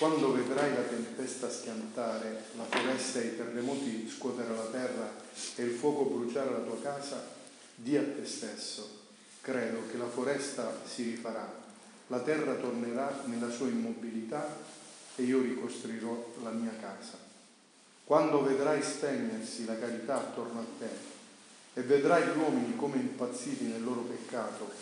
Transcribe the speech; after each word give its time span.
quando 0.00 0.32
vedrai 0.32 0.72
la 0.72 0.80
tempesta 0.80 1.50
schiantare, 1.50 2.44
la 2.56 2.64
foresta 2.64 3.20
e 3.20 3.26
i 3.26 3.36
terremoti 3.36 4.08
scuotere 4.08 4.48
la 4.48 4.64
terra 4.70 5.12
e 5.56 5.62
il 5.62 5.72
fuoco 5.72 6.04
bruciare 6.04 6.50
la 6.50 6.60
tua 6.60 6.80
casa, 6.80 7.22
di 7.74 7.98
a 7.98 8.02
te 8.02 8.24
stesso, 8.24 8.88
credo 9.42 9.82
che 9.90 9.98
la 9.98 10.08
foresta 10.08 10.74
si 10.86 11.02
rifarà, 11.02 11.52
la 12.06 12.20
terra 12.20 12.54
tornerà 12.54 13.24
nella 13.26 13.50
sua 13.50 13.66
immobilità 13.66 14.56
e 15.16 15.22
io 15.22 15.42
ricostruirò 15.42 16.32
la 16.44 16.50
mia 16.50 16.72
casa. 16.80 17.18
Quando 18.02 18.42
vedrai 18.42 18.82
spegnersi 18.82 19.66
la 19.66 19.78
carità 19.78 20.14
attorno 20.14 20.60
a 20.60 20.64
te 20.78 21.78
e 21.78 21.82
vedrai 21.82 22.24
gli 22.24 22.38
uomini 22.38 22.74
come 22.74 22.96
impazziti 22.96 23.64
nel 23.64 23.84
loro 23.84 24.00
peccato 24.00 24.72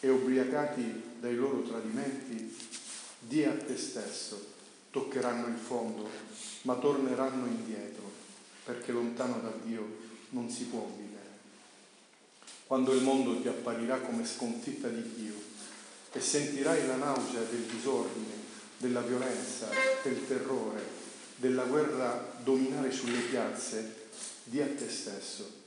e 0.00 0.10
ubriacati 0.10 1.16
dai 1.18 1.34
loro 1.34 1.62
tradimenti, 1.62 2.79
di 3.20 3.44
a 3.44 3.56
te 3.56 3.76
stesso, 3.76 4.46
toccheranno 4.90 5.46
il 5.46 5.56
fondo, 5.56 6.08
ma 6.62 6.74
torneranno 6.74 7.46
indietro, 7.46 8.10
perché 8.64 8.92
lontano 8.92 9.40
da 9.40 9.52
Dio 9.62 9.98
non 10.30 10.50
si 10.50 10.64
può 10.64 10.90
vivere. 10.96 11.08
Quando 12.66 12.92
il 12.92 13.02
mondo 13.02 13.40
ti 13.40 13.48
apparirà 13.48 14.00
come 14.00 14.26
sconfitta 14.26 14.88
di 14.88 15.14
Dio 15.14 15.34
e 16.12 16.20
sentirai 16.20 16.86
la 16.86 16.96
nausea 16.96 17.42
del 17.42 17.62
disordine, 17.62 18.34
della 18.78 19.00
violenza, 19.00 19.68
del 20.02 20.26
terrore, 20.26 20.82
della 21.36 21.64
guerra 21.64 22.32
dominare 22.42 22.90
sulle 22.90 23.20
piazze, 23.20 24.08
di 24.44 24.60
a 24.60 24.66
te 24.66 24.88
stesso. 24.88 25.58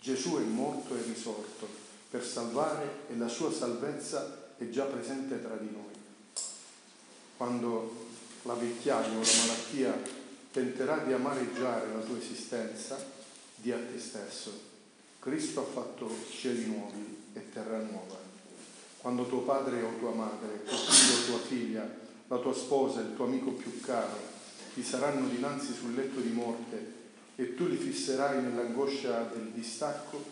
Gesù 0.00 0.36
è 0.38 0.42
morto 0.42 0.96
e 0.96 1.02
risorto 1.02 1.68
per 2.10 2.24
salvare 2.24 3.04
e 3.08 3.16
la 3.16 3.28
sua 3.28 3.52
salvezza 3.52 4.54
è 4.56 4.68
già 4.68 4.84
presente 4.84 5.40
tra 5.40 5.56
di 5.56 5.68
noi. 5.70 5.85
Quando 7.36 8.06
la 8.42 8.54
vecchiaia 8.54 9.16
o 9.16 9.20
la 9.20 9.46
malattia 9.46 10.02
tenterà 10.50 10.98
di 10.98 11.12
amareggiare 11.12 11.92
la 11.92 12.00
tua 12.00 12.16
esistenza, 12.16 12.96
di 13.56 13.72
a 13.72 13.78
te 13.78 13.98
stesso. 13.98 14.74
Cristo 15.18 15.60
ha 15.60 15.64
fatto 15.64 16.08
cieli 16.30 16.66
nuovi 16.66 17.24
e 17.32 17.50
terra 17.50 17.78
nuova. 17.78 18.16
Quando 18.98 19.26
tuo 19.26 19.40
padre 19.40 19.82
o 19.82 19.98
tua 19.98 20.12
madre, 20.12 20.64
tuo 20.64 20.76
figlio 20.76 21.18
o 21.18 21.24
tua 21.26 21.46
figlia, 21.46 21.96
la 22.28 22.38
tua 22.38 22.54
sposa, 22.54 23.00
il 23.00 23.14
tuo 23.14 23.24
amico 23.24 23.50
più 23.52 23.80
caro, 23.80 24.18
ti 24.74 24.82
saranno 24.82 25.28
dinanzi 25.28 25.72
sul 25.74 25.94
letto 25.94 26.20
di 26.20 26.30
morte 26.30 26.94
e 27.36 27.54
tu 27.54 27.66
li 27.66 27.76
fisserai 27.76 28.42
nell'angoscia 28.42 29.22
del 29.32 29.50
distacco, 29.52 30.22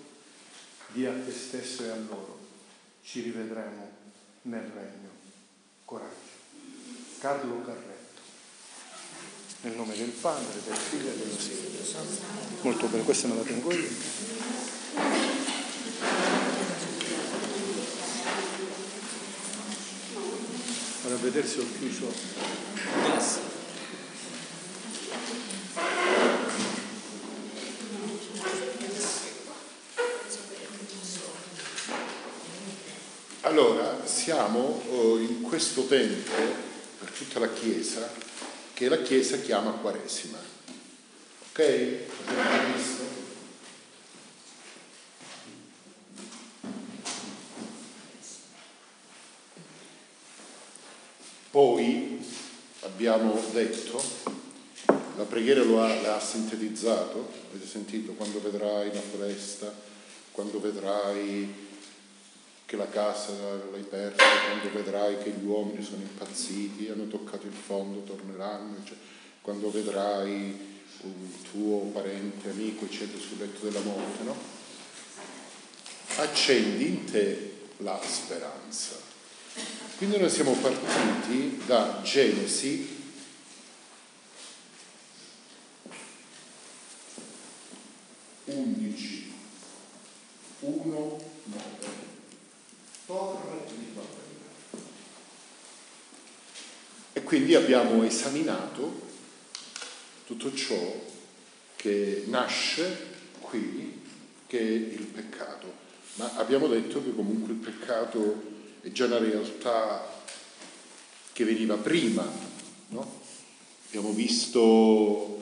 di 0.88 1.04
a 1.06 1.12
te 1.12 1.32
stesso 1.32 1.84
e 1.84 1.88
a 1.88 1.96
loro. 1.96 2.38
Ci 3.02 3.20
rivedremo 3.20 3.90
nel 4.42 4.62
regno. 4.62 5.10
Coraggio. 5.84 6.23
Carlo 7.24 7.62
Carrello. 7.62 8.12
Nel 9.62 9.72
nome 9.76 9.96
del 9.96 10.10
Padre, 10.10 10.60
del 10.62 10.76
Figlio 10.76 11.08
e 11.08 11.16
dello 11.16 11.38
Spirito 11.38 11.82
Santo. 11.82 12.20
Molto 12.60 12.86
bene, 12.88 13.02
questa 13.02 13.28
me 13.28 13.36
la 13.36 13.42
tengo 13.44 13.72
io. 13.72 13.88
Ora 21.06 21.46
se 21.46 21.60
ho 21.60 21.66
chiuso. 21.78 22.12
Allora, 33.40 34.04
siamo 34.04 34.82
oh, 34.90 35.18
in 35.18 35.40
questo 35.40 35.86
tempo, 35.86 36.30
per 37.04 37.12
tutta 37.12 37.38
la 37.38 37.52
Chiesa, 37.52 38.10
che 38.72 38.88
la 38.88 39.02
Chiesa 39.02 39.38
chiama 39.38 39.72
Quaresima. 39.72 40.38
Ok? 41.50 41.98
Abbiamo 42.26 42.74
visto? 42.74 43.02
Poi 51.50 52.24
abbiamo 52.80 53.40
detto, 53.52 54.02
la 55.16 55.24
preghiera 55.24 55.62
lo 55.62 55.82
ha, 55.82 55.94
l'ha 56.00 56.18
sintetizzato, 56.18 57.30
avete 57.50 57.66
sentito, 57.66 58.12
quando 58.12 58.40
vedrai 58.40 58.92
la 58.92 59.00
foresta, 59.00 59.72
quando 60.32 60.58
vedrai 60.58 61.63
che 62.66 62.76
la 62.76 62.88
casa 62.88 63.32
l'hai 63.70 63.82
persa, 63.82 64.24
quando 64.48 64.70
vedrai 64.72 65.18
che 65.18 65.30
gli 65.30 65.44
uomini 65.44 65.82
sono 65.84 66.02
impazziti, 66.02 66.88
hanno 66.88 67.06
toccato 67.06 67.46
il 67.46 67.52
fondo, 67.52 68.00
torneranno, 68.00 68.76
cioè, 68.84 68.96
quando 69.42 69.70
vedrai 69.70 70.72
un 71.02 71.42
tuo 71.50 71.90
parente, 71.92 72.48
amico, 72.50 72.86
eccetera, 72.86 73.18
sul 73.18 73.38
letto 73.38 73.64
della 73.64 73.80
morte, 73.80 74.22
no? 74.22 74.36
Accendi 76.16 76.86
in 76.86 77.04
te 77.04 77.52
la 77.78 78.00
speranza. 78.02 78.96
Quindi 79.96 80.18
noi 80.18 80.30
siamo 80.30 80.52
partiti 80.52 81.62
da 81.66 82.00
Genesi 82.02 83.02
11, 88.44 89.32
1, 90.60 91.20
9 91.44 91.73
torre 93.06 93.64
di 93.68 93.84
Babele. 93.92 94.82
E 97.12 97.22
quindi 97.22 97.54
abbiamo 97.54 98.02
esaminato 98.04 99.02
tutto 100.26 100.54
ciò 100.54 101.02
che 101.76 102.24
nasce 102.26 103.12
qui, 103.40 104.02
che 104.46 104.58
è 104.58 104.62
il 104.62 105.06
peccato. 105.06 105.72
Ma 106.14 106.34
abbiamo 106.36 106.66
detto 106.66 107.02
che 107.02 107.14
comunque 107.14 107.52
il 107.52 107.58
peccato 107.58 108.52
è 108.80 108.90
già 108.90 109.06
una 109.06 109.18
realtà 109.18 110.22
che 111.32 111.44
veniva 111.44 111.76
prima, 111.76 112.26
no? 112.88 113.22
Abbiamo 113.86 114.12
visto 114.12 115.40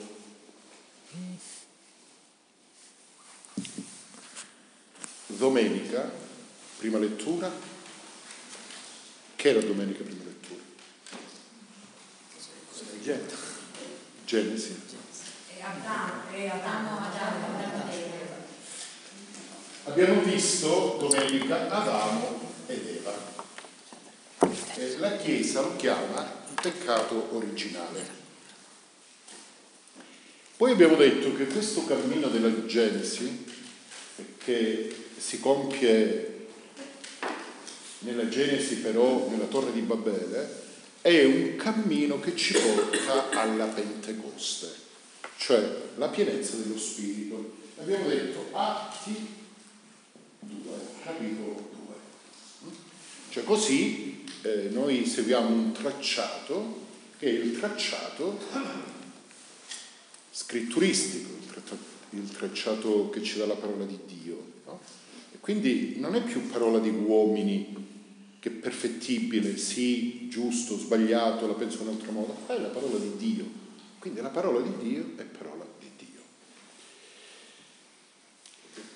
domenica 5.27 6.22
Prima 6.83 6.97
lettura. 6.97 7.49
Che 9.37 9.49
era 9.49 9.61
domenica 9.61 10.03
prima 10.03 10.25
lettura? 10.25 10.61
Genesi. 14.25 14.81
Abbiamo 19.85 20.21
visto 20.23 20.97
domenica 20.99 21.71
Adamo 21.71 22.41
ed 22.67 22.85
Eva. 22.85 23.13
E 24.75 24.97
la 24.97 25.15
Chiesa 25.15 25.61
lo 25.61 25.77
chiama 25.77 26.43
il 26.49 26.59
peccato 26.61 27.29
originale. 27.33 28.05
Poi 30.57 30.71
abbiamo 30.73 30.97
detto 30.97 31.33
che 31.33 31.45
questo 31.45 31.85
cammino 31.85 32.27
della 32.27 32.65
Genesi, 32.65 33.45
che 34.37 35.05
si 35.15 35.39
compie 35.39 36.32
nella 38.03 38.27
Genesi 38.29 38.77
però, 38.77 39.27
nella 39.29 39.45
torre 39.45 39.71
di 39.71 39.81
Babele, 39.81 40.61
è 41.01 41.23
un 41.25 41.55
cammino 41.57 42.19
che 42.19 42.35
ci 42.35 42.53
porta 42.53 43.29
alla 43.41 43.65
Pentecoste, 43.65 44.67
cioè 45.37 45.81
la 45.95 46.07
pienezza 46.07 46.55
dello 46.55 46.77
Spirito. 46.77 47.61
Abbiamo 47.79 48.07
detto 48.07 48.47
Atti 48.51 49.27
2, 50.39 50.73
capitolo 51.03 51.69
2. 52.61 52.71
Cioè 53.29 53.43
così 53.43 54.23
eh, 54.43 54.69
noi 54.71 55.05
seguiamo 55.05 55.49
un 55.49 55.71
tracciato 55.73 56.81
che 57.17 57.27
è 57.27 57.31
il 57.31 57.57
tracciato 57.57 58.39
scritturistico, 60.31 61.31
il 62.11 62.31
tracciato 62.31 63.09
che 63.09 63.23
ci 63.23 63.37
dà 63.37 63.45
la 63.45 63.55
parola 63.55 63.85
di 63.85 63.99
Dio. 64.05 64.51
No? 64.65 64.79
E 65.33 65.37
quindi 65.39 65.95
non 65.97 66.15
è 66.15 66.21
più 66.21 66.47
parola 66.47 66.79
di 66.79 66.89
uomini 66.89 67.82
che 68.43 68.49
è 68.49 68.51
perfettibile, 68.51 69.55
sì, 69.55 70.27
giusto, 70.27 70.77
sbagliato, 70.77 71.47
la 71.47 71.53
penso 71.53 71.81
in 71.81 71.87
un 71.87 71.93
altro 71.93 72.11
modo, 72.11 72.35
è 72.47 72.59
la 72.59 72.67
parola 72.67 72.97
di 72.97 73.15
Dio. 73.15 73.45
Quindi 73.99 74.19
la 74.19 74.31
parola 74.31 74.59
di 74.59 74.85
Dio 74.85 75.13
è 75.15 75.23
parola 75.23 75.65
di 75.79 75.89
Dio. 75.95 76.19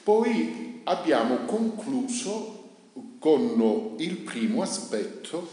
Poi 0.04 0.82
abbiamo 0.84 1.46
concluso 1.46 2.72
con 3.20 3.96
il 4.00 4.18
primo 4.18 4.62
aspetto 4.62 5.50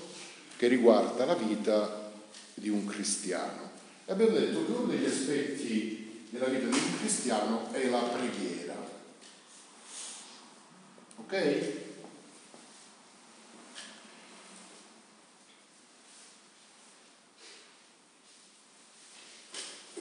che 0.56 0.67
riguarda 0.67 1.25
la 1.25 1.37
vita 1.37 2.11
di 2.55 2.70
un 2.70 2.85
cristiano. 2.87 3.70
E 4.06 4.11
abbiamo 4.11 4.37
detto 4.37 4.64
che 4.64 4.73
uno 4.73 4.87
degli 4.87 5.05
aspetti 5.05 6.26
della 6.31 6.47
vita 6.47 6.67
di 6.67 6.79
un 6.79 6.99
cristiano 6.99 7.73
è 7.73 7.88
la 7.88 8.00
preghiera. 8.00 8.75
Ok? 11.14 11.83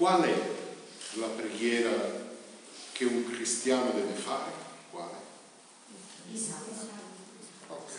Qual 0.03 0.21
è 0.21 0.35
la 1.13 1.27
preghiera 1.27 1.94
che 2.91 3.05
un 3.05 3.23
cristiano 3.31 3.91
deve 3.91 4.11
fare? 4.11 4.51
Quale? 4.91 5.13
Ok. 7.67 7.91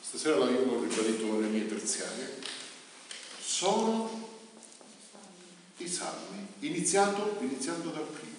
Stasera 0.00 0.34
l'ho 0.38 0.46
ribadito 0.48 1.24
nelle 1.26 1.46
mie 1.46 1.68
terziarie. 1.68 2.40
Sono 3.40 4.30
i 5.76 5.88
salmi, 5.88 6.44
iniziato, 6.58 7.36
iniziando 7.40 7.90
dal 7.90 8.02
primo. 8.02 8.38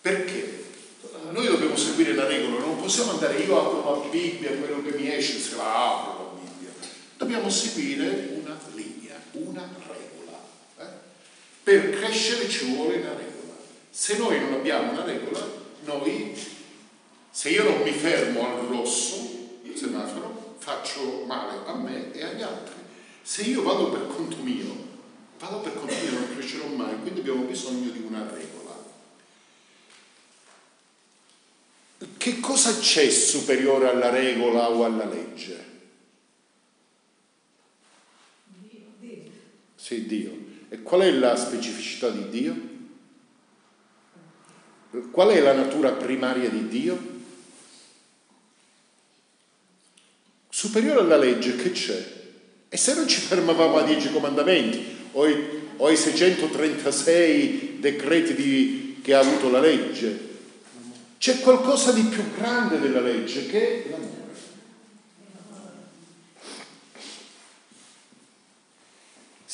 Perché? 0.00 0.64
Noi 1.32 1.46
dobbiamo 1.46 1.76
seguire 1.76 2.14
la 2.14 2.26
regola, 2.26 2.64
non 2.64 2.80
possiamo 2.80 3.10
andare 3.10 3.40
io 3.40 3.60
apro 3.60 4.00
la 4.00 4.08
Bibbia, 4.08 4.56
quello 4.56 4.82
che 4.82 4.92
mi 4.92 5.14
esce 5.14 5.38
se 5.38 5.54
la 5.56 5.98
apro 5.98 6.32
la 6.32 6.40
Bibbia. 6.40 6.72
Dobbiamo 7.18 7.50
seguire 7.50 8.40
una 8.42 8.58
linea, 8.72 9.20
una 9.32 9.68
regola. 9.86 9.98
Eh? 10.78 11.08
Per 11.62 11.90
crescere 11.90 12.48
ci 12.48 12.72
vuole 12.72 12.96
una 12.96 13.14
regola. 13.14 13.54
Se 13.90 14.16
noi 14.16 14.40
non 14.40 14.54
abbiamo 14.54 14.92
una 14.92 15.04
regola, 15.04 15.46
noi, 15.84 16.34
se 17.30 17.50
io 17.50 17.64
non 17.64 17.82
mi 17.82 17.92
fermo 17.92 18.46
al 18.46 18.66
rosso, 18.66 19.30
semaforo, 19.80 20.56
faccio 20.58 21.24
male 21.24 21.64
a 21.64 21.74
me 21.74 22.12
e 22.12 22.22
agli 22.22 22.42
altri. 22.42 22.74
Se 23.22 23.42
io 23.42 23.62
vado 23.62 23.90
per 23.90 24.06
conto 24.08 24.36
mio, 24.42 24.88
vado 25.38 25.60
per 25.60 25.74
conto 25.74 25.94
mio, 25.94 26.10
non 26.12 26.34
crescerò 26.34 26.66
mai, 26.66 27.00
quindi 27.00 27.20
abbiamo 27.20 27.44
bisogno 27.44 27.90
di 27.90 28.02
una 28.06 28.28
regola. 28.30 28.58
Che 32.16 32.40
cosa 32.40 32.78
c'è 32.78 33.08
superiore 33.10 33.88
alla 33.88 34.10
regola 34.10 34.70
o 34.70 34.84
alla 34.84 35.06
legge? 35.06 35.68
Dio. 38.46 38.86
Dio. 38.98 39.30
Sì, 39.76 40.06
Dio. 40.06 40.49
E 40.72 40.82
qual 40.82 41.00
è 41.00 41.10
la 41.10 41.34
specificità 41.34 42.10
di 42.10 42.28
Dio? 42.28 42.68
Qual 45.10 45.28
è 45.28 45.40
la 45.40 45.52
natura 45.52 45.90
primaria 45.90 46.48
di 46.48 46.68
Dio? 46.68 47.18
Superiore 50.48 51.00
alla 51.00 51.16
legge 51.16 51.56
che 51.56 51.72
c'è? 51.72 52.18
E 52.68 52.76
se 52.76 52.94
non 52.94 53.08
ci 53.08 53.20
fermavamo 53.20 53.78
a 53.78 53.82
dieci 53.82 54.12
comandamenti 54.12 55.08
o 55.12 55.24
ai, 55.24 55.72
o 55.76 55.86
ai 55.86 55.96
636 55.96 57.78
decreti 57.80 58.34
di, 58.34 59.00
che 59.02 59.14
ha 59.14 59.18
avuto 59.18 59.50
la 59.50 59.58
legge, 59.58 60.28
c'è 61.18 61.40
qualcosa 61.40 61.90
di 61.90 62.02
più 62.02 62.22
grande 62.32 62.78
della 62.78 63.00
legge 63.00 63.46
che 63.46 63.84
è 63.84 63.90
l'amore. 63.90 64.19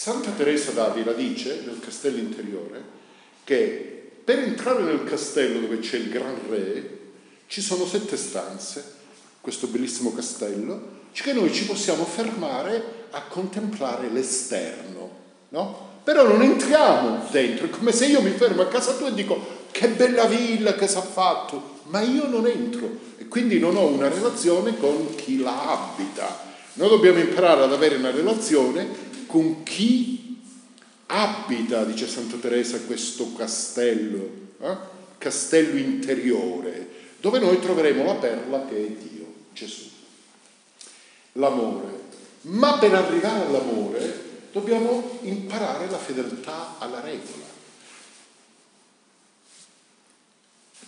Santa 0.07 0.31
Teresa 0.31 0.71
d'Avila 0.71 1.11
dice 1.15 1.63
nel 1.67 1.81
castello 1.81 2.19
interiore 2.19 2.81
che 3.43 4.13
per 4.23 4.39
entrare 4.39 4.85
nel 4.85 5.03
castello 5.03 5.59
dove 5.59 5.81
c'è 5.81 5.97
il 5.97 6.11
gran 6.11 6.39
re 6.49 6.99
ci 7.49 7.61
sono 7.61 7.85
sette 7.85 8.17
stanze, 8.17 8.85
questo 9.41 9.67
bellissimo 9.67 10.15
castello, 10.15 10.81
che 11.11 11.33
noi 11.33 11.53
ci 11.53 11.65
possiamo 11.67 12.05
fermare 12.05 13.07
a 13.11 13.23
contemplare 13.23 14.09
l'esterno, 14.09 15.11
no? 15.49 15.89
Però 16.05 16.25
non 16.25 16.41
entriamo 16.41 17.27
dentro, 17.33 17.67
è 17.67 17.71
come 17.71 17.91
se 17.91 18.07
io 18.07 18.23
mi 18.23 18.31
fermo 18.31 18.63
a 18.63 18.69
casa 18.69 18.95
tua 18.95 19.09
e 19.09 19.15
dico 19.15 19.65
che 19.73 19.89
bella 19.89 20.27
villa 20.27 20.77
che 20.77 20.87
si 20.87 20.99
è 20.99 21.03
fatto, 21.03 21.81
ma 21.87 22.01
io 22.01 22.29
non 22.29 22.47
entro 22.47 22.89
e 23.19 23.27
quindi 23.27 23.59
non 23.59 23.75
ho 23.75 23.87
una 23.87 24.09
relazione 24.09 24.79
con 24.79 25.17
chi 25.17 25.39
la 25.41 25.73
abita. 25.73 26.45
Noi 26.75 26.91
dobbiamo 26.91 27.19
imparare 27.19 27.63
ad 27.63 27.73
avere 27.73 27.97
una 27.97 28.11
relazione 28.11 29.06
con 29.27 29.63
chi 29.63 30.41
abita, 31.07 31.85
dice 31.85 32.09
Santa 32.09 32.37
Teresa, 32.37 32.81
questo 32.81 33.33
castello, 33.35 34.29
eh? 34.61 34.77
castello 35.19 35.79
interiore, 35.79 36.89
dove 37.21 37.39
noi 37.39 37.61
troveremo 37.61 38.05
la 38.05 38.15
perla 38.15 38.65
che 38.67 38.77
è 38.77 38.91
Dio, 38.91 39.27
Gesù. 39.53 39.85
L'amore. 41.33 42.05
Ma 42.43 42.79
per 42.79 42.95
arrivare 42.95 43.47
all'amore 43.47 44.25
dobbiamo 44.53 45.19
imparare 45.23 45.91
la 45.91 45.99
fedeltà 45.99 46.77
alla 46.79 47.01
regola. 47.01 47.45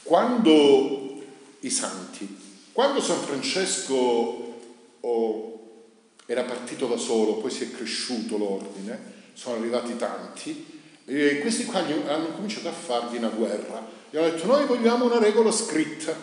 Quando 0.02 1.23
i 1.61 1.70
santi, 1.70 2.38
quando 2.73 3.00
San 3.00 3.19
Francesco 3.19 4.56
oh, 5.00 5.57
era 6.30 6.42
partito 6.42 6.86
da 6.86 6.98
solo, 6.98 7.38
poi 7.38 7.50
si 7.50 7.64
è 7.64 7.70
cresciuto 7.70 8.36
l'ordine, 8.36 9.16
sono 9.32 9.56
arrivati 9.56 9.96
tanti, 9.96 10.80
e 11.06 11.38
questi 11.38 11.64
qua 11.64 11.80
hanno 11.80 12.32
cominciato 12.34 12.69
a 12.69 12.72
fargli 12.72 13.16
una 13.16 13.30
guerra. 13.30 13.82
Gli 14.10 14.19
hanno 14.19 14.28
detto 14.28 14.46
noi 14.46 14.66
vogliamo 14.66 15.06
una 15.06 15.19
regola 15.19 15.50
scritta. 15.50 16.14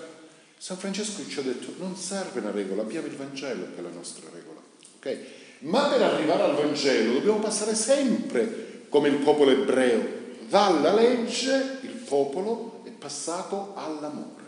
San 0.57 0.77
Francesco 0.77 1.27
ci 1.27 1.39
ha 1.39 1.41
detto 1.41 1.73
non 1.79 1.95
serve 1.95 2.39
una 2.39 2.51
regola, 2.51 2.83
abbiamo 2.83 3.07
il 3.07 3.15
Vangelo 3.15 3.65
che 3.73 3.79
è 3.79 3.81
la 3.81 3.89
nostra 3.89 4.29
regola. 4.31 4.59
Okay? 4.97 5.25
Ma 5.59 5.87
per 5.87 6.03
arrivare 6.03 6.43
al 6.43 6.55
Vangelo 6.55 7.13
dobbiamo 7.13 7.39
passare 7.39 7.73
sempre 7.73 8.83
come 8.89 9.07
il 9.07 9.15
popolo 9.15 9.49
ebreo, 9.49 10.23
dalla 10.47 10.93
legge 10.93 11.79
il 11.81 12.03
popolo 12.07 12.83
passato 13.05 13.73
all'amore. 13.75 14.43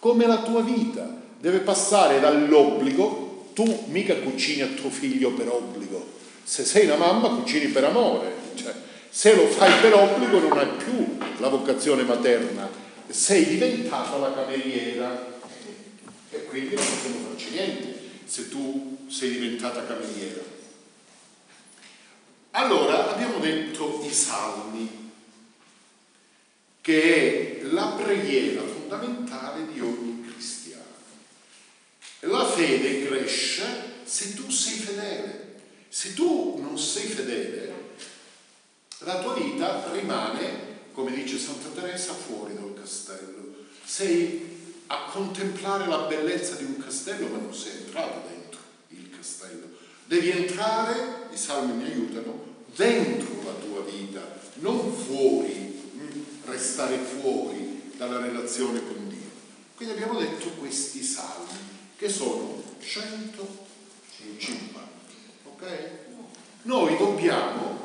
Come 0.00 0.26
la 0.26 0.42
tua 0.42 0.60
vita 0.62 1.08
deve 1.38 1.60
passare 1.60 2.18
dall'obbligo, 2.18 3.27
tu 3.58 3.86
mica 3.88 4.14
cucini 4.14 4.60
a 4.60 4.68
tuo 4.68 4.88
figlio 4.88 5.32
per 5.32 5.48
obbligo, 5.48 6.12
se 6.44 6.64
sei 6.64 6.84
una 6.84 6.94
mamma 6.94 7.30
cucini 7.30 7.66
per 7.66 7.82
amore, 7.82 8.32
cioè, 8.54 8.72
se 9.10 9.34
lo 9.34 9.48
fai 9.48 9.80
per 9.80 9.94
obbligo 9.94 10.38
non 10.38 10.58
hai 10.58 10.68
più 10.76 11.18
la 11.38 11.48
vocazione 11.48 12.04
materna, 12.04 12.70
sei 13.08 13.46
diventata 13.46 14.16
la 14.18 14.32
cameriera 14.32 15.40
e 16.30 16.44
quindi 16.44 16.76
non 16.76 16.84
possiamo 16.84 17.26
farci 17.26 17.50
niente 17.50 18.00
se 18.26 18.48
tu 18.48 18.98
sei 19.08 19.30
diventata 19.30 19.84
cameriera. 19.84 20.42
Allora 22.52 23.12
abbiamo 23.12 23.38
detto 23.40 24.04
i 24.08 24.12
salmi, 24.12 25.10
che 26.80 27.60
è 27.60 27.64
la 27.64 27.96
preghiera 28.00 28.62
fondamentale 28.62 29.66
di 29.72 29.80
ogni. 29.80 30.07
La 32.20 32.44
fede 32.44 33.06
cresce 33.06 33.64
se 34.04 34.34
tu 34.34 34.50
sei 34.50 34.78
fedele. 34.78 35.56
Se 35.88 36.14
tu 36.14 36.58
non 36.60 36.78
sei 36.78 37.06
fedele, 37.06 37.72
la 38.98 39.22
tua 39.22 39.34
vita 39.34 39.90
rimane, 39.92 40.76
come 40.92 41.12
dice 41.12 41.38
Santa 41.38 41.68
Teresa, 41.68 42.12
fuori 42.12 42.54
dal 42.54 42.74
castello. 42.74 43.54
Sei 43.84 44.56
a 44.88 45.10
contemplare 45.10 45.86
la 45.86 46.06
bellezza 46.06 46.56
di 46.56 46.64
un 46.64 46.78
castello, 46.78 47.28
ma 47.28 47.38
non 47.38 47.54
sei 47.54 47.72
entrato 47.84 48.28
dentro 48.28 48.60
il 48.88 49.10
castello. 49.16 49.68
Devi 50.04 50.30
entrare, 50.30 51.28
i 51.32 51.36
salmi 51.36 51.72
mi 51.72 51.84
aiutano, 51.84 52.56
dentro 52.74 53.42
la 53.44 53.52
tua 53.52 53.82
vita, 53.82 54.20
non 54.54 54.92
fuori 54.92 55.68
restare 56.44 56.96
fuori 56.96 57.92
dalla 57.96 58.20
relazione 58.20 58.80
con 58.80 59.08
Dio. 59.08 59.30
Quindi 59.76 59.94
abbiamo 59.94 60.18
detto 60.18 60.48
questi 60.52 61.02
salmi, 61.02 61.67
che 61.98 62.08
sono 62.08 62.62
150. 62.78 64.88
Ok? 65.44 65.64
Noi 66.62 66.96
dobbiamo, 66.96 67.76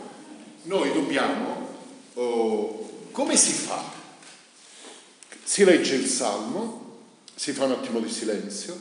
noi 0.63 0.93
dobbiamo, 0.93 1.67
oh, 2.13 3.07
come 3.11 3.35
si 3.35 3.51
fa? 3.53 3.91
Si 5.43 5.63
legge 5.63 5.95
il 5.95 6.05
salmo, 6.05 6.99
si 7.33 7.53
fa 7.53 7.65
un 7.65 7.71
attimo 7.71 7.99
di 7.99 8.09
silenzio, 8.09 8.79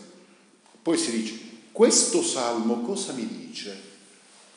poi 0.83 0.99
si 0.99 1.11
dice, 1.11 1.41
questo 1.73 2.23
salmo 2.23 2.83
cosa 2.83 3.15
mi 3.15 3.27
dice? 3.27 3.91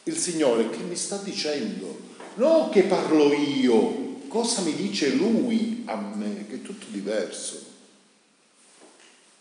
Il 0.03 0.17
Signore 0.17 0.69
che 0.69 0.79
mi 0.79 0.97
sta 0.97 1.15
dicendo? 1.17 2.13
Non 2.35 2.69
che 2.69 2.83
parlo 2.83 3.31
io, 3.31 4.17
cosa 4.27 4.59
mi 4.61 4.75
dice 4.75 5.13
lui 5.13 5.83
a 5.85 5.95
me, 5.95 6.45
che 6.49 6.55
è 6.55 6.61
tutto 6.61 6.87
diverso. 6.89 7.74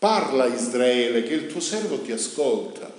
Parla 0.05 0.45
Israele, 0.45 1.23
che 1.23 1.33
il 1.33 1.47
tuo 1.47 1.59
servo 1.59 1.99
ti 1.99 2.11
ascolta. 2.11 2.93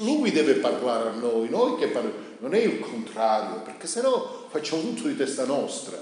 lui 0.00 0.32
deve 0.32 0.56
parlare 0.56 1.08
a 1.08 1.12
noi, 1.12 1.48
noi 1.48 1.78
che 1.78 1.86
parliamo. 1.86 2.18
Non 2.40 2.52
è 2.52 2.58
il 2.58 2.78
contrario, 2.78 3.62
perché 3.62 3.86
sennò 3.86 4.44
facciamo 4.50 4.82
tutto 4.82 5.08
di 5.08 5.16
testa 5.16 5.46
nostra. 5.46 5.96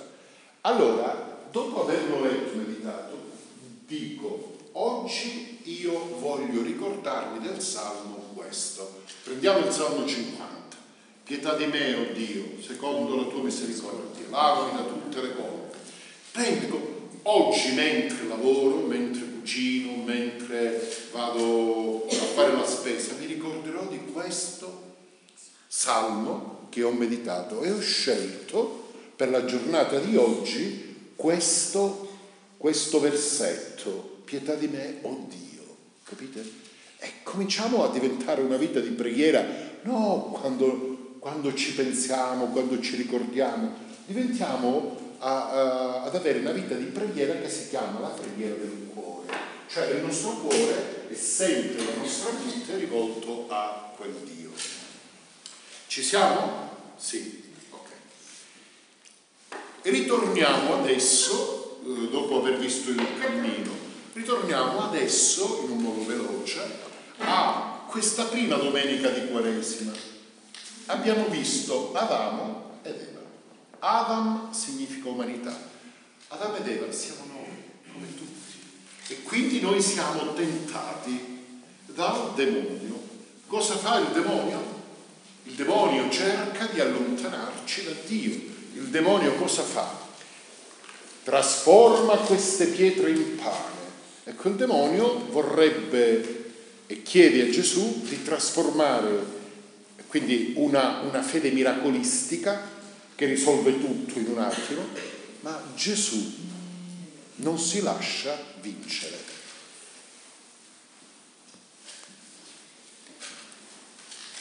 Allora, 0.63 1.39
dopo 1.53 1.85
averlo 1.85 2.21
letto 2.21 2.53
e 2.53 2.57
meditato, 2.57 3.17
dico, 3.87 4.57
oggi 4.73 5.61
io 5.81 6.17
voglio 6.19 6.63
ricordarmi 6.63 7.39
del 7.39 7.61
Salmo 7.61 8.33
questo. 8.35 9.03
Prendiamo 9.23 9.65
il 9.65 9.73
Salmo 9.73 10.05
50. 10.05 10.77
Pietà 11.23 11.55
di 11.55 11.67
me, 11.67 11.95
oh 11.95 12.13
Dio, 12.13 12.61
secondo 12.61 13.15
la 13.15 13.29
tua 13.29 13.41
misericordia, 13.41 14.27
lavami 14.31 14.79
da 14.79 14.83
tutte 14.83 15.23
le 15.23 15.37
colpe. 15.37 15.77
Prendo 16.33 17.03
oggi 17.23 17.73
mentre 17.75 18.27
lavoro, 18.27 18.79
mentre 18.79 19.34
cucino, 19.45 20.03
mentre 20.05 20.81
vado 21.13 22.07
a 22.09 22.15
fare 22.15 22.53
la 22.53 22.67
spesa, 22.67 23.13
mi 23.21 23.27
ricorderò 23.27 23.87
di 23.87 24.01
questo 24.11 24.93
salmo 25.69 26.67
che 26.71 26.83
ho 26.83 26.93
meditato 26.93 27.63
e 27.63 27.71
ho 27.71 27.81
scelto 27.81 28.89
per 29.15 29.29
la 29.29 29.45
giornata 29.45 29.99
di 29.99 30.17
oggi 30.17 31.13
questo, 31.15 32.09
questo 32.57 33.01
versetto, 33.01 34.23
pietà 34.25 34.55
di 34.55 34.67
me, 34.67 34.99
oh 35.03 35.27
Dio, 35.29 35.77
capite? 36.05 36.63
E 36.99 37.13
cominciamo 37.23 37.85
a 37.85 37.93
diventare 37.93 38.41
una 38.41 38.57
vita 38.57 38.81
di 38.81 38.91
preghiera, 38.91 39.45
no 39.83 40.37
quando, 40.41 41.17
quando 41.19 41.53
ci 41.53 41.75
pensiamo, 41.75 42.47
quando 42.47 42.81
ci 42.81 42.97
ricordiamo, 42.97 43.73
diventiamo 44.07 44.97
a, 45.19 45.51
a, 45.51 46.03
ad 46.05 46.15
avere 46.15 46.39
una 46.39 46.53
vita 46.53 46.75
di 46.75 46.85
preghiera 46.85 47.35
che 47.35 47.51
si 47.51 47.69
chiama 47.69 48.01
la 48.01 48.09
preghiera 48.09 48.55
del 48.55 48.69
cuore, 48.69 48.84
cioè 49.75 49.89
il 49.89 50.05
nostro 50.05 50.35
cuore 50.35 51.09
è 51.09 51.15
sempre 51.15 51.85
la 51.85 51.97
nostra 51.97 52.31
mente 52.31 52.77
rivolto 52.77 53.47
a 53.49 53.93
quel 53.97 54.13
Dio. 54.23 54.53
Ci 55.89 56.01
siamo? 56.01 56.93
Sì. 56.97 57.43
Ok. 57.71 57.89
Ritorniamo 59.83 60.81
adesso, 60.81 61.81
eh, 61.85 62.09
dopo 62.09 62.39
aver 62.39 62.57
visto 62.59 62.91
il 62.91 63.05
cammino, 63.19 63.73
ritorniamo 64.13 64.85
adesso, 64.85 65.63
in 65.65 65.73
un 65.73 65.79
modo 65.79 66.07
veloce, 66.07 66.61
a 67.19 67.85
questa 67.89 68.27
prima 68.27 68.55
domenica 68.55 69.09
di 69.09 69.27
Quaresima. 69.29 69.93
Abbiamo 70.87 71.27
visto 71.27 71.93
Adamo 71.95 72.79
ed 72.85 72.95
Eva. 72.95 73.23
Adam 73.81 74.53
significa 74.53 75.09
umanità. 75.09 75.59
Adamo 76.29 76.59
ed 76.59 76.69
Eva 76.69 76.93
siamo 76.93 77.25
noi, 77.27 77.63
come 77.93 78.15
tutti. 78.15 78.44
E 79.09 79.23
quindi 79.23 79.61
noi 79.61 79.81
siamo 79.83 80.33
tentati 80.35 81.43
dal 81.87 82.33
demonio. 82.35 83.03
Cosa 83.47 83.77
fa 83.77 83.99
il 83.99 84.09
demonio? 84.13 84.83
Il 85.45 85.55
demonio 85.55 86.11
cerca 86.11 86.67
di 86.67 86.81
allontanarci 86.81 87.85
da 87.85 87.93
Dio. 88.07 88.33
Il 88.75 88.89
demonio 88.89 89.35
cosa 89.35 89.63
fa? 89.63 90.03
Trasforma 91.23 92.17
queste 92.17 92.67
pietre 92.67 93.11
in 93.11 93.37
pane. 93.37 93.73
Ecco, 94.25 94.49
il 94.49 94.55
demonio 94.55 95.27
vorrebbe 95.31 96.43
e 96.87 97.03
chiede 97.03 97.43
a 97.43 97.51
Gesù 97.51 98.03
di 98.05 98.23
trasformare 98.23 99.43
quindi 100.15 100.53
una, 100.57 101.01
una 101.01 101.23
fede 101.23 101.51
miracolistica 101.51 102.71
che 103.17 103.27
risolve 103.27 103.81
tutto 103.81 104.19
in 104.19 104.27
un 104.29 104.39
attimo, 104.39 104.87
ma 105.41 105.61
Gesù 105.75 106.33
non 107.37 107.59
si 107.59 107.83
lascia 107.83 108.39
vincere. 108.61 109.33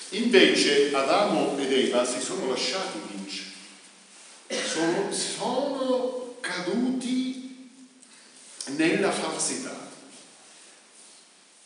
Invece 0.09 0.93
Adamo 0.93 1.57
ed 1.57 1.71
Eva 1.71 2.05
si 2.05 2.19
sono 2.19 2.47
lasciati 2.47 2.99
vincere, 3.09 3.49
sono, 4.47 5.11
sono 5.11 6.35
caduti 6.39 7.71
nella 8.75 9.11
falsità. 9.11 9.89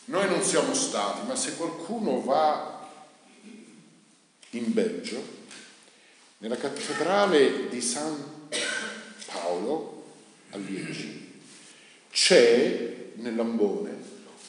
Noi 0.05 0.29
non 0.29 0.41
siamo 0.41 0.73
stati, 0.73 1.27
ma 1.27 1.35
se 1.35 1.57
qualcuno 1.57 2.21
va 2.21 2.89
in 4.51 4.71
Belgio, 4.71 5.21
nella 6.37 6.55
cattedrale 6.55 7.67
di 7.67 7.81
San 7.81 8.49
Paolo 9.25 9.96
a 10.51 10.57
Liegi, 10.57 11.39
c'è 12.11 13.11
nell'ambone 13.15 13.95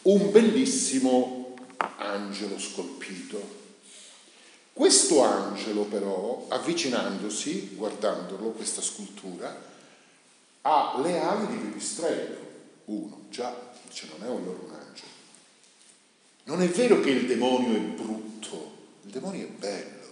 un 0.03 0.31
bellissimo 0.31 1.55
angelo 1.97 2.59
scolpito 2.59 3.59
questo 4.79 5.25
angelo 5.25 5.87
però, 5.87 6.47
avvicinandosi, 6.51 7.71
guardandolo, 7.75 8.51
questa 8.51 8.81
scultura, 8.81 9.61
ha 10.63 11.01
le 11.03 11.19
ali 11.19 11.49
di 11.49 11.57
pipistrello. 11.57 12.37
Uno, 12.85 13.25
già, 13.29 13.53
dice 13.89 14.07
non 14.17 14.25
è 14.25 14.31
un 14.31 14.45
loro 14.45 14.67
un 14.69 14.75
angelo. 14.75 15.09
Non 16.45 16.63
è 16.63 16.69
vero 16.69 17.01
che 17.01 17.11
il 17.11 17.27
demonio 17.27 17.75
è 17.75 17.81
brutto, 17.81 18.73
il 19.03 19.11
demonio 19.11 19.47
è 19.47 19.51
bello 19.51 20.07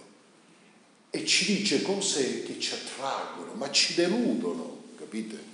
e 1.11 1.25
ci 1.25 1.45
dice 1.45 1.81
cose 1.81 2.43
che 2.43 2.59
ci 2.59 2.73
attraggono, 2.73 3.53
ma 3.53 3.71
ci 3.71 3.93
deludono, 3.93 4.81
capite? 4.97 5.46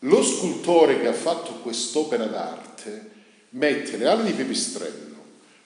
Lo 0.00 0.22
scultore 0.22 1.00
che 1.00 1.08
ha 1.08 1.12
fatto 1.12 1.52
quest'opera 1.62 2.26
d'arte 2.26 3.10
mette 3.50 3.96
le 3.96 4.06
ali 4.06 4.24
di 4.24 4.32
pipistrello, 4.32 5.14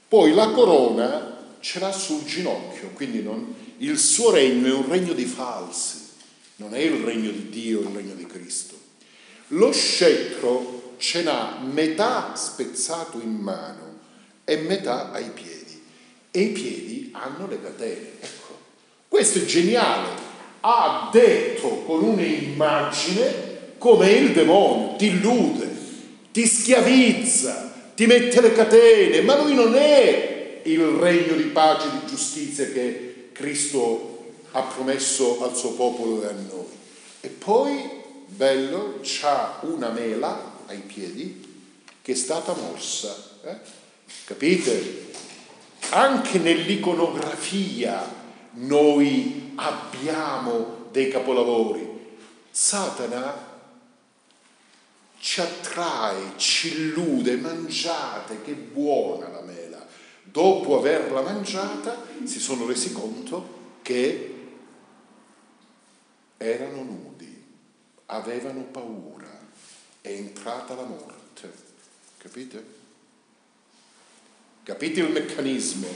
poi 0.06 0.32
la 0.32 0.50
corona 0.50 1.56
ce 1.60 1.78
l'ha 1.78 1.92
sul 1.92 2.24
ginocchio, 2.24 2.90
quindi 2.94 3.22
non, 3.22 3.54
il 3.78 3.98
suo 3.98 4.30
regno 4.30 4.66
è 4.68 4.74
un 4.74 4.88
regno 4.88 5.12
di 5.12 5.24
falsi, 5.24 5.98
non 6.56 6.74
è 6.74 6.78
il 6.78 7.02
regno 7.02 7.30
di 7.30 7.48
Dio, 7.48 7.80
il 7.80 7.94
regno 7.94 8.14
di 8.14 8.26
Cristo. 8.26 8.78
Lo 9.48 9.72
scettro 9.72 10.94
ce 10.98 11.22
n'ha 11.22 11.58
metà 11.60 12.34
spezzato 12.36 13.20
in 13.20 13.34
mano 13.34 13.98
e 14.44 14.56
metà 14.58 15.10
ai 15.10 15.30
piedi 15.30 15.82
e 16.30 16.40
i 16.40 16.48
piedi 16.50 17.10
hanno 17.12 17.48
le 17.48 17.60
catene. 17.60 18.10
Ecco, 18.20 18.58
questo 19.08 19.38
è 19.38 19.44
geniale. 19.44 20.28
Ha 20.60 21.08
detto 21.10 21.82
con 21.84 22.04
un'immagine 22.04 23.49
come 23.80 24.10
il 24.12 24.32
demonio, 24.32 24.94
ti 24.96 25.06
illude, 25.06 25.66
ti 26.32 26.46
schiavizza, 26.46 27.72
ti 27.94 28.04
mette 28.04 28.42
le 28.42 28.52
catene, 28.52 29.22
ma 29.22 29.40
lui 29.40 29.54
non 29.54 29.74
è 29.74 30.60
il 30.64 30.80
regno 30.80 31.34
di 31.34 31.44
pace 31.44 31.86
e 31.86 31.90
di 31.92 32.06
giustizia 32.06 32.66
che 32.66 33.30
Cristo 33.32 34.32
ha 34.50 34.60
promesso 34.60 35.42
al 35.42 35.56
suo 35.56 35.70
popolo 35.72 36.22
e 36.22 36.26
a 36.26 36.32
noi. 36.32 36.66
E 37.22 37.28
poi, 37.28 37.88
bello, 38.26 38.98
c'ha 39.00 39.60
una 39.62 39.88
mela 39.88 40.58
ai 40.66 40.80
piedi 40.80 41.42
che 42.02 42.12
è 42.12 42.14
stata 42.14 42.52
morsa. 42.52 43.16
Eh? 43.44 43.56
Capite? 44.26 45.08
Anche 45.88 46.38
nell'iconografia 46.38 48.06
noi 48.56 49.52
abbiamo 49.54 50.88
dei 50.92 51.08
capolavori. 51.08 51.88
Satana 52.50 53.48
ci 55.20 55.40
attrae, 55.40 56.32
ci 56.36 56.72
illude, 56.72 57.36
mangiate, 57.36 58.42
che 58.42 58.54
buona 58.54 59.28
la 59.28 59.42
mela 59.42 59.70
dopo 60.22 60.78
averla 60.78 61.22
mangiata, 61.22 62.04
si 62.24 62.38
sono 62.38 62.66
resi 62.66 62.92
conto 62.92 63.58
che 63.82 64.34
erano 66.36 66.82
nudi, 66.82 67.44
avevano 68.06 68.62
paura, 68.62 69.28
è 70.00 70.08
entrata 70.08 70.74
la 70.74 70.84
morte. 70.84 71.52
Capite? 72.16 72.78
Capite 74.62 75.00
il 75.00 75.10
meccanismo? 75.10 75.88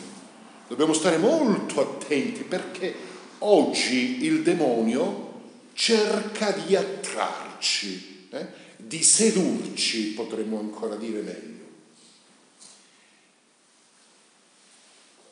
Dobbiamo 0.66 0.92
stare 0.92 1.18
molto 1.18 1.80
attenti 1.80 2.42
perché 2.42 2.94
oggi 3.38 4.24
il 4.24 4.42
demonio 4.42 5.32
cerca 5.74 6.50
di 6.52 6.74
attrarci, 6.74 8.28
eh? 8.30 8.62
Di 8.86 9.02
sedurci, 9.02 10.12
potremmo 10.12 10.58
ancora 10.58 10.96
dire 10.96 11.20
meglio. 11.20 11.62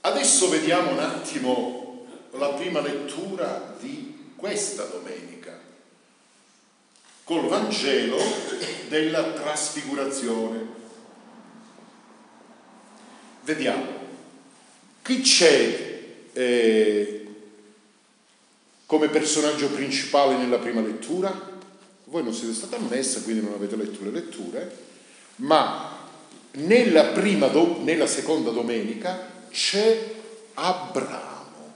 Adesso 0.00 0.48
vediamo 0.48 0.92
un 0.92 0.98
attimo 0.98 2.06
la 2.32 2.48
prima 2.54 2.80
lettura 2.80 3.76
di 3.78 4.32
questa 4.36 4.84
domenica, 4.84 5.56
col 7.24 7.46
Vangelo 7.46 8.18
della 8.88 9.32
trasfigurazione. 9.32 10.80
Vediamo, 13.44 13.86
chi 15.02 15.20
c'è 15.20 16.00
eh, 16.32 17.26
come 18.86 19.08
personaggio 19.08 19.68
principale 19.68 20.36
nella 20.36 20.58
prima 20.58 20.80
lettura? 20.80 21.51
Voi 22.12 22.22
non 22.22 22.34
siete 22.34 22.52
stati 22.52 22.74
ammessa, 22.74 23.22
quindi 23.22 23.42
non 23.42 23.54
avete 23.54 23.74
letto 23.74 24.04
le 24.04 24.10
letture, 24.10 24.76
ma 25.36 25.96
nella, 26.56 27.04
prima, 27.04 27.50
nella 27.78 28.06
seconda 28.06 28.50
domenica 28.50 29.46
c'è 29.50 30.12
Abramo. 30.52 31.72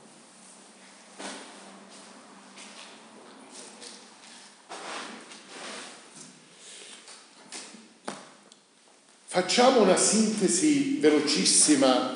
Facciamo 9.24 9.80
una 9.80 9.96
sintesi 9.96 10.98
velocissima 10.98 12.12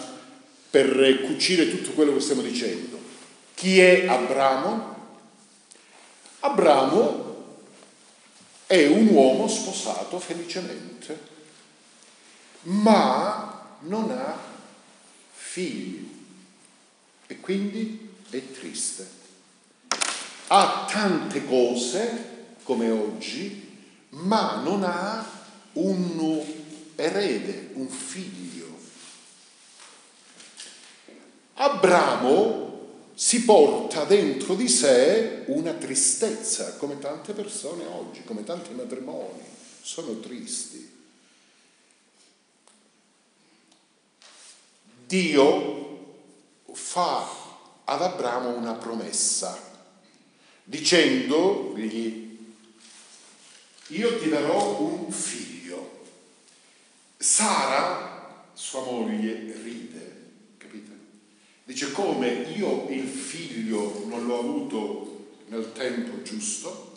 per 0.68 1.22
cucire 1.22 1.70
tutto 1.70 1.92
quello 1.92 2.12
che 2.12 2.20
stiamo 2.20 2.42
dicendo. 2.42 2.98
Chi 3.54 3.80
è 3.80 4.06
Abramo? 4.06 4.96
Abramo 6.40 7.29
è 8.70 8.86
un 8.86 9.08
uomo 9.08 9.48
sposato 9.48 10.20
felicemente, 10.20 11.18
ma 12.62 13.78
non 13.80 14.12
ha 14.12 14.38
figli. 15.32 16.08
e 17.26 17.40
quindi 17.40 18.10
è 18.30 18.52
triste. 18.52 19.08
Ha 20.46 20.86
tante 20.88 21.44
cose 21.46 22.54
come 22.62 22.90
oggi, 22.90 23.76
ma 24.10 24.60
non 24.62 24.84
ha 24.84 25.28
un 25.72 26.40
erede, 26.94 27.70
un 27.72 27.88
figlio. 27.88 28.78
Abramo 31.54 32.69
si 33.20 33.44
porta 33.44 34.04
dentro 34.04 34.54
di 34.54 34.66
sé 34.66 35.42
una 35.48 35.74
tristezza, 35.74 36.78
come 36.78 36.98
tante 36.98 37.34
persone 37.34 37.84
oggi, 37.84 38.24
come 38.24 38.44
tanti 38.44 38.72
matrimoni, 38.72 39.42
sono 39.82 40.18
tristi. 40.20 40.90
Dio 45.06 46.14
fa 46.72 47.28
ad 47.84 48.00
Abramo 48.00 48.56
una 48.56 48.72
promessa, 48.72 49.70
dicendogli, 50.64 52.38
io 53.88 54.18
ti 54.18 54.30
darò 54.30 54.80
un 54.80 55.12
figlio. 55.12 56.06
Sara, 57.18 58.46
sua 58.54 58.80
moglie, 58.80 59.52
ride? 59.62 60.09
Dice 61.70 61.92
come 61.92 62.46
io 62.56 62.88
il 62.90 63.06
figlio 63.06 64.02
non 64.08 64.26
l'ho 64.26 64.40
avuto 64.40 65.18
nel 65.50 65.70
tempo 65.72 66.20
giusto 66.22 66.94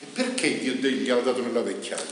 e 0.00 0.06
perché 0.10 0.58
Dio 0.58 0.72
gli 0.72 1.10
ha 1.10 1.16
dato 1.16 1.42
nella 1.42 1.60
vecchiaia? 1.60 2.02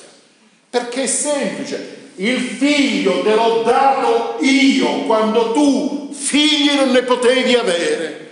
Perché 0.68 1.04
è 1.04 1.07
semplice, 1.07 2.11
il 2.16 2.40
figlio 2.40 3.23
te 3.23 3.35
l'ho 3.35 3.62
dato 3.62 4.37
io 4.45 5.04
quando 5.07 5.52
tu 5.52 6.12
figli 6.12 6.75
non 6.75 6.90
ne 6.90 7.04
potevi 7.04 7.54
avere. 7.54 8.30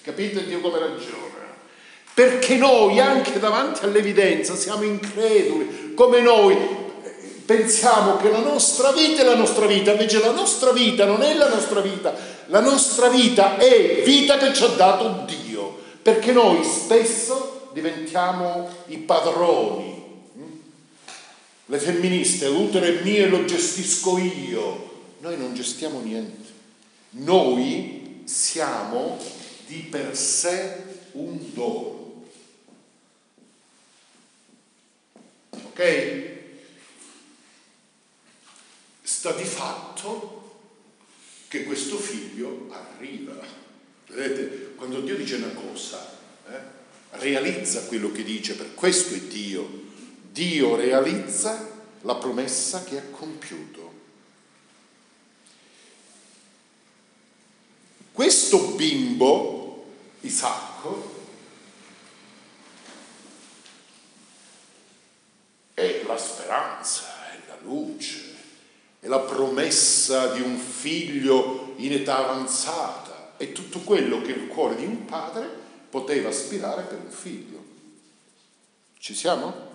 Capite 0.00 0.46
Dio 0.46 0.60
come 0.60 0.78
ragiona? 0.78 1.56
Perché 2.14 2.54
noi 2.54 3.00
anche 3.00 3.40
davanti 3.40 3.84
all'evidenza 3.84 4.54
siamo 4.54 4.84
increduli, 4.84 5.94
come 5.94 6.20
noi 6.20 6.56
pensiamo 7.44 8.16
che 8.18 8.30
la 8.30 8.38
nostra 8.38 8.92
vita 8.92 9.22
è 9.22 9.24
la 9.24 9.34
nostra 9.34 9.66
vita, 9.66 9.90
invece 9.90 10.20
la 10.20 10.30
nostra 10.30 10.70
vita 10.70 11.04
non 11.04 11.22
è 11.22 11.34
la 11.34 11.48
nostra 11.48 11.80
vita, 11.80 12.14
la 12.52 12.60
nostra 12.60 13.08
vita 13.08 13.56
è 13.56 14.02
vita 14.04 14.36
che 14.36 14.52
ci 14.52 14.62
ha 14.62 14.68
dato 14.68 15.24
Dio, 15.24 15.80
perché 16.02 16.32
noi 16.32 16.62
spesso 16.62 17.70
diventiamo 17.72 18.68
i 18.88 18.98
padroni 18.98 20.00
le 21.64 21.78
femministe, 21.78 22.48
l'utero 22.48 22.84
è 22.84 23.00
mio 23.02 23.24
e 23.24 23.28
lo 23.28 23.46
gestisco 23.46 24.18
io. 24.18 24.90
Noi 25.20 25.38
non 25.38 25.54
gestiamo 25.54 26.00
niente. 26.00 26.50
Noi 27.10 28.24
siamo 28.24 29.18
di 29.66 29.78
per 29.90 30.14
sé 30.14 30.82
un 31.12 31.38
dono. 31.54 32.24
Ok? 35.52 36.30
Sta 39.00 39.32
di 39.32 39.44
fatto 39.44 40.41
che 41.52 41.64
questo 41.64 41.98
figlio 41.98 42.68
arriva. 42.70 43.38
Vedete, 44.06 44.72
quando 44.74 45.02
Dio 45.02 45.16
dice 45.16 45.34
una 45.34 45.52
cosa, 45.52 46.16
eh, 46.48 46.58
realizza 47.18 47.82
quello 47.82 48.10
che 48.10 48.22
dice, 48.22 48.54
per 48.54 48.72
questo 48.72 49.12
è 49.12 49.18
Dio 49.18 49.90
Dio 50.30 50.76
realizza 50.76 51.68
la 52.00 52.14
promessa 52.14 52.82
che 52.84 52.96
ha 52.96 53.02
compiuto. 53.10 53.92
Questo 58.12 58.58
bimbo, 58.70 59.84
Isacco, 60.20 61.20
è 65.74 66.02
la 66.06 66.16
speranza, 66.16 67.30
è 67.30 67.40
la 67.46 67.58
luce, 67.60 68.21
è 69.02 69.08
la 69.08 69.18
promessa 69.18 70.28
di 70.28 70.40
un 70.40 70.56
figlio 70.56 71.74
in 71.78 71.92
età 71.92 72.18
avanzata, 72.18 73.34
è 73.36 73.50
tutto 73.50 73.80
quello 73.80 74.22
che 74.22 74.30
il 74.30 74.46
cuore 74.46 74.76
di 74.76 74.84
un 74.84 75.06
padre 75.06 75.50
poteva 75.90 76.28
aspirare 76.28 76.82
per 76.84 77.00
un 77.00 77.10
figlio. 77.10 77.64
Ci 78.96 79.12
siamo? 79.12 79.70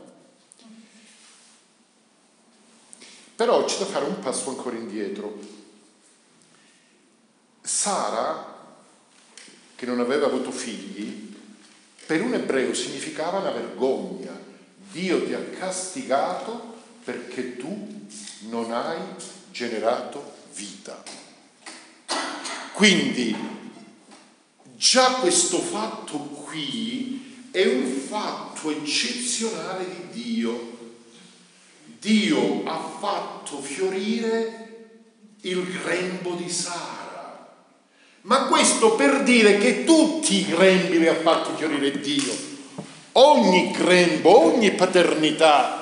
Però 3.35 3.65
c'è 3.65 3.79
da 3.79 3.85
fare 3.85 4.05
un 4.05 4.17
passo 4.19 4.47
ancora 4.47 4.77
indietro. 4.77 5.37
Sara, 7.61 8.55
che 9.75 9.85
non 9.85 9.99
aveva 9.99 10.27
avuto 10.27 10.51
figli, 10.51 11.35
per 12.05 12.21
un 12.21 12.33
ebreo 12.33 12.73
significava 12.73 13.39
una 13.39 13.51
vergogna. 13.51 14.31
Dio 14.89 15.25
ti 15.25 15.33
ha 15.33 15.43
castigato 15.59 16.75
perché 17.03 17.57
tu 17.57 17.97
non 18.41 18.71
hai 18.71 18.99
generato 19.51 20.33
vita. 20.53 21.01
Quindi 22.73 23.35
già 24.75 25.13
questo 25.13 25.59
fatto 25.59 26.17
qui 26.17 27.49
è 27.51 27.65
un 27.65 27.85
fatto 27.85 28.69
eccezionale 28.69 29.85
di 30.11 30.23
Dio 30.23 30.75
Dio 31.99 32.61
ha 32.65 32.79
fatto 32.99 33.59
fiorire 33.59 34.67
il 35.41 35.63
grembo 35.81 36.35
di 36.35 36.49
Sara. 36.49 37.55
Ma 38.21 38.45
questo 38.45 38.95
per 38.95 39.23
dire 39.23 39.57
che 39.57 39.83
tutti 39.83 40.35
i 40.35 40.45
grembi 40.45 40.99
li 40.99 41.07
ha 41.07 41.15
fatti 41.15 41.51
fiorire 41.57 41.99
Dio. 41.99 42.33
Ogni 43.13 43.71
grembo, 43.71 44.45
ogni 44.45 44.71
paternità 44.71 45.76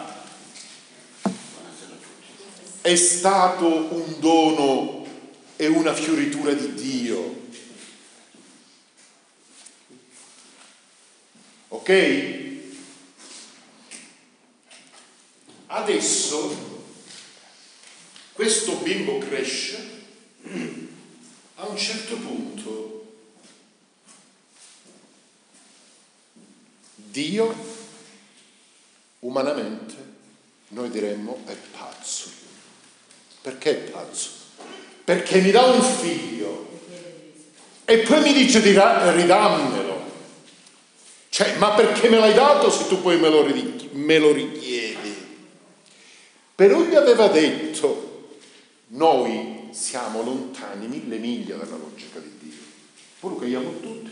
è 2.86 2.96
stato 2.96 3.66
un 3.66 4.20
dono 4.20 5.08
e 5.56 5.66
una 5.66 5.92
fioritura 5.92 6.54
di 6.54 6.72
Dio. 6.76 7.48
Ok? 11.70 12.54
Adesso 15.66 16.84
questo 18.34 18.76
bimbo 18.76 19.18
cresce, 19.18 20.04
a 21.56 21.66
un 21.66 21.78
certo 21.78 22.18
punto 22.18 23.14
Dio 26.94 27.56
umanamente 29.22 29.96
noi 30.68 30.92
diremmo 30.92 31.42
è 31.48 31.56
pazzo. 31.56 32.45
Perché 33.46 33.70
è 33.70 33.92
pazzo? 33.92 34.30
Perché 35.04 35.40
mi 35.40 35.52
dà 35.52 35.66
un 35.66 35.80
figlio 35.80 36.68
e 37.86 38.00
poi 38.00 38.22
mi 38.22 38.34
dice 38.34 38.60
di 38.60 38.70
ridammelo. 38.70 40.02
Cioè, 41.30 41.56
ma 41.58 41.74
perché 41.74 42.10
me 42.10 42.18
l'hai 42.18 42.34
dato 42.34 42.72
se 42.72 42.88
tu 42.88 43.00
poi 43.04 43.20
me 43.20 43.30
lo, 43.30 43.44
richiedi? 43.44 45.16
Però 46.56 46.82
gli 46.82 46.96
aveva 46.96 47.28
detto, 47.28 48.40
noi 48.88 49.70
siamo 49.70 50.24
lontani 50.24 50.88
mille 50.88 51.18
miglia 51.18 51.58
dalla 51.58 51.78
logica 51.78 52.18
di 52.18 52.32
Dio. 52.40 52.64
Poi 53.20 53.30
lo 53.30 53.36
cagliamo 53.36 53.80
tutti. 53.80 54.12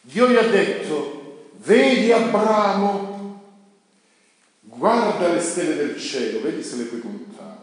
Dio 0.00 0.28
gli 0.28 0.36
ha 0.36 0.42
detto, 0.42 1.48
vedi 1.54 2.12
Abramo, 2.12 3.13
guarda 4.76 5.32
le 5.32 5.40
stelle 5.40 5.76
del 5.76 5.98
cielo, 5.98 6.40
vedi 6.40 6.62
se 6.62 6.76
le 6.76 6.84
puoi 6.84 7.00
contare. 7.00 7.62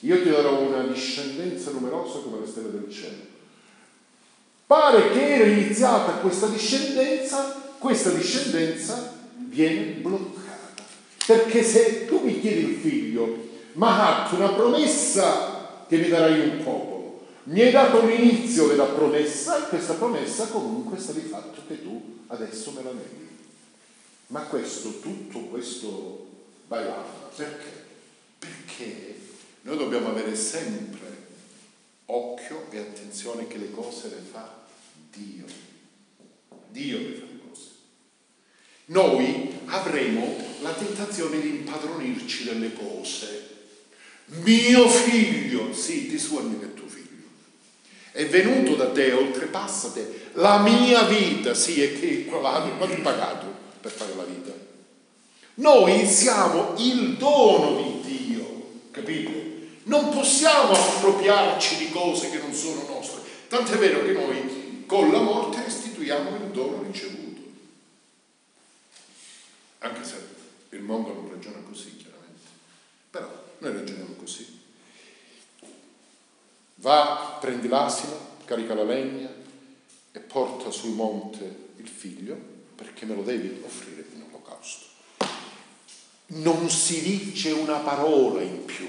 Io 0.00 0.22
ti 0.22 0.28
darò 0.28 0.60
una 0.60 0.82
discendenza 0.86 1.70
numerosa 1.70 2.18
come 2.20 2.40
le 2.40 2.46
stelle 2.46 2.70
del 2.70 2.90
cielo. 2.90 3.34
Pare 4.66 5.10
che 5.10 5.34
era 5.34 5.44
iniziata 5.44 6.12
questa 6.14 6.46
discendenza, 6.46 7.74
questa 7.78 8.10
discendenza 8.10 9.14
viene 9.36 9.92
bloccata. 10.00 10.82
Perché 11.26 11.62
se 11.62 12.06
tu 12.06 12.20
mi 12.20 12.40
chiedi 12.40 12.70
il 12.70 12.76
figlio, 12.76 13.44
ma 13.74 14.28
una 14.32 14.48
promessa 14.50 15.84
che 15.88 15.98
mi 15.98 16.08
darai 16.08 16.40
un 16.40 16.64
popolo, 16.64 17.26
mi 17.44 17.60
hai 17.60 17.70
dato 17.70 18.04
l'inizio 18.04 18.66
della 18.66 18.84
promessa 18.84 19.64
e 19.64 19.68
questa 19.68 19.94
promessa 19.94 20.46
comunque 20.46 20.98
sta 20.98 21.12
di 21.12 21.20
fatto 21.20 21.60
che 21.68 21.82
tu 21.82 22.18
adesso 22.26 22.72
me 22.72 22.82
la 22.82 22.90
neghi. 22.90 23.28
Ma 24.28 24.40
questo, 24.40 24.98
tutto 24.98 25.38
questo 25.42 26.25
bailava, 26.66 27.30
perché? 27.34 27.84
Perché 28.38 29.18
noi 29.62 29.76
dobbiamo 29.76 30.08
avere 30.08 30.36
sempre 30.36 31.06
occhio 32.06 32.66
e 32.70 32.78
attenzione 32.78 33.46
che 33.46 33.58
le 33.58 33.70
cose 33.70 34.08
le 34.08 34.22
fa 34.30 34.64
Dio. 35.10 35.44
Dio 36.68 36.98
le 36.98 37.14
fa 37.14 37.24
le 37.24 37.38
cose. 37.48 37.68
Noi 38.86 39.58
avremo 39.66 40.36
la 40.62 40.72
tentazione 40.72 41.40
di 41.40 41.48
impadronirci 41.48 42.44
delle 42.44 42.72
cose. 42.72 43.54
Mio 44.26 44.88
figlio, 44.88 45.72
sì, 45.72 46.08
ti 46.08 46.18
sogni 46.18 46.58
che 46.58 46.66
è 46.66 46.74
tuo 46.74 46.88
figlio. 46.88 47.04
è 48.12 48.26
venuto 48.26 48.74
da 48.74 48.90
te, 48.90 49.12
oltrepassa 49.12 49.90
te. 49.90 50.30
La 50.34 50.58
mia 50.58 51.04
vita, 51.04 51.54
sì, 51.54 51.82
è 51.82 51.98
che 51.98 52.24
quanto 52.24 52.84
hai 52.84 53.00
pagato 53.00 53.46
per 53.80 53.90
fare 53.90 54.14
la 54.14 54.24
vita? 54.24 54.55
Noi 55.56 56.06
siamo 56.06 56.74
il 56.76 57.16
dono 57.16 57.80
di 57.80 58.00
Dio, 58.02 58.80
capite? 58.90 59.44
Non 59.84 60.10
possiamo 60.10 60.72
appropriarci 60.72 61.76
di 61.76 61.90
cose 61.90 62.28
che 62.30 62.38
non 62.38 62.52
sono 62.52 62.84
nostre. 62.86 63.22
Tant'è 63.48 63.76
vero 63.78 64.04
che 64.04 64.12
noi 64.12 64.84
con 64.86 65.10
la 65.10 65.20
morte 65.20 65.62
restituiamo 65.62 66.36
il 66.36 66.50
dono 66.50 66.82
ricevuto. 66.82 67.40
Anche 69.78 70.04
se 70.04 70.26
il 70.70 70.82
mondo 70.82 71.14
non 71.14 71.30
ragiona 71.30 71.58
così, 71.66 71.96
chiaramente. 71.96 72.48
Però 73.10 73.44
noi 73.58 73.72
ragioniamo 73.72 74.14
così. 74.16 74.60
Va, 76.74 77.38
prendi 77.40 77.68
l'asino, 77.68 78.34
carica 78.44 78.74
la 78.74 78.84
legna 78.84 79.32
e 80.12 80.18
porta 80.18 80.70
sul 80.70 80.90
monte 80.90 81.70
il 81.76 81.88
figlio 81.88 82.36
perché 82.74 83.06
me 83.06 83.14
lo 83.14 83.22
devi 83.22 83.62
offrire 83.64 84.04
in 84.12 84.24
olocausto. 84.28 84.95
Non 86.28 86.68
si 86.68 87.02
dice 87.02 87.52
una 87.52 87.78
parola 87.78 88.42
in 88.42 88.64
più. 88.64 88.86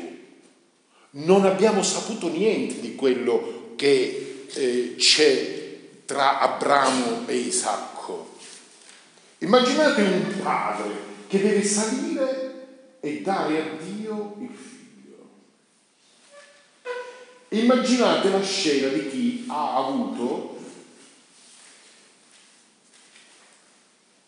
Non 1.12 1.46
abbiamo 1.46 1.84
saputo 1.84 2.30
niente 2.30 2.80
di 2.80 2.96
quello 2.96 3.74
che 3.76 4.48
eh, 4.54 4.96
c'è 4.98 5.78
tra 6.06 6.40
Abramo 6.40 7.28
e 7.28 7.36
Isacco. 7.36 8.36
Immaginate 9.40 10.02
un 10.02 10.40
padre 10.42 10.90
che 11.28 11.42
deve 11.42 11.64
salire 11.64 12.98
e 13.00 13.22
dare 13.22 13.62
a 13.62 13.66
Dio 13.84 14.36
il 14.40 14.50
figlio. 14.50 15.30
Immaginate 17.50 18.30
la 18.30 18.42
scena 18.42 18.88
di 18.88 19.10
chi 19.10 19.46
ha 19.48 19.76
avuto 19.76 20.57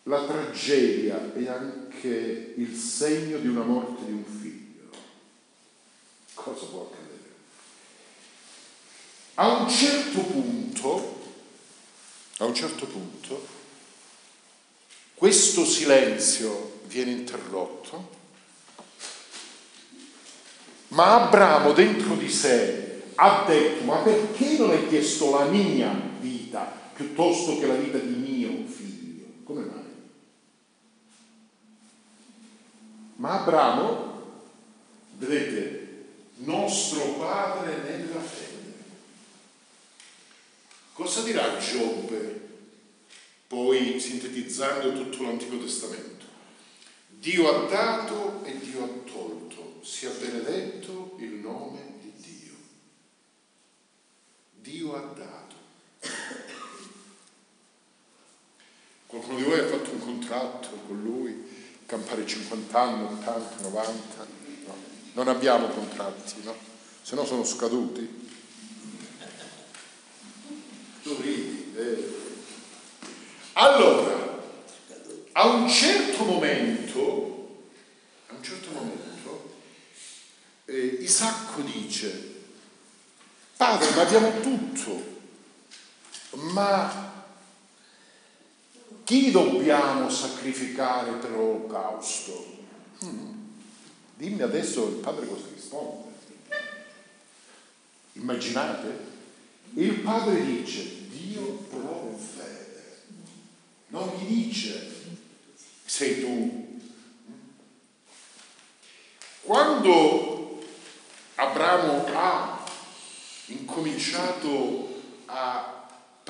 la 0.04 0.24
tragedia 0.24 1.32
e 1.34 1.48
anche 1.48 2.54
il 2.56 2.74
segno 2.74 3.38
di 3.38 3.48
una 3.48 3.62
morte 3.62 4.04
di 4.04 4.12
un 4.12 4.24
figlio. 4.24 4.90
Cosa 6.34 6.66
può 6.66 6.90
accadere? 6.90 7.08
A 9.34 9.62
un 9.62 9.68
certo 9.68 10.20
punto, 10.20 11.22
a 12.38 12.44
un 12.44 12.54
certo 12.54 12.86
punto, 12.86 13.46
questo 15.14 15.64
silenzio 15.64 16.80
viene 16.86 17.10
interrotto, 17.12 18.18
ma 20.88 21.26
Abramo 21.26 21.72
dentro 21.72 22.14
di 22.14 22.28
sé 22.28 22.90
ha 23.22 23.44
detto, 23.46 23.84
ma 23.84 23.98
perché 23.98 24.56
non 24.56 24.70
hai 24.70 24.88
chiesto 24.88 25.30
la 25.30 25.44
mia 25.44 25.92
vita 26.20 26.72
piuttosto 26.94 27.58
che 27.58 27.66
la 27.66 27.74
vita 27.74 27.98
di 27.98 28.14
mio 28.14 28.66
figlio? 28.66 29.26
Come 29.44 29.60
mai? 29.60 29.88
Ma 33.20 33.42
Abramo, 33.42 34.38
vedete, 35.18 36.06
nostro 36.36 37.02
padre 37.18 37.76
nella 37.82 38.18
fede. 38.18 38.74
Cosa 40.94 41.20
dirà 41.20 41.58
Giobbe 41.58 42.48
poi 43.46 44.00
sintetizzando 44.00 44.94
tutto 44.94 45.22
l'Antico 45.24 45.58
Testamento? 45.58 46.24
Dio 47.08 47.50
ha 47.50 47.68
dato 47.68 48.42
e 48.44 48.58
Dio 48.58 48.84
ha 48.84 49.10
tolto, 49.10 49.80
sia 49.82 50.08
benedetto 50.08 51.16
il 51.18 51.32
nome 51.32 51.96
di 52.00 52.12
Dio. 52.16 52.54
Dio 54.62 54.96
ha 54.96 55.00
dato. 55.00 55.56
Qualcuno 59.04 59.36
di 59.36 59.42
voi 59.42 59.58
ha 59.58 59.66
fatto 59.66 59.90
un 59.90 59.98
contratto 59.98 60.68
con 60.86 61.02
lui 61.02 61.49
campare 61.90 62.24
50 62.24 62.80
anni, 62.80 63.02
80, 63.02 63.68
90, 63.68 64.26
no. 64.66 64.74
non 65.14 65.26
abbiamo 65.26 65.66
contratti, 65.66 66.34
no? 66.44 66.54
se 67.02 67.16
no 67.16 67.24
sono 67.24 67.42
scaduti. 67.42 68.28
Tu 71.02 71.16
ridi, 71.20 71.74
eh. 71.76 72.18
Allora, 73.54 74.40
a 75.32 75.46
un 75.46 75.68
certo 75.68 76.22
momento, 76.22 77.64
a 78.28 78.34
un 78.34 78.42
certo 78.44 78.70
momento, 78.70 79.54
eh, 80.66 80.98
Isacco 81.00 81.60
dice, 81.62 82.34
padre, 83.56 83.90
ma 83.96 84.02
abbiamo 84.02 84.38
tutto, 84.38 85.18
ma 86.52 87.09
chi 89.10 89.32
dobbiamo 89.32 90.08
sacrificare 90.08 91.10
per 91.14 91.32
l'olocausto? 91.32 92.58
Hmm. 93.02 93.32
Dimmi 94.14 94.40
adesso 94.40 94.86
il 94.86 94.94
padre 94.98 95.26
cosa 95.26 95.46
risponde. 95.52 96.12
Immaginate? 98.12 99.06
Il 99.74 99.94
padre 99.94 100.44
dice, 100.44 101.08
Dio 101.08 101.42
provvede. 101.68 103.02
Non 103.88 104.12
gli 104.16 104.44
dice, 104.44 104.92
sei 105.84 106.20
tu. 106.20 106.78
Quando 109.40 110.62
Abramo 111.34 112.06
ha 112.14 112.64
incominciato 113.46 115.02
a 115.24 115.79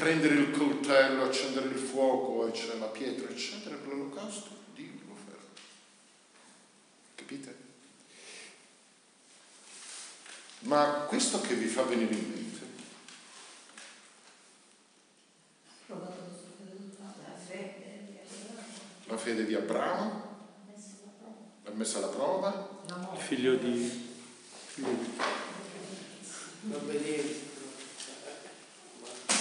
prendere 0.01 0.35
il 0.35 0.51
coltello, 0.51 1.25
accendere 1.25 1.69
il 1.69 1.77
fuoco, 1.77 2.49
eccetera, 2.49 2.79
la 2.79 2.87
pietra, 2.87 3.29
eccetera, 3.29 3.77
per 3.77 3.89
l'olocausto, 3.89 4.49
Dio 4.73 4.93
lo 5.07 5.15
ferma. 5.15 5.45
Capite? 7.15 7.57
Ma 10.61 11.05
questo 11.07 11.43
che 11.43 11.55
vi 11.55 11.67
fa 11.67 11.83
venire 11.83 12.15
in 12.15 12.31
mente? 12.31 12.49
La 19.07 19.19
fede 19.19 19.45
di 19.45 19.55
Abramo? 19.55 20.29
L'ha 21.65 21.71
messa 21.73 21.99
alla 21.99 22.07
prova? 22.07 22.81
Figlio 23.17 23.57
di... 23.57 24.09
Figlio 24.67 24.93
di... 24.93 25.19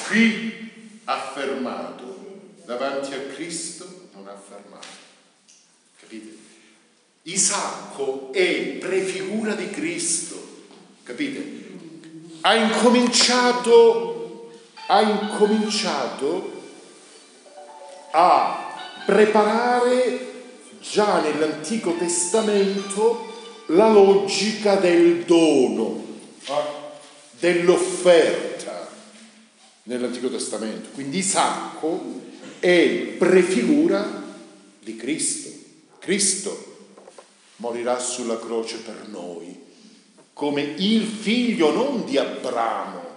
Qui 0.10 0.72
affermato 1.04 2.17
davanti 2.65 3.13
a 3.13 3.19
Cristo 3.32 4.08
non 4.15 4.28
affermato. 4.28 4.88
Capite? 6.00 6.36
Isacco 7.22 8.34
è 8.34 8.78
prefigura 8.80 9.54
di 9.54 9.69
Cristo. 9.69 10.36
Capite? 11.04 11.67
Ha 12.41 12.56
incominciato, 12.56 14.52
ha 14.88 15.00
incominciato 15.00 16.63
a 18.10 19.04
preparare 19.06 20.28
già 20.82 21.22
nell'Antico 21.22 21.93
Testamento 21.98 23.63
la 23.67 23.89
logica 23.89 24.74
del 24.78 25.24
dono, 25.26 26.04
dell'offerta 27.38 28.49
nell'Antico 29.89 30.30
Testamento. 30.30 30.89
Quindi 30.91 31.17
Isacco 31.17 32.21
è 32.60 33.15
prefigura 33.17 34.23
di 34.80 34.95
Cristo. 34.95 35.49
Cristo 35.97 36.78
morirà 37.58 37.99
sulla 37.99 38.39
croce 38.39 38.78
per 38.78 39.08
noi, 39.08 39.60
come 40.34 40.62
il 40.62 41.06
figlio 41.06 41.71
non 41.71 42.06
di 42.06 42.17
Abramo, 42.17 43.08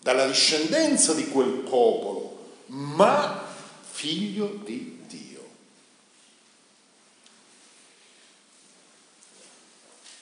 dalla 0.00 0.26
discendenza 0.26 1.14
di 1.14 1.28
quel 1.28 1.50
popolo, 1.50 2.56
ma 2.66 3.46
figlio 3.80 4.60
di 4.64 4.98
Dio. 5.06 5.48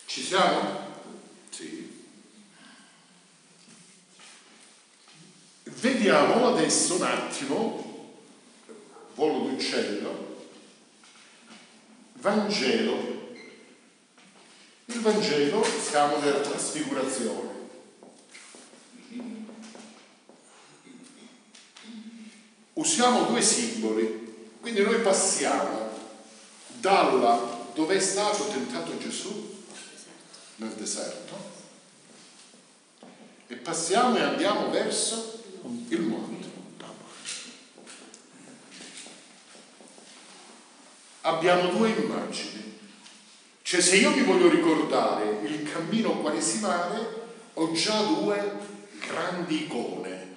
Ci 0.04 0.22
siamo? 0.22 0.88
Sì. 1.48 1.98
Vediamo 5.80 6.48
adesso 6.48 6.96
un 6.96 7.02
attimo, 7.04 8.18
volo 9.14 9.48
d'uccello, 9.48 10.44
Vangelo. 12.16 13.32
Il 14.84 15.00
Vangelo 15.00 15.64
siamo 15.64 16.18
nella 16.18 16.40
trasfigurazione. 16.40 17.48
Usiamo 22.74 23.22
due 23.22 23.40
simboli, 23.40 24.50
quindi 24.60 24.82
noi 24.82 25.00
passiamo 25.00 25.88
dalla 26.78 27.58
dove 27.72 27.96
è 27.96 28.00
stato 28.00 28.48
tentato 28.48 28.98
Gesù, 28.98 29.64
nel 30.56 30.72
deserto, 30.72 31.34
e 33.46 33.54
passiamo 33.54 34.18
e 34.18 34.20
andiamo 34.20 34.68
verso 34.68 35.39
il 35.88 36.00
monte. 36.02 36.48
Abbiamo 41.22 41.70
due 41.70 41.90
immagini. 41.90 42.78
Cioè 43.62 43.80
se 43.80 43.96
io 43.96 44.10
mi 44.10 44.22
voglio 44.22 44.48
ricordare 44.48 45.40
il 45.44 45.70
cammino 45.70 46.20
quaresimale, 46.20 47.18
ho 47.54 47.72
già 47.72 48.02
due 48.02 48.58
grandi 49.06 49.64
icone. 49.64 50.28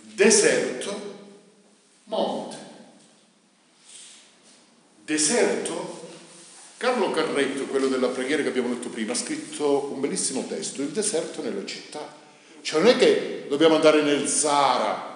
Deserto, 0.00 1.16
monte. 2.04 2.56
Deserto, 5.04 6.08
Carlo 6.76 7.10
Carretto, 7.10 7.64
quello 7.64 7.88
della 7.88 8.08
preghiera 8.08 8.42
che 8.42 8.48
abbiamo 8.48 8.68
letto 8.68 8.88
prima, 8.88 9.12
ha 9.12 9.16
scritto 9.16 9.90
un 9.92 10.00
bellissimo 10.00 10.46
testo, 10.46 10.82
il 10.82 10.90
deserto 10.90 11.42
nella 11.42 11.64
città. 11.66 12.17
Cioè 12.60 12.80
non 12.80 12.90
è 12.90 12.96
che 12.96 13.46
dobbiamo 13.48 13.76
andare 13.76 14.02
nel 14.02 14.28
Sahara, 14.28 15.08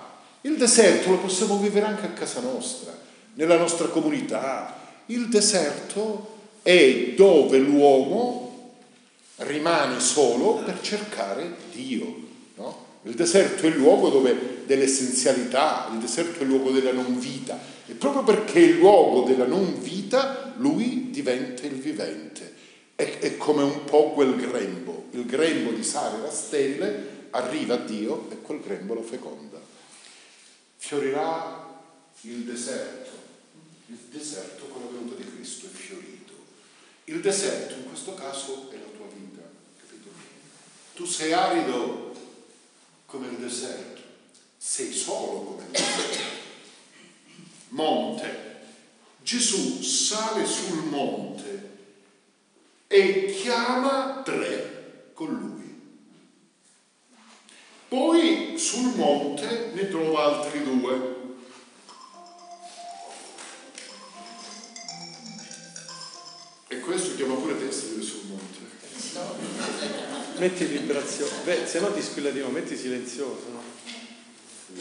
il 0.43 0.57
deserto 0.57 1.11
lo 1.11 1.19
possiamo 1.19 1.59
vivere 1.59 1.87
anche 1.87 2.07
a 2.07 2.11
casa 2.11 2.41
nostra, 2.41 2.93
nella 3.35 3.57
nostra 3.57 3.87
comunità. 3.87 4.81
Il 5.07 5.29
deserto 5.29 6.31
è 6.63 7.13
dove 7.15 7.59
l'uomo 7.59 8.73
rimane 9.37 10.01
solo 10.01 10.63
per 10.65 10.81
cercare 10.81 11.55
Dio. 11.73 12.15
No? 12.57 12.87
Il 13.05 13.15
deserto 13.15 13.67
è 13.67 13.69
il 13.69 13.77
luogo 13.77 14.09
dove, 14.09 14.65
dell'essenzialità, 14.67 15.89
il 15.93 15.99
deserto 15.99 16.41
è 16.41 16.43
il 16.43 16.49
luogo 16.49 16.71
della 16.71 16.93
non 16.93 17.19
vita. 17.21 17.59
E 17.87 17.95
proprio 17.95 18.25
perché 18.25 18.55
è 18.55 18.67
il 18.67 18.79
luogo 18.79 19.23
della 19.23 19.47
non 19.47 19.81
vita, 19.81 20.55
lui 20.57 21.11
diventa 21.11 21.67
il 21.67 21.75
vivente. 21.75 22.53
È, 22.97 23.19
è 23.19 23.37
come 23.37 23.63
un 23.63 23.85
po' 23.85 24.11
quel 24.11 24.35
grembo. 24.35 25.05
Il 25.13 25.25
grembo 25.25 25.71
di 25.71 25.85
sale 25.85 26.27
e 26.27 26.31
stelle 26.33 27.11
arriva 27.33 27.77
Dio 27.77 28.31
e 28.31 28.41
quel 28.41 28.61
grembo 28.61 28.95
lo 28.95 29.03
feconda. 29.03 29.61
Fiorirà 30.77 31.81
il 32.23 32.45
deserto. 32.45 33.11
Il 33.87 33.99
deserto 34.11 34.67
con 34.67 34.83
la 34.83 34.91
venuta 34.91 35.15
di 35.15 35.31
Cristo 35.31 35.67
è 35.67 35.69
fiorito. 35.69 36.33
Il 37.05 37.21
deserto 37.21 37.75
in 37.75 37.89
questo 37.89 38.15
caso 38.15 38.71
è 38.71 38.77
la 38.77 38.97
tua 38.97 39.07
vita, 39.15 39.43
capito? 39.81 40.09
Tu 40.95 41.05
sei 41.05 41.33
arido 41.33 42.15
come 43.07 43.29
il 43.29 43.37
deserto, 43.37 44.01
sei 44.57 44.93
solo 44.93 45.41
come 45.41 45.65
il 45.65 45.71
deserto. 45.71 46.41
Monte. 47.69 48.51
Gesù 49.23 49.81
sale 49.83 50.45
sul 50.47 50.85
monte 50.85 51.71
e 52.89 53.37
chiama 53.41 54.23
tre 54.25 55.11
con 55.15 55.33
lui. 55.33 55.52
Poi 57.93 58.55
sul 58.57 58.95
monte 58.95 59.73
ne 59.75 59.87
trova 59.91 60.25
altri 60.25 60.65
due. 60.65 61.15
E 66.69 66.81
questo 66.81 67.15
chiama 67.17 67.35
pure 67.35 67.59
te 67.59 67.69
a 67.69 67.71
sedere 67.71 68.01
sul 68.01 68.21
monte. 68.29 68.61
Metti 70.39 70.65
vibrazione, 70.65 71.33
Beh, 71.45 71.67
se 71.67 71.81
no 71.81 71.93
ti 71.93 72.01
squilla 72.01 72.31
di 72.31 72.39
nuovo, 72.39 72.55
metti 72.55 72.79
silenzioso. 72.79 73.45
No, 73.49 73.61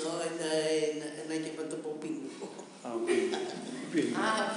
no 0.04 0.20
è 0.22 1.26
una 1.26 1.36
chiamata 1.36 1.76
un 1.76 1.82
po' 1.82 1.98
pingo. 2.00 2.30
Ah. 2.84 2.96
Ah, 4.14 4.56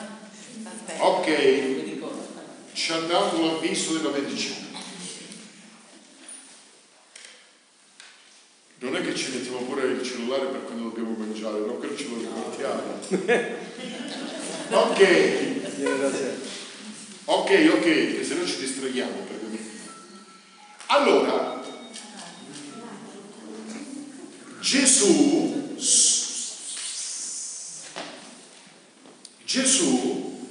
aspetta. 0.62 1.02
Ok, 1.02 2.72
ci 2.72 2.92
ha 2.92 3.00
dato 3.00 3.44
l'avviso 3.44 3.94
della 3.94 4.10
medicina. 4.10 4.63
Che 9.14 9.20
ci 9.20 9.30
mettiamo 9.30 9.58
pure 9.58 9.86
il 9.92 10.02
cellulare 10.02 10.46
per 10.46 10.64
quando 10.64 10.88
dobbiamo 10.88 11.14
mangiare, 11.16 11.60
no? 11.60 11.74
Quello 11.74 11.96
ce 11.96 12.08
lo 12.08 12.16
ricordiamo. 12.18 12.98
ok. 14.82 15.00
Ok, 17.26 17.50
ok, 17.74 17.82
che 17.82 18.24
se 18.24 18.34
no 18.34 18.44
ci 18.44 18.58
distraiamo. 18.58 19.12
Perché... 19.12 19.62
Allora, 20.86 21.62
Gesù, 24.58 25.76
Gesù 29.44 30.48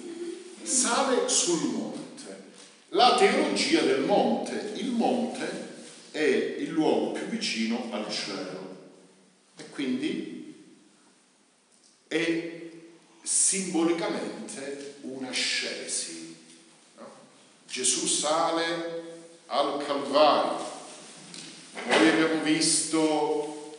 sale 0.63 1.27
sul 1.27 1.63
monte. 1.65 2.43
La 2.91 3.17
teologia 3.17 3.81
del 3.81 4.03
monte, 4.03 4.71
il 4.75 4.91
monte 4.91 5.72
è 6.13 6.19
il 6.59 6.69
luogo 6.69 7.13
più 7.13 7.25
vicino 7.25 7.89
al 7.91 8.07
cielo 8.11 8.91
e 9.57 9.69
quindi 9.69 10.53
è 12.07 12.61
simbolicamente 13.23 14.97
un'ascesi. 15.01 16.35
No? 16.97 17.11
Gesù 17.67 18.05
sale 18.05 19.01
al 19.47 19.83
Calvario. 19.83 20.71
Noi 21.87 22.09
abbiamo 22.09 22.43
visto 22.43 23.75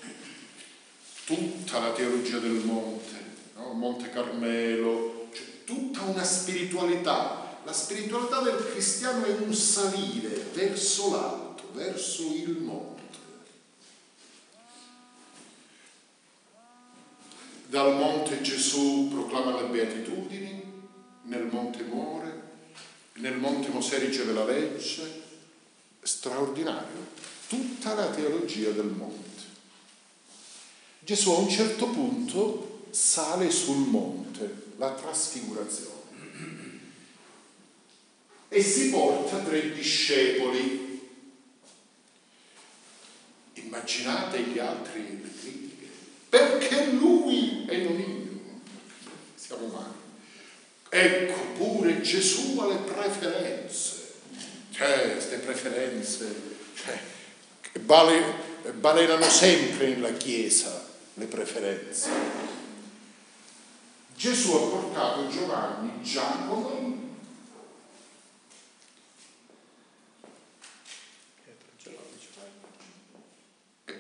tutta 1.24 1.78
la 1.78 1.92
teologia 1.92 2.38
del 2.38 2.62
monte, 2.64 3.14
no? 3.54 3.72
Monte 3.74 4.10
Carmelo, 4.10 5.28
cioè 5.32 5.64
tutta 5.64 6.02
una 6.02 6.24
spiritualità. 6.24 7.53
La 7.64 7.72
spiritualità 7.72 8.40
del 8.42 8.70
cristiano 8.72 9.24
è 9.24 9.30
un 9.38 9.54
salire 9.54 10.46
verso 10.52 11.10
l'alto 11.10 11.70
verso 11.72 12.22
il 12.22 12.58
monte. 12.58 13.02
Dal 17.66 17.94
monte 17.96 18.42
Gesù 18.42 19.08
proclama 19.10 19.60
le 19.60 19.68
beatitudini, 19.68 20.62
nel 21.22 21.46
monte 21.46 21.82
muore, 21.82 22.42
nel 23.14 23.36
monte 23.36 23.68
Mosè 23.68 23.98
riceve 23.98 24.32
la 24.32 24.44
legge, 24.44 25.22
straordinario, 26.02 27.06
tutta 27.48 27.94
la 27.94 28.10
teologia 28.10 28.70
del 28.70 28.86
monte. 28.86 29.42
Gesù 31.00 31.30
a 31.30 31.38
un 31.38 31.48
certo 31.48 31.86
punto 31.88 32.86
sale 32.90 33.50
sul 33.50 33.88
monte, 33.88 34.72
la 34.76 34.92
trasfigurazione, 34.92 36.63
e 38.54 38.62
si 38.62 38.90
porta 38.90 39.38
tre 39.38 39.72
discepoli 39.72 41.00
immaginate 43.54 44.42
gli 44.42 44.60
altri 44.60 45.20
le 45.20 45.28
critiche, 45.40 45.88
perché 46.28 46.92
lui 46.92 47.66
e 47.68 47.78
non 47.78 47.98
io, 47.98 48.60
siamo 49.34 49.64
umani. 49.64 49.94
Ecco 50.88 51.40
pure 51.56 52.00
Gesù 52.00 52.56
ha 52.60 52.68
le 52.68 52.76
preferenze, 52.76 54.12
cioè 54.70 55.10
queste 55.10 55.38
preferenze, 55.38 56.34
cioè, 56.76 57.00
bale, 57.80 58.22
balenano 58.74 59.28
sempre 59.28 59.88
nella 59.88 60.12
Chiesa 60.12 60.86
le 61.14 61.26
preferenze. 61.26 62.08
Gesù 64.14 64.52
ha 64.52 64.68
portato 64.68 65.26
Giovanni, 65.26 66.00
Giacomo 66.04 67.02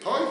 Poi? 0.04 0.22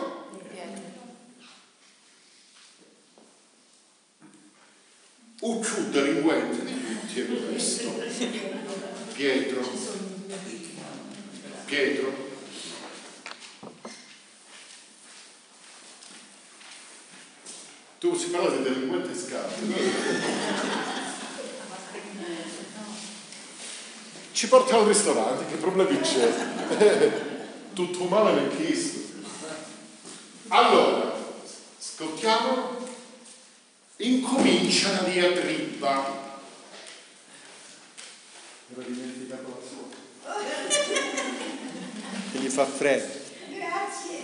Un 5.45 5.59
più 5.59 5.89
delinquente 5.89 6.63
di 6.63 6.85
tutti 6.85 7.19
è 7.19 7.49
questo. 7.49 7.91
Pietro. 9.11 9.61
Pietro. 11.65 12.13
Tu 17.99 18.15
si 18.15 18.27
parla 18.29 18.55
di 18.55 18.63
delinquente 18.63 19.13
scarso. 19.13 19.59
Ci 24.31 24.47
porta 24.47 24.77
al 24.77 24.85
ristorante, 24.85 25.45
che 25.51 25.57
problemi 25.57 25.99
c'è? 25.99 26.31
Tutto 27.73 28.05
male 28.05 28.39
nel 28.39 28.55
Cristo. 28.55 28.99
Allora, 30.47 31.13
ascoltiamo, 31.77 32.82
incomincia 34.07 34.91
la 34.91 35.07
diatriba. 35.09 36.21
Me 38.67 38.75
l'ho 38.75 38.83
dimenticato 38.89 39.47
la 39.47 39.61
sua. 39.67 40.35
Che 42.31 42.37
gli 42.37 42.49
fa 42.49 42.65
freddo. 42.65 43.13
Grazie. 43.49 44.21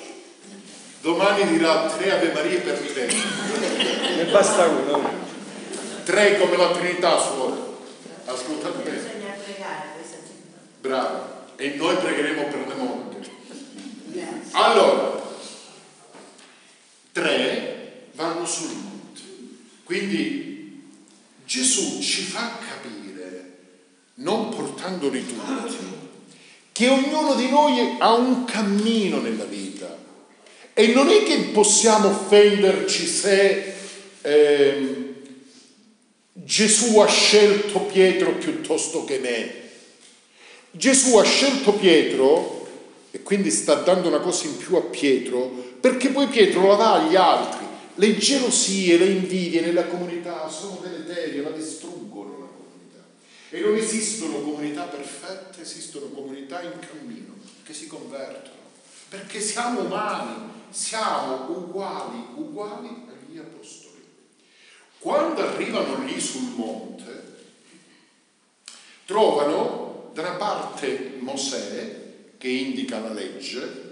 Domani 1.02 1.48
dirà 1.48 1.88
tre 1.88 2.12
Ave 2.12 2.34
Marie 2.34 2.60
per 2.60 2.78
te. 2.78 3.06
ne 4.16 4.26
basta 4.26 4.66
uno. 4.66 5.28
Tre 6.04 6.38
come 6.40 6.58
la 6.58 6.72
Trinità, 6.72 7.20
suora. 7.20 7.56
Ascolta 8.26 8.70
bene. 8.70 8.98
Bisogna 8.98 9.34
pregare 9.44 9.90
questa 9.96 10.18
Bravo. 10.82 11.38
E 11.56 11.70
noi 11.76 11.96
pregheremo 11.96 12.44
per 12.48 12.68
le 12.68 12.74
morte. 12.74 13.08
Allora, 14.52 15.22
tre 17.12 18.08
vanno 18.14 18.46
su 18.46 18.99
quindi 19.90 20.84
Gesù 21.48 22.00
ci 22.00 22.22
fa 22.22 22.60
capire, 22.60 23.58
non 24.18 24.50
portandoli 24.50 25.26
tutti, 25.26 25.78
che 26.72 26.88
ognuno 26.90 27.34
di 27.34 27.50
noi 27.50 27.96
ha 27.98 28.14
un 28.14 28.46
cammino 28.46 29.20
nella 29.20 29.46
vita 29.46 29.98
e 30.76 30.88
non 30.94 31.10
è 31.10 31.24
che 31.24 31.38
possiamo 31.54 32.10
offenderci 32.10 33.08
se 33.08 33.74
eh, 34.22 35.14
Gesù 36.34 37.00
ha 37.00 37.08
scelto 37.08 37.80
Pietro 37.80 38.34
piuttosto 38.34 39.06
che 39.06 39.18
me. 39.18 39.54
Gesù 40.70 41.18
ha 41.18 41.24
scelto 41.24 41.74
Pietro 41.74 42.68
e 43.10 43.24
quindi 43.24 43.50
sta 43.50 43.74
dando 43.74 44.08
una 44.08 44.20
cosa 44.20 44.46
in 44.46 44.56
più 44.56 44.76
a 44.76 44.82
Pietro 44.82 45.50
perché 45.80 46.10
poi 46.10 46.28
Pietro 46.28 46.68
la 46.68 46.76
dà 46.76 46.94
agli 46.94 47.16
altri. 47.16 47.59
Le 48.00 48.18
gelosie, 48.18 48.96
le 48.96 49.08
invidie 49.08 49.60
nella 49.60 49.88
comunità 49.88 50.48
sono 50.48 50.80
deleterie, 50.82 51.42
la 51.42 51.50
distruggono 51.50 52.40
la 52.40 52.46
comunità. 52.46 53.04
E 53.50 53.60
non 53.60 53.76
esistono 53.76 54.40
comunità 54.40 54.84
perfette, 54.84 55.64
esistono 55.64 56.06
comunità 56.06 56.62
in 56.62 56.80
cammino 56.80 57.34
che 57.62 57.74
si 57.74 57.88
convertono. 57.88 58.56
Perché 59.10 59.42
siamo 59.42 59.82
umani, 59.82 60.50
siamo 60.70 61.50
uguali, 61.50 62.26
uguali 62.36 62.88
agli 62.88 63.38
apostoli. 63.38 64.02
Quando 65.00 65.42
arrivano 65.42 66.02
lì 66.06 66.22
sul 66.22 66.54
monte, 66.56 67.38
trovano 69.04 70.12
da 70.14 70.22
una 70.22 70.36
parte 70.36 71.18
Mosè 71.20 72.02
che 72.38 72.48
indica 72.48 73.00
la 73.00 73.12
legge 73.12 73.88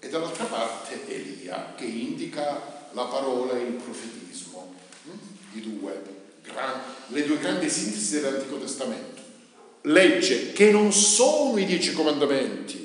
e 0.00 0.08
dall'altra 0.10 0.44
parte 0.44 1.08
Elia 1.08 1.72
che 1.74 1.86
indica 1.86 2.75
la 2.96 3.04
parola 3.04 3.52
e 3.52 3.62
il 3.62 3.74
profetismo, 3.74 4.72
I 5.52 5.60
due, 5.60 6.02
le 7.08 7.26
due 7.26 7.38
grandi 7.38 7.68
sintesi 7.68 8.20
dell'Antico 8.20 8.56
Testamento. 8.56 9.20
Legge 9.82 10.52
che 10.52 10.70
non 10.70 10.90
sono 10.92 11.58
i 11.58 11.66
dieci 11.66 11.92
comandamenti. 11.92 12.84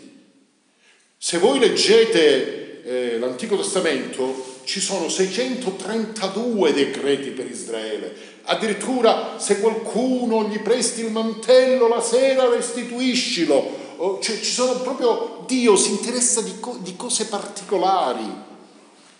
Se 1.17 1.37
voi 1.37 1.59
leggete 1.59 2.83
eh, 2.83 3.19
l'Antico 3.19 3.55
Testamento 3.55 4.59
ci 4.65 4.81
sono 4.81 5.07
632 5.07 6.73
decreti 6.73 7.29
per 7.29 7.49
Israele. 7.49 8.13
Addirittura 8.43 9.39
se 9.39 9.61
qualcuno 9.61 10.49
gli 10.49 10.59
presti 10.59 11.05
il 11.05 11.11
mantello 11.11 11.87
la 11.87 12.01
sera 12.01 12.49
restituiscilo, 12.49 14.19
cioè, 14.21 14.37
ci 14.39 14.51
sono 14.51 14.81
proprio, 14.81 15.45
Dio 15.47 15.77
si 15.77 15.91
interessa 15.91 16.41
di, 16.41 16.59
co- 16.59 16.79
di 16.81 16.97
cose 16.97 17.27
particolari. 17.27 18.49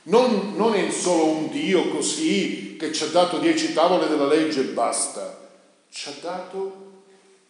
Non, 0.04 0.56
non, 0.56 0.74
è 0.74 0.90
solo 0.90 1.26
un 1.26 1.50
Dio 1.50 1.90
così 1.90 2.76
che 2.78 2.92
ci 2.92 3.04
ha 3.04 3.08
dato 3.08 3.38
dieci 3.38 3.72
tavole 3.72 4.08
della 4.08 4.26
legge 4.26 4.62
e 4.62 4.74
basta, 4.74 5.50
ci 5.92 6.10
ha 6.10 6.14
dato 6.20 7.04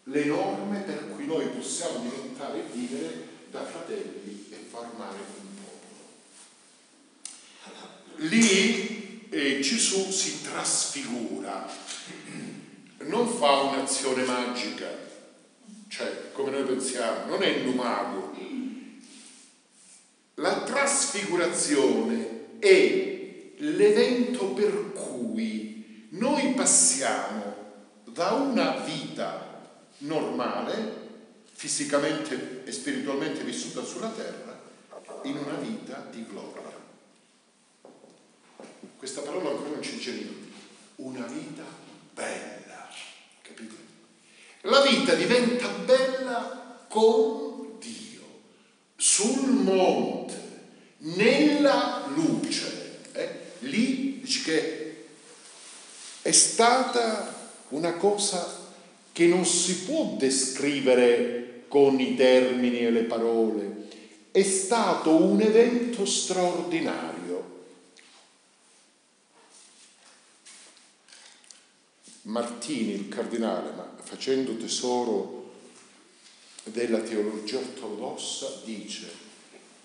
le 0.06 0.26
norme 0.26 0.80
per 0.80 1.12
cui 1.12 1.26
noi 1.26 1.46
possiamo 1.46 2.00
diventare 2.00 2.60
e 2.60 2.64
vivere 2.74 3.28
da 3.50 3.64
fratelli 3.64 4.48
e 4.50 4.66
formare 4.70 5.16
un 5.16 5.48
popolo. 7.64 8.28
Lì 8.28 9.28
eh, 9.30 9.60
Gesù 9.62 10.12
si 10.12 10.42
trasfigura, 10.42 11.70
non 13.04 13.28
fa 13.30 13.62
un'azione 13.62 14.26
magica, 14.26 14.90
cioè 15.88 16.32
come 16.34 16.52
noi 16.52 16.64
pensiamo, 16.64 17.28
non 17.28 17.44
è 17.44 17.48
il 17.48 17.64
numago. 17.64 18.30
La 20.36 20.64
trasfigurazione 20.64 22.41
è 22.62 23.54
l'evento 23.58 24.54
per 24.54 24.94
cui 24.94 26.08
noi 26.12 26.54
passiamo 26.54 27.56
da 28.06 28.34
una 28.34 28.78
vita 28.84 29.60
normale, 30.00 31.00
fisicamente 31.54 32.64
e 32.64 32.72
spiritualmente 32.72 33.44
vissuta 33.44 33.84
sulla 33.84 34.10
terra, 34.10 34.60
in 35.24 35.38
una 35.38 35.56
vita 35.56 36.08
di 36.12 36.26
gloria. 36.26 36.62
Questa 38.98 39.22
parola 39.22 39.50
ancora 39.50 39.70
non 39.70 39.82
ci 39.82 39.96
dice 39.96 40.12
niente. 40.12 40.50
Una 40.98 41.26
vita 41.26 41.64
bella, 42.14 42.88
capite? 43.42 43.76
La 44.62 44.82
vita 44.82 45.16
diventa 45.16 45.68
bella 45.70 46.86
con 46.88 47.80
Dio, 47.80 48.22
sul 48.96 49.50
monte, 49.50 50.41
nella 51.02 52.08
luce. 52.14 53.00
Eh? 53.14 53.40
Lì 53.60 54.20
dice 54.22 54.42
che 54.44 55.06
è 56.22 56.32
stata 56.32 57.50
una 57.70 57.94
cosa 57.94 58.60
che 59.12 59.26
non 59.26 59.46
si 59.46 59.84
può 59.84 60.16
descrivere 60.18 61.64
con 61.68 62.00
i 62.00 62.16
termini 62.16 62.86
e 62.86 62.92
le 62.92 63.04
parole, 63.04 63.88
è 64.32 64.44
stato 64.44 65.16
un 65.16 65.42
evento 65.42 66.06
straordinario 66.06 67.12
Martini, 72.24 72.94
il 72.94 73.10
cardinale, 73.10 73.72
ma 73.72 73.94
facendo 74.02 74.56
tesoro 74.56 75.54
della 76.64 77.00
teologia 77.00 77.58
ortodossa, 77.58 78.62
dice 78.64 79.31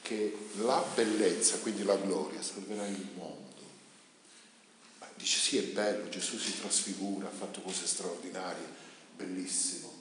che 0.07 0.37
la 0.59 0.85
bellezza, 0.95 1.59
quindi 1.59 1.83
la 1.83 1.97
gloria, 1.97 2.41
salverà 2.41 2.87
il 2.87 3.09
mondo. 3.17 3.45
Dice 5.17 5.39
sì, 5.39 5.57
è 5.57 5.63
bello, 5.63 6.09
Gesù 6.09 6.39
si 6.39 6.61
trasfigura, 6.61 7.27
ha 7.27 7.31
fatto 7.31 7.61
cose 7.61 7.87
straordinarie, 7.87 8.65
bellissimo. 9.17 9.93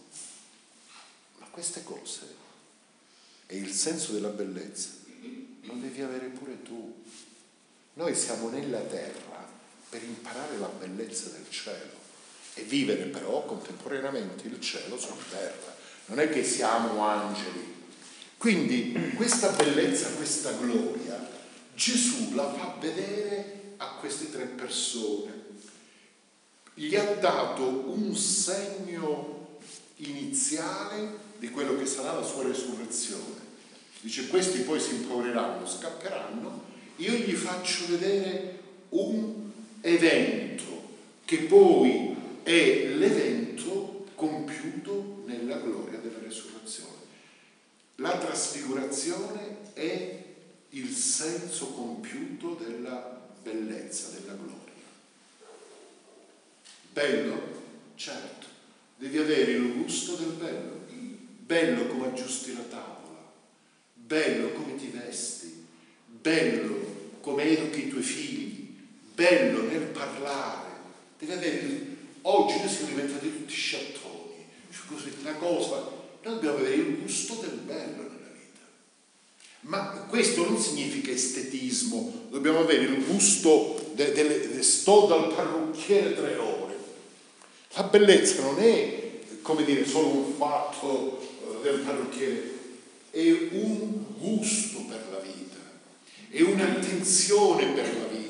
Ma 1.40 1.48
queste 1.50 1.84
cose 1.84 2.44
e 3.48 3.58
il 3.58 3.72
senso 3.72 4.12
della 4.12 4.30
bellezza 4.30 4.90
lo 5.62 5.74
devi 5.74 6.02
avere 6.02 6.28
pure 6.28 6.62
tu. 6.62 7.04
Noi 7.94 8.16
siamo 8.16 8.50
nella 8.50 8.82
terra 8.82 9.48
per 9.90 10.04
imparare 10.04 10.58
la 10.58 10.68
bellezza 10.68 11.30
del 11.30 11.50
cielo 11.50 12.04
e 12.54 12.62
vivere 12.62 13.06
però 13.06 13.44
contemporaneamente 13.46 14.48
il 14.48 14.60
cielo 14.60 15.00
sulla 15.00 15.24
terra. 15.30 15.76
Non 16.08 16.20
è 16.20 16.30
che 16.30 16.44
siamo 16.44 17.04
angeli. 17.04 17.75
Quindi 18.38 19.14
questa 19.16 19.50
bellezza, 19.50 20.10
questa 20.12 20.52
gloria, 20.52 21.30
Gesù 21.74 22.34
la 22.36 22.54
fa 22.54 22.78
vedere 22.80 23.74
a 23.78 23.96
queste 24.00 24.32
tre 24.32 24.46
persone. 24.46 25.44
Gli 26.74 26.96
ha 26.96 27.16
dato 27.16 27.64
un 27.88 28.16
segno 28.16 29.60
iniziale 29.98 31.18
di 31.40 31.50
quello 31.50 31.78
che 31.78 31.86
sarà 31.86 32.14
la 32.14 32.24
sua 32.24 32.44
resurrezione. 32.44 33.44
Dice 34.02 34.28
questi 34.28 34.60
poi 34.60 34.80
si 34.80 34.96
impovereranno, 34.96 35.66
scapperanno, 35.66 36.64
io 36.98 37.14
gli 37.14 37.34
faccio 37.34 37.88
vedere 37.88 38.60
un 38.90 39.52
evento 39.82 40.84
che 41.26 41.38
poi 41.40 42.16
è 42.44 42.88
l'evento 42.96 44.06
compiuto 44.16 45.24
nella 45.26 45.58
gloria 45.58 46.00
della 46.00 46.20
resurrezione. 46.22 47.05
La 47.96 48.18
trasfigurazione 48.18 49.74
è 49.74 50.24
il 50.70 50.94
senso 50.94 51.68
compiuto 51.68 52.56
della 52.62 53.30
bellezza, 53.42 54.10
della 54.10 54.34
gloria. 54.34 54.74
Bello? 56.92 57.64
Certo, 57.96 58.48
devi 58.98 59.18
avere 59.18 59.52
il 59.52 59.74
gusto 59.74 60.16
del 60.16 60.32
bello, 60.32 60.86
bello 61.40 61.88
come 61.88 62.08
aggiusti 62.08 62.54
la 62.54 62.64
tavola, 62.64 63.32
bello 63.94 64.52
come 64.52 64.76
ti 64.76 64.88
vesti, 64.88 65.66
bello 66.06 67.20
come 67.22 67.44
educhi 67.44 67.86
i 67.86 67.90
tuoi 67.90 68.04
figli, 68.04 68.76
bello 69.14 69.64
nel 69.64 69.84
parlare, 69.84 70.72
devi 71.18 71.32
avere 71.32 71.94
Oggi 72.28 72.58
noi 72.58 72.70
siamo 72.70 72.88
diventati 72.88 73.32
tutti 73.32 73.54
sciattoni, 73.54 74.48
così 74.88 75.14
una 75.22 75.34
cosa, 75.34 75.92
noi 76.26 76.34
dobbiamo 76.34 76.58
avere 76.58 76.76
il 76.76 76.98
gusto 77.02 77.36
del 77.36 77.60
bello 77.64 78.02
nella 78.02 78.32
vita. 78.34 78.62
Ma 79.62 80.06
questo 80.10 80.44
non 80.44 80.60
significa 80.60 81.12
estetismo, 81.12 82.28
dobbiamo 82.32 82.60
avere 82.62 82.86
il 82.86 83.06
gusto 83.06 83.92
de, 83.94 84.12
de, 84.12 84.50
de, 84.50 84.64
sto 84.64 85.06
dal 85.06 85.34
parrucchiere 85.34 86.16
tre 86.16 86.36
ore. 86.38 86.76
La 87.76 87.84
bellezza 87.84 88.42
non 88.42 88.60
è, 88.60 89.20
come 89.44 89.64
dire, 89.64 89.86
solo 89.86 90.08
un 90.08 90.34
fatto 90.36 91.22
eh, 91.22 91.62
del 91.62 91.82
parrucchiere, 91.82 92.54
è 93.12 93.32
un 93.52 94.06
gusto 94.18 94.80
per 94.88 95.06
la 95.12 95.20
vita, 95.20 95.58
è 96.30 96.42
un'attenzione 96.42 97.68
per 97.68 97.98
la 97.98 98.06
vita. 98.08 98.24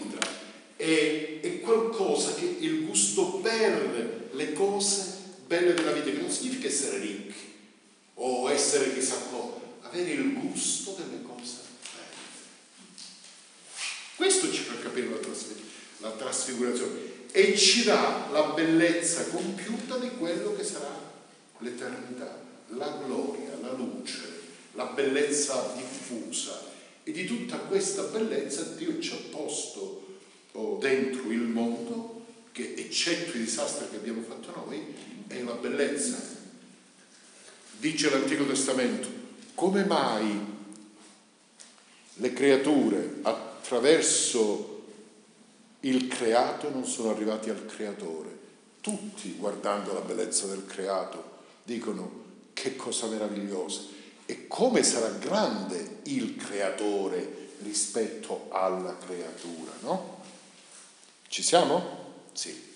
È, 0.75 1.39
è 1.41 1.59
qualcosa 1.61 2.33
che 2.33 2.57
il 2.59 2.85
gusto 2.85 3.35
per 3.35 4.29
le 4.33 4.51
cose 4.51 5.13
belle 5.47 5.73
della 5.73 5.91
vita, 5.91 6.11
che 6.11 6.21
non 6.21 6.29
significa 6.29 6.67
essere 6.67 6.97
ricchi 6.99 7.44
o 8.15 8.49
essere 8.49 8.93
chissà 8.93 9.17
cosa, 9.29 9.59
avere 9.81 10.11
il 10.11 10.33
gusto 10.33 10.95
delle 10.97 11.21
cose 11.21 11.57
belle. 11.81 12.15
Questo 14.15 14.51
ci 14.51 14.63
fa 14.63 14.79
capire 14.79 15.09
la 15.09 15.17
trasferenza. 15.17 15.63
la 15.97 16.11
trasfigurazione, 16.11 17.13
e 17.31 17.57
ci 17.57 17.83
dà 17.83 18.29
la 18.31 18.53
bellezza 18.53 19.25
compiuta 19.25 19.97
di 19.97 20.09
quello 20.17 20.55
che 20.55 20.63
sarà 20.63 21.13
l'eternità, 21.59 22.39
la 22.67 23.01
gloria, 23.03 23.57
la 23.61 23.73
luce, 23.73 24.21
la 24.73 24.85
bellezza 24.85 25.73
diffusa. 25.75 26.73
E 27.03 27.11
di 27.11 27.25
tutta 27.25 27.57
questa 27.57 28.03
bellezza 28.03 28.63
Dio 28.77 28.99
ci 28.99 29.11
ha 29.11 29.35
posto 29.35 30.17
oh, 30.53 30.77
dentro 30.77 31.29
il 31.29 31.41
mondo 31.41 32.23
che 32.51 32.73
eccetto 32.75 33.37
i 33.37 33.41
disastri 33.41 33.89
che 33.89 33.97
abbiamo 33.97 34.21
fatto 34.21 34.63
noi 34.65 34.81
è 35.27 35.41
la 35.41 35.53
bellezza. 35.53 36.34
Dice 37.77 38.09
l'Antico 38.09 38.45
Testamento, 38.45 39.07
come 39.53 39.85
mai 39.85 40.53
le 42.15 42.33
creature 42.33 43.19
attraverso 43.21 44.83
il 45.81 46.07
creato 46.07 46.69
non 46.69 46.85
sono 46.85 47.11
arrivati 47.11 47.49
al 47.49 47.65
creatore. 47.65 48.33
Tutti, 48.81 49.35
guardando 49.37 49.93
la 49.93 50.01
bellezza 50.01 50.47
del 50.47 50.65
creato, 50.65 51.41
dicono 51.63 52.23
che 52.53 52.75
cosa 52.75 53.07
meravigliosa 53.07 53.81
e 54.25 54.47
come 54.47 54.83
sarà 54.83 55.09
grande 55.09 55.99
il 56.03 56.35
creatore 56.35 57.49
rispetto 57.61 58.47
alla 58.49 58.97
creatura, 58.97 59.71
no? 59.81 60.23
Ci 61.27 61.43
siamo? 61.43 62.13
Sì. 62.33 62.73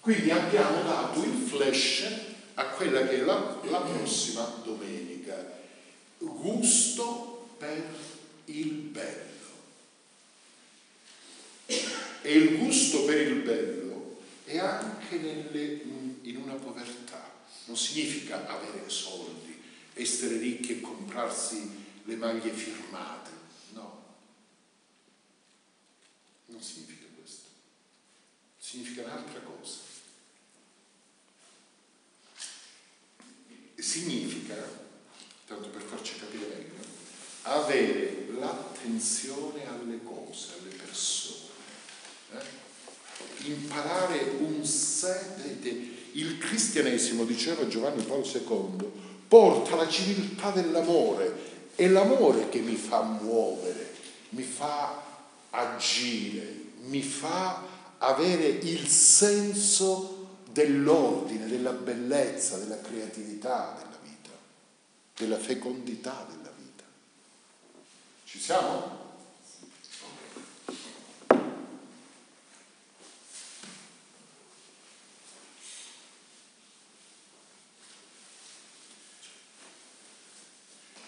Quindi 0.00 0.30
abbiamo 0.30 0.82
dato 0.82 1.22
il 1.22 1.46
flash 1.46 2.30
a 2.62 2.66
quella 2.74 3.06
che 3.06 3.20
è 3.20 3.24
la, 3.24 3.60
la 3.64 3.80
prossima 3.80 4.44
domenica. 4.62 5.60
Gusto 6.18 7.48
per 7.58 7.84
il 8.46 8.72
bello. 8.72 9.30
E 11.66 12.32
il 12.32 12.58
gusto 12.58 13.04
per 13.04 13.20
il 13.20 13.40
bello 13.42 14.20
è 14.44 14.58
anche 14.58 15.16
nelle, 15.16 15.80
in 16.22 16.36
una 16.36 16.54
povertà. 16.54 17.30
Non 17.64 17.76
significa 17.76 18.48
avere 18.48 18.88
soldi, 18.88 19.60
essere 19.94 20.36
ricchi 20.36 20.72
e 20.72 20.80
comprarsi 20.80 21.84
le 22.04 22.16
maglie 22.16 22.52
firmate. 22.52 23.30
No. 23.70 24.04
Non 26.46 26.62
significa 26.62 27.06
questo. 27.16 27.48
Significa 28.58 29.02
un'altra 29.02 29.40
cosa. 29.40 29.91
Significa, 33.82 34.54
tanto 35.44 35.68
per 35.70 35.82
farci 35.82 36.16
capire 36.16 36.46
meglio, 36.46 36.84
avere 37.42 38.28
l'attenzione 38.38 39.66
alle 39.66 39.98
cose, 40.04 40.50
alle 40.60 40.72
persone 40.72 41.50
eh? 42.30 43.48
imparare 43.48 44.36
un 44.38 44.64
sé, 44.64 45.20
il 46.12 46.38
cristianesimo, 46.38 47.24
diceva 47.24 47.66
Giovanni 47.66 48.04
Paolo 48.04 48.24
II, 48.24 48.88
porta 49.26 49.74
la 49.74 49.88
civiltà 49.88 50.50
dell'amore, 50.50 51.70
è 51.74 51.88
l'amore 51.88 52.50
che 52.50 52.60
mi 52.60 52.76
fa 52.76 53.02
muovere, 53.02 53.94
mi 54.28 54.44
fa 54.44 55.02
agire, 55.50 56.66
mi 56.82 57.02
fa 57.02 57.64
avere 57.98 58.46
il 58.46 58.86
senso 58.86 60.11
dell'ordine, 60.52 61.46
della 61.46 61.72
bellezza, 61.72 62.58
della 62.58 62.80
creatività 62.80 63.74
della 63.78 63.98
vita, 64.02 64.30
della 65.16 65.38
fecondità 65.38 66.26
della 66.28 66.52
vita. 66.56 66.84
Ci 68.24 68.38
siamo? 68.38 69.00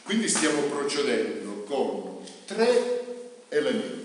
Quindi 0.05 0.29
stiamo 0.29 0.63
procedendo 0.63 1.63
con 1.65 2.25
tre 2.47 3.47
elementi. 3.49 4.03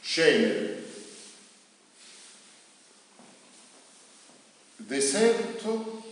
Cenere, 0.00 0.76
deserto, 4.76 6.02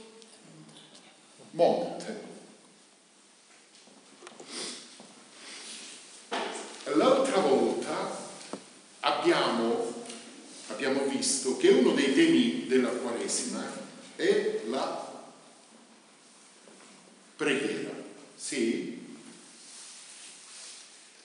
monte. 1.52 2.32
L'altra 6.94 7.38
volta 7.38 8.16
abbiamo, 9.00 10.04
abbiamo 10.68 11.04
visto 11.06 11.56
che 11.56 11.68
uno 11.68 11.92
dei 11.92 12.14
temi 12.14 12.66
della 12.66 12.90
Quaresima 12.90 13.64
è 14.16 14.62
la 14.66 15.12
preghiera. 17.36 18.02
Sì? 18.36 19.02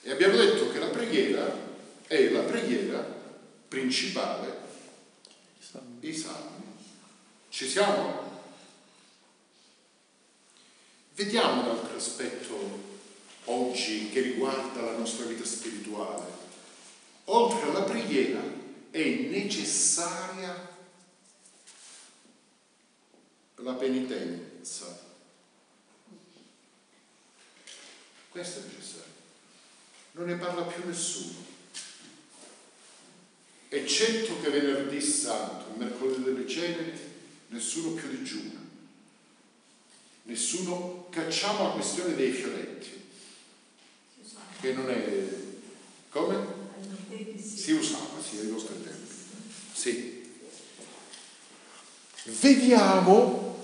E 0.02 0.10
abbiamo 0.10 0.36
detto 0.36 0.70
che 0.70 0.78
la 0.78 0.88
preghiera 0.88 1.68
è 2.06 2.28
la 2.30 2.40
preghiera 2.40 2.98
principale 3.68 4.58
dei 5.98 6.14
salmi. 6.14 6.60
Ci 7.50 7.68
siamo? 7.68 8.28
Vediamo 11.14 11.62
un 11.62 11.68
altro 11.68 11.96
aspetto 11.96 12.88
oggi 13.44 14.08
che 14.10 14.20
riguarda 14.20 14.80
la 14.80 14.96
nostra 14.96 15.26
vita 15.26 15.44
spirituale. 15.44 16.24
Oltre 17.24 17.68
alla 17.68 17.82
preghiera 17.82 18.40
è 18.90 18.98
necessaria 20.00 20.68
la 23.56 23.74
penitenza. 23.74 25.08
Questo 28.30 28.60
è 28.60 28.62
necessario. 28.62 29.12
Non 30.12 30.26
ne 30.26 30.36
parla 30.36 30.62
più 30.62 30.86
nessuno. 30.86 31.48
Eccetto 33.68 34.40
che 34.40 34.50
venerdì 34.50 35.00
santo, 35.00 35.70
il 35.72 35.78
mercoledì 35.78 36.22
delle 36.22 36.48
ceneri, 36.48 36.98
nessuno 37.48 37.92
più 37.92 38.08
digiuna. 38.08 38.58
Nessuno 40.22 41.08
cacciamo 41.10 41.68
la 41.68 41.70
questione 41.74 42.14
dei 42.14 42.32
fioretti, 42.32 43.10
che 44.60 44.72
non 44.72 44.90
è... 44.90 45.28
come? 46.08 46.58
Si 47.36 47.72
usava, 47.72 48.22
sì, 48.22 48.38
ai 48.38 48.46
nostri 48.46 48.82
tempi. 48.82 48.99
Sì. 49.80 50.22
Vediamo, 52.24 53.56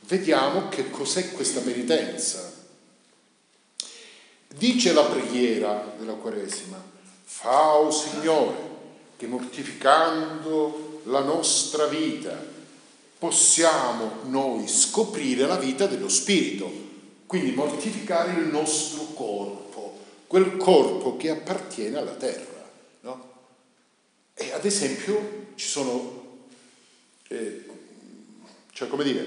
vediamo 0.00 0.68
che 0.68 0.90
cos'è 0.90 1.32
questa 1.32 1.60
penitenza. 1.60 2.52
Dice 4.46 4.92
la 4.92 5.04
preghiera 5.04 5.94
della 5.96 6.12
Quaresima, 6.12 6.76
fa, 7.24 7.76
o 7.76 7.90
Signore, 7.90 8.56
che 9.16 9.26
mortificando 9.26 11.00
la 11.04 11.20
nostra 11.20 11.86
vita 11.86 12.38
possiamo 13.18 14.18
noi 14.24 14.68
scoprire 14.68 15.46
la 15.46 15.56
vita 15.56 15.86
dello 15.86 16.10
Spirito, 16.10 16.70
quindi 17.24 17.52
mortificare 17.52 18.32
il 18.32 18.48
nostro 18.48 19.04
corpo, 19.14 19.98
quel 20.26 20.58
corpo 20.58 21.16
che 21.16 21.30
appartiene 21.30 21.96
alla 21.96 22.16
terra. 22.16 22.70
No? 23.00 23.32
E 24.34 24.52
ad 24.52 24.64
esempio 24.64 25.46
ci 25.54 25.66
sono, 25.66 26.38
eh, 27.28 27.64
cioè 28.72 28.88
come 28.88 29.04
dire, 29.04 29.22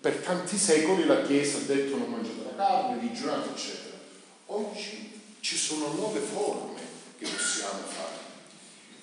per 0.00 0.16
tanti 0.16 0.56
secoli 0.56 1.04
la 1.04 1.22
Chiesa 1.22 1.58
ha 1.58 1.62
detto 1.62 1.96
non 1.96 2.10
mangiate 2.10 2.44
la 2.44 2.54
carne, 2.56 3.00
digiunate, 3.00 3.50
eccetera. 3.50 3.96
Oggi 4.46 5.20
ci 5.40 5.56
sono 5.56 5.92
nuove 5.92 6.20
forme 6.20 6.80
che 7.18 7.26
possiamo 7.26 7.80
fare. 7.80 8.16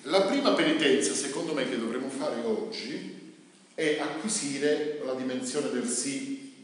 La 0.02 0.22
prima 0.22 0.52
penitenza, 0.52 1.14
secondo 1.14 1.52
me, 1.52 1.68
che 1.68 1.78
dovremmo 1.78 2.08
fare 2.08 2.40
oggi 2.42 3.34
è 3.74 3.98
acquisire 4.00 5.00
la 5.04 5.14
dimensione 5.14 5.70
del 5.70 5.86
silenzio. 5.86 6.54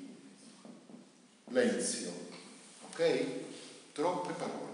Ok? 2.89 3.25
Troppe 3.93 4.33
parole, 4.33 4.73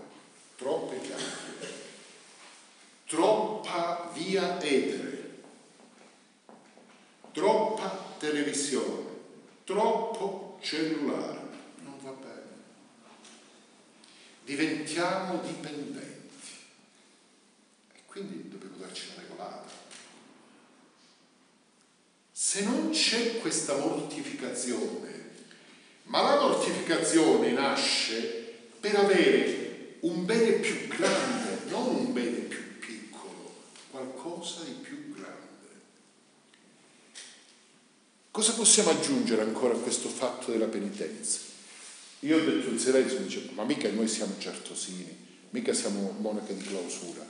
troppe 0.56 1.00
chiacchiere, 1.00 1.77
troppa 3.08 4.10
via 4.12 4.62
etere, 4.62 5.40
troppa 7.32 8.14
televisione, 8.18 9.06
troppo 9.64 10.58
cellulare. 10.60 11.46
Diventiamo 14.44 15.40
dipendenti. 15.42 16.38
E 17.94 17.98
quindi 18.06 18.48
dobbiamo 18.48 18.76
darci 18.78 19.08
una 19.12 19.20
regolata. 19.20 19.70
Se 22.32 22.64
non 22.64 22.88
c'è 22.88 23.40
questa 23.40 23.76
mortificazione, 23.76 25.32
ma 26.04 26.22
la 26.22 26.40
mortificazione 26.40 27.50
nasce 27.50 28.56
per 28.80 28.96
avere 28.96 29.96
un 30.00 30.24
bene 30.24 30.52
più 30.52 30.88
grande, 30.88 31.64
non 31.68 31.96
un 31.96 32.12
bene 32.14 32.47
qualcosa 33.98 34.62
di 34.62 34.72
più 34.72 35.12
grande. 35.12 35.46
Cosa 38.30 38.52
possiamo 38.52 38.90
aggiungere 38.90 39.42
ancora 39.42 39.74
a 39.74 39.78
questo 39.78 40.08
fatto 40.08 40.52
della 40.52 40.66
penitenza? 40.66 41.40
Io 42.20 42.36
ho 42.36 42.44
detto 42.44 42.68
in 42.68 42.78
silenzio, 42.78 43.18
dicevo, 43.18 43.52
ma 43.52 43.64
mica 43.64 43.90
noi 43.90 44.06
siamo 44.06 44.34
certosini, 44.38 45.26
mica 45.50 45.72
siamo 45.72 46.14
monache 46.18 46.56
di 46.56 46.62
clausura. 46.62 47.26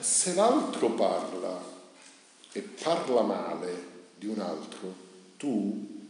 Se 0.00 0.34
l'altro 0.34 0.90
parla 0.90 1.62
e 2.52 2.60
parla 2.60 3.22
male 3.22 3.92
di 4.18 4.26
un 4.26 4.40
altro, 4.40 4.94
tu 5.38 6.06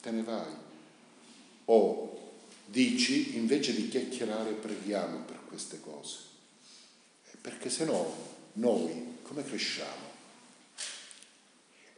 te 0.00 0.10
ne 0.10 0.22
vai. 0.22 0.54
O 1.66 2.32
dici, 2.64 3.36
invece 3.36 3.74
di 3.74 3.88
chiacchierare, 3.88 4.52
preghiamo 4.52 5.18
per 5.24 5.40
queste 5.48 5.80
cose. 5.80 6.18
Perché 7.40 7.70
se 7.70 7.84
no 7.84 8.34
noi 8.56 9.18
come 9.22 9.44
cresciamo? 9.44 10.04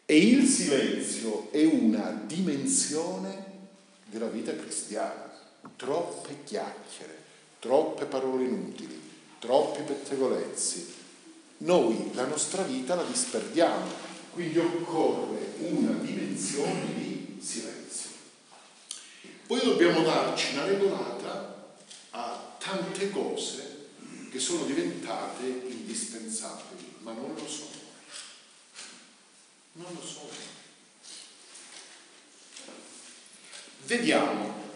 E 0.07 0.17
il 0.17 0.47
silenzio 0.47 1.51
è 1.51 1.65
una 1.65 2.23
dimensione 2.25 3.45
della 4.07 4.29
vita 4.29 4.57
cristiana. 4.57 5.31
Troppe 5.77 6.45
chiacchiere, 6.45 7.23
troppe 7.59 8.07
parole 8.07 8.45
inutili, 8.45 8.99
troppi 9.39 9.83
pettegolezzi. 9.83 10.95
Noi 11.59 12.13
la 12.15 12.25
nostra 12.25 12.63
vita 12.63 12.95
la 12.95 13.03
disperdiamo, 13.03 13.87
quindi 14.33 14.59
occorre 14.59 15.53
una 15.59 15.93
dimensione 15.99 16.95
di 16.95 17.39
silenzio. 17.41 18.11
Poi 19.47 19.61
dobbiamo 19.63 20.03
darci 20.03 20.55
una 20.55 20.65
regolata 20.65 21.75
a 22.11 22.57
tante 22.59 23.11
cose 23.11 23.68
che 24.39 24.45
sono 24.45 24.67
diventate 24.67 25.47
indispensabili, 25.67 26.95
ma 27.01 27.11
non 27.11 27.35
lo 27.35 27.49
sono. 27.49 27.71
Non 29.73 29.93
lo 29.93 30.01
sono. 30.01 30.29
Vediamo. 33.87 34.67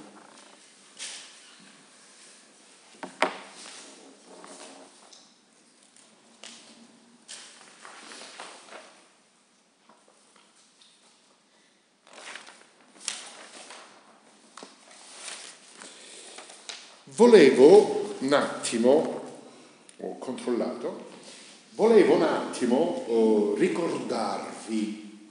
Volevo 17.05 18.17
un 18.19 18.33
attimo, 18.33 19.22
ho 20.03 20.19
controllato, 20.19 21.07
volevo 21.71 22.15
un 22.17 22.23
attimo 22.23 22.77
oh, 23.07 23.55
ricordarvi 23.55 25.29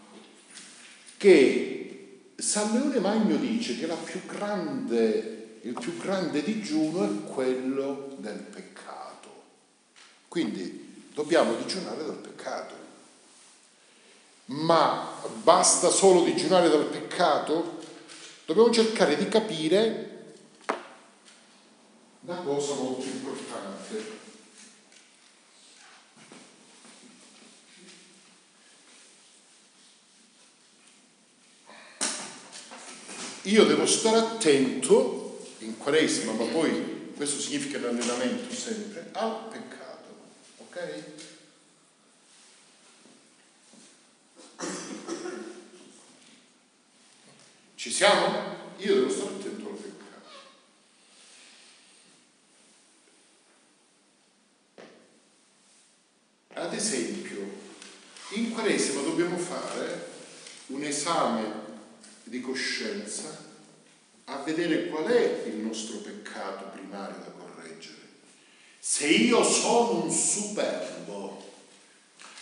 che 1.18 2.32
San 2.38 2.72
Leone 2.72 3.00
Magno 3.00 3.36
dice 3.36 3.78
che 3.78 3.88
grande, 4.26 5.60
il 5.62 5.74
più 5.74 5.98
grande 5.98 6.42
digiuno 6.42 7.04
è 7.04 7.24
quello 7.32 8.16
del 8.18 8.40
peccato. 8.40 9.30
Quindi 10.28 11.10
dobbiamo 11.14 11.54
digiunare 11.56 12.06
dal 12.06 12.16
peccato. 12.16 12.76
Ma 14.46 15.12
basta 15.44 15.90
solo 15.90 16.24
digiunare 16.24 16.70
dal 16.70 16.86
peccato? 16.86 17.80
Dobbiamo 18.46 18.72
cercare 18.72 19.16
di 19.16 19.28
capire 19.28 20.12
una 22.22 22.38
cosa 22.38 22.74
molto 22.76 23.06
importante. 23.06 24.21
Io 33.46 33.66
devo 33.66 33.88
stare 33.88 34.18
attento 34.18 35.48
in 35.60 35.76
quaresima, 35.78 36.34
ma 36.34 36.46
poi 36.46 37.14
questo 37.16 37.40
significa 37.40 37.80
l'allenamento 37.80 38.54
sempre, 38.54 39.10
al 39.14 39.48
peccato, 39.50 40.08
ok? 40.58 41.04
Ci 47.76 47.92
siamo? 47.92 48.60
Io 48.78 48.94
devo 48.94 49.10
stare 49.10 49.30
attento 49.32 49.70
al 49.70 49.76
peccato. 49.76 50.30
Ad 56.54 56.74
esempio, 56.76 57.40
in 58.34 58.52
Quaresima 58.52 59.02
dobbiamo 59.02 59.36
fare 59.38 60.10
un 60.68 60.84
esame 60.84 61.61
di 62.32 62.40
coscienza 62.40 63.44
a 64.24 64.38
vedere 64.38 64.88
qual 64.88 65.04
è 65.04 65.44
il 65.48 65.56
nostro 65.56 65.98
peccato 65.98 66.70
primario 66.70 67.18
da 67.18 67.32
correggere. 67.32 67.98
Se 68.80 69.06
io 69.06 69.44
sono 69.44 70.04
un 70.04 70.10
superbo, 70.10 71.44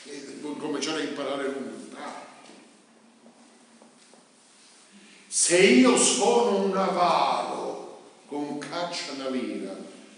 devo 0.03 0.53
cominciare 0.57 1.01
a 1.01 1.05
imparare 1.05 1.49
l'umiltà. 1.49 2.27
Se 5.25 5.57
io 5.57 5.97
sono 5.97 6.65
un 6.65 6.77
avaro 6.77 8.19
con 8.27 8.59
caccia 8.59 9.13
una 9.13 9.29
lira, 9.29 9.75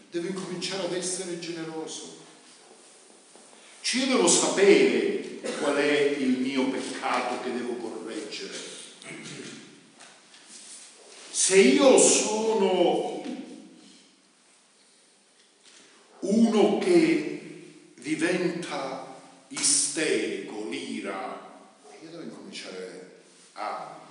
devo 0.09 0.27
incominciare 0.27 0.83
ad 0.83 0.93
essere 0.93 1.39
generoso. 1.39 2.17
Ci 3.79 4.05
devo 4.05 4.27
sapere 4.27 5.39
qual 5.61 5.75
è 5.77 5.97
il 6.17 6.39
mio 6.39 6.69
peccato 6.69 7.41
che 7.41 7.53
devo 7.53 7.75
correggere. 7.75 8.71
Se 11.41 11.57
io 11.57 11.97
sono 11.97 13.23
uno 16.19 16.77
che 16.77 17.93
diventa 17.95 19.07
isterico, 19.47 20.67
l'ira, 20.69 21.73
io 21.99 22.09
devo 22.11 22.21
incominciare 22.21 23.23
a, 23.53 24.01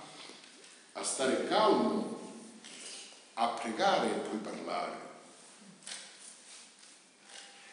a 0.91 1.03
stare 1.03 1.47
calmo, 1.47 2.19
a 3.35 3.47
pregare 3.47 4.09
e 4.09 4.27
poi 4.27 4.37
parlare. 4.39 4.99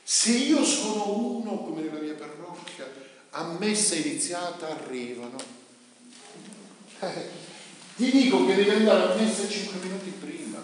Se 0.05 0.31
io 0.31 0.65
sono 0.65 1.19
uno 1.19 1.65
come 1.65 1.83
nella 1.83 1.99
mia 1.99 2.15
parrocchia, 2.15 2.89
a 3.31 3.43
messa 3.59 3.97
iniziata 3.97 4.69
arrivano. 4.69 5.37
Ti 7.99 8.13
dico 8.13 8.47
che 8.47 8.55
devi 8.55 8.71
andare 8.71 9.13
a 9.13 9.15
messa 9.17 9.49
5 9.49 9.81
minuti 9.83 10.11
prima. 10.21 10.63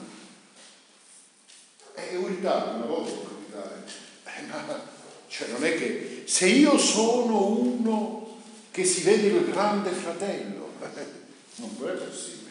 È 1.92 2.14
un 2.14 2.28
ritardo, 2.28 2.76
una 2.76 2.86
volta 2.86 3.10
può 3.10 3.24
capitare. 3.24 3.82
Eh, 4.22 4.80
cioè 5.26 5.48
non 5.48 5.64
è 5.64 5.76
che 5.76 6.22
se 6.26 6.46
io 6.46 6.78
sono 6.78 7.46
uno 7.46 8.38
che 8.70 8.84
si 8.84 9.02
vede 9.02 9.26
il 9.26 9.50
grande 9.50 9.90
fratello, 9.90 10.74
non 11.56 11.70
essere 11.80 12.06
possibile. 12.06 12.50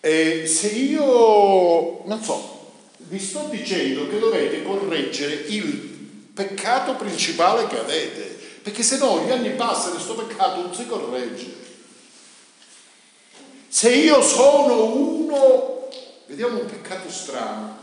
E 0.00 0.46
se 0.46 0.66
io, 0.66 2.04
non 2.04 2.22
so, 2.22 2.72
vi 2.98 3.18
sto 3.18 3.48
dicendo 3.50 4.06
che 4.06 4.18
dovete 4.18 4.62
correggere 4.64 5.32
il 5.32 5.66
peccato 6.34 6.94
principale 6.96 7.66
che 7.68 7.78
avete, 7.78 8.38
perché 8.62 8.82
se 8.82 8.98
no 8.98 9.24
gli 9.24 9.30
anni 9.30 9.52
passano 9.52 9.92
e 9.92 9.94
questo 9.94 10.14
peccato 10.14 10.60
non 10.60 10.74
si 10.74 10.86
corregge. 10.86 11.67
Se 13.68 13.94
io 13.94 14.22
sono 14.22 14.94
uno, 14.94 15.88
vediamo 16.26 16.60
un 16.60 16.66
peccato 16.66 17.10
strano, 17.10 17.78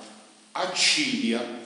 accidia. 0.52 1.64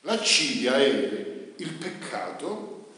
L'accidia 0.00 0.76
è 0.76 0.86
il 1.56 1.72
peccato 1.78 2.88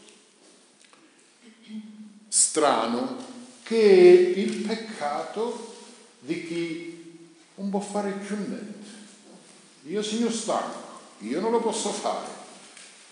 strano 2.27 3.17
che 3.63 4.33
è 4.33 4.39
il 4.39 4.63
peccato 4.65 5.75
di 6.19 6.45
chi 6.45 7.29
non 7.55 7.69
può 7.69 7.79
fare 7.79 8.11
più 8.11 8.35
niente. 8.35 8.95
Io 9.83 10.01
sono 10.01 10.29
stanco, 10.31 10.79
io 11.19 11.39
non 11.39 11.51
lo 11.51 11.61
posso 11.61 11.91
fare. 11.91 12.27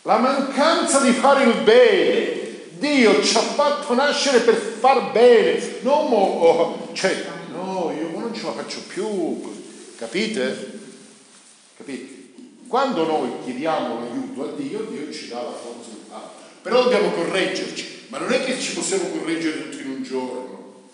La 0.01 0.17
mancanza 0.17 0.99
di 1.01 1.11
fare 1.11 1.43
il 1.45 1.63
bene. 1.63 2.34
Dio 2.77 3.23
ci 3.23 3.37
ha 3.37 3.41
fatto 3.41 3.93
nascere 3.93 4.39
per 4.39 4.55
far 4.55 5.11
bene. 5.11 5.79
Non 5.81 6.07
mo, 6.07 6.17
oh, 6.17 6.89
cioè, 6.93 7.25
no, 7.51 7.93
io 7.97 8.17
non 8.17 8.33
ce 8.33 8.43
la 8.43 8.51
faccio 8.51 8.81
più. 8.87 9.53
Capite? 9.97 10.79
Capite? 11.77 12.13
Quando 12.67 13.05
noi 13.05 13.29
chiediamo 13.43 13.99
l'aiuto 13.99 14.43
a 14.43 14.51
Dio, 14.55 14.87
Dio 14.89 15.11
ci 15.11 15.27
dà 15.27 15.41
la 15.41 15.51
forza 15.51 15.89
di 15.89 16.01
farlo. 16.09 16.31
Però 16.61 16.83
dobbiamo 16.83 17.11
correggerci 17.11 17.95
ma 18.15 18.19
non 18.19 18.31
è 18.31 18.43
che 18.43 18.59
ci 18.59 18.73
possiamo 18.73 19.09
correggere 19.09 19.69
tutti 19.69 19.83
in 19.83 19.89
un 19.89 20.03
giorno. 20.03 20.89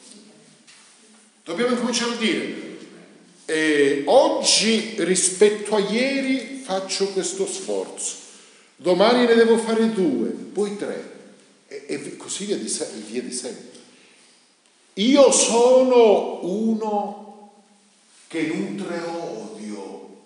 Dobbiamo 1.43 1.75
cominciare 1.75 2.13
a 2.13 2.15
dire, 2.15 2.69
E 3.45 4.03
oggi 4.05 4.95
rispetto 4.97 5.75
a 5.75 5.79
ieri 5.79 6.61
faccio 6.63 7.07
questo 7.07 7.45
sforzo, 7.45 8.15
domani 8.77 9.25
ne 9.25 9.35
devo 9.35 9.57
fare 9.57 9.91
due, 9.91 10.29
poi 10.29 10.77
tre, 10.77 11.10
e, 11.71 11.85
e 11.87 12.17
così 12.17 12.45
via 12.45 12.57
di, 12.57 12.69
via 13.07 13.21
di 13.21 13.31
sempre. 13.31 13.79
Io 14.95 15.31
sono 15.31 16.45
uno 16.45 17.53
che 18.27 18.47
nutre 18.47 18.99
odio, 18.99 20.23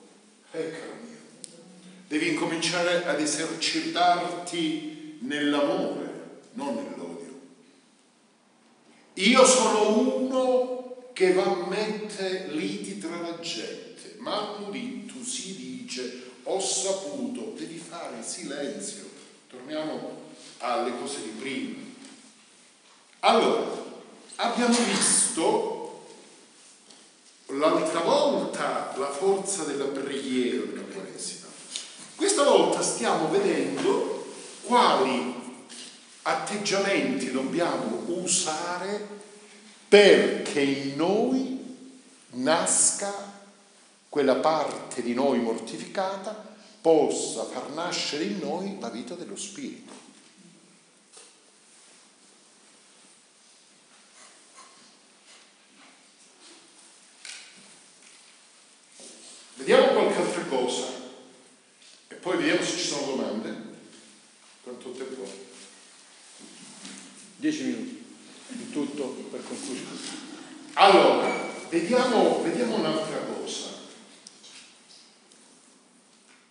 ecco 0.52 0.94
mio. 1.08 1.18
Devi 2.08 2.30
incominciare 2.30 3.06
ad 3.06 3.20
esercitarti 3.20 5.20
nell'amore, 5.22 6.40
non 6.54 6.74
nell'odio. 6.74 7.40
Io 9.14 9.46
sono 9.46 10.00
uno 10.00 11.12
che 11.14 11.34
va 11.34 11.44
a 11.44 11.68
mettere 11.68 12.48
liti 12.50 12.98
tra 12.98 13.22
la 13.22 13.40
gente, 13.40 14.16
ma 14.18 14.58
tu 14.58 15.24
si 15.24 15.56
dice, 15.56 16.24
ho 16.44 16.60
saputo, 16.60 17.54
devi 17.56 17.78
fare 17.78 18.24
silenzio. 18.24 19.04
Torniamo 19.48 20.25
alle 20.60 20.98
cose 20.98 21.22
di 21.22 21.30
prima. 21.30 21.84
Allora, 23.20 23.72
abbiamo 24.36 24.78
visto 24.78 26.06
l'altra 27.48 28.02
volta 28.02 28.94
la 28.98 29.10
forza 29.10 29.64
della 29.64 29.86
preghiera 29.86 30.66
della 30.66 30.82
Quaresima. 30.82 31.48
Questa 32.16 32.44
volta 32.44 32.82
stiamo 32.82 33.30
vedendo 33.30 34.34
quali 34.64 35.34
atteggiamenti 36.24 37.32
dobbiamo 37.32 38.04
usare 38.08 39.08
perché 39.88 40.62
in 40.62 40.96
noi 40.96 41.56
nasca 42.32 43.34
quella 44.10 44.36
parte 44.36 45.02
di 45.02 45.14
noi 45.14 45.40
mortificata 45.40 46.54
possa 46.82 47.44
far 47.44 47.70
nascere 47.72 48.24
in 48.24 48.40
noi 48.40 48.78
la 48.80 48.90
vita 48.90 49.14
dello 49.14 49.36
Spirito. 49.36 49.92
Vediamo 59.56 59.94
qualche 59.94 60.22
altra 60.22 60.44
cosa 60.46 60.86
e 62.08 62.15
poi 62.26 62.38
vediamo 62.38 62.64
se 62.64 62.78
ci 62.78 62.88
sono 62.88 63.16
domande. 63.18 63.56
Quanto 64.64 64.90
tempo? 64.94 65.32
Dieci 67.36 67.64
minuti, 67.66 68.04
in 68.48 68.72
tutto 68.72 69.10
per 69.30 69.44
concludere. 69.44 69.86
Allora, 70.74 71.54
vediamo, 71.70 72.42
vediamo 72.42 72.78
un'altra 72.78 73.18
cosa. 73.20 73.68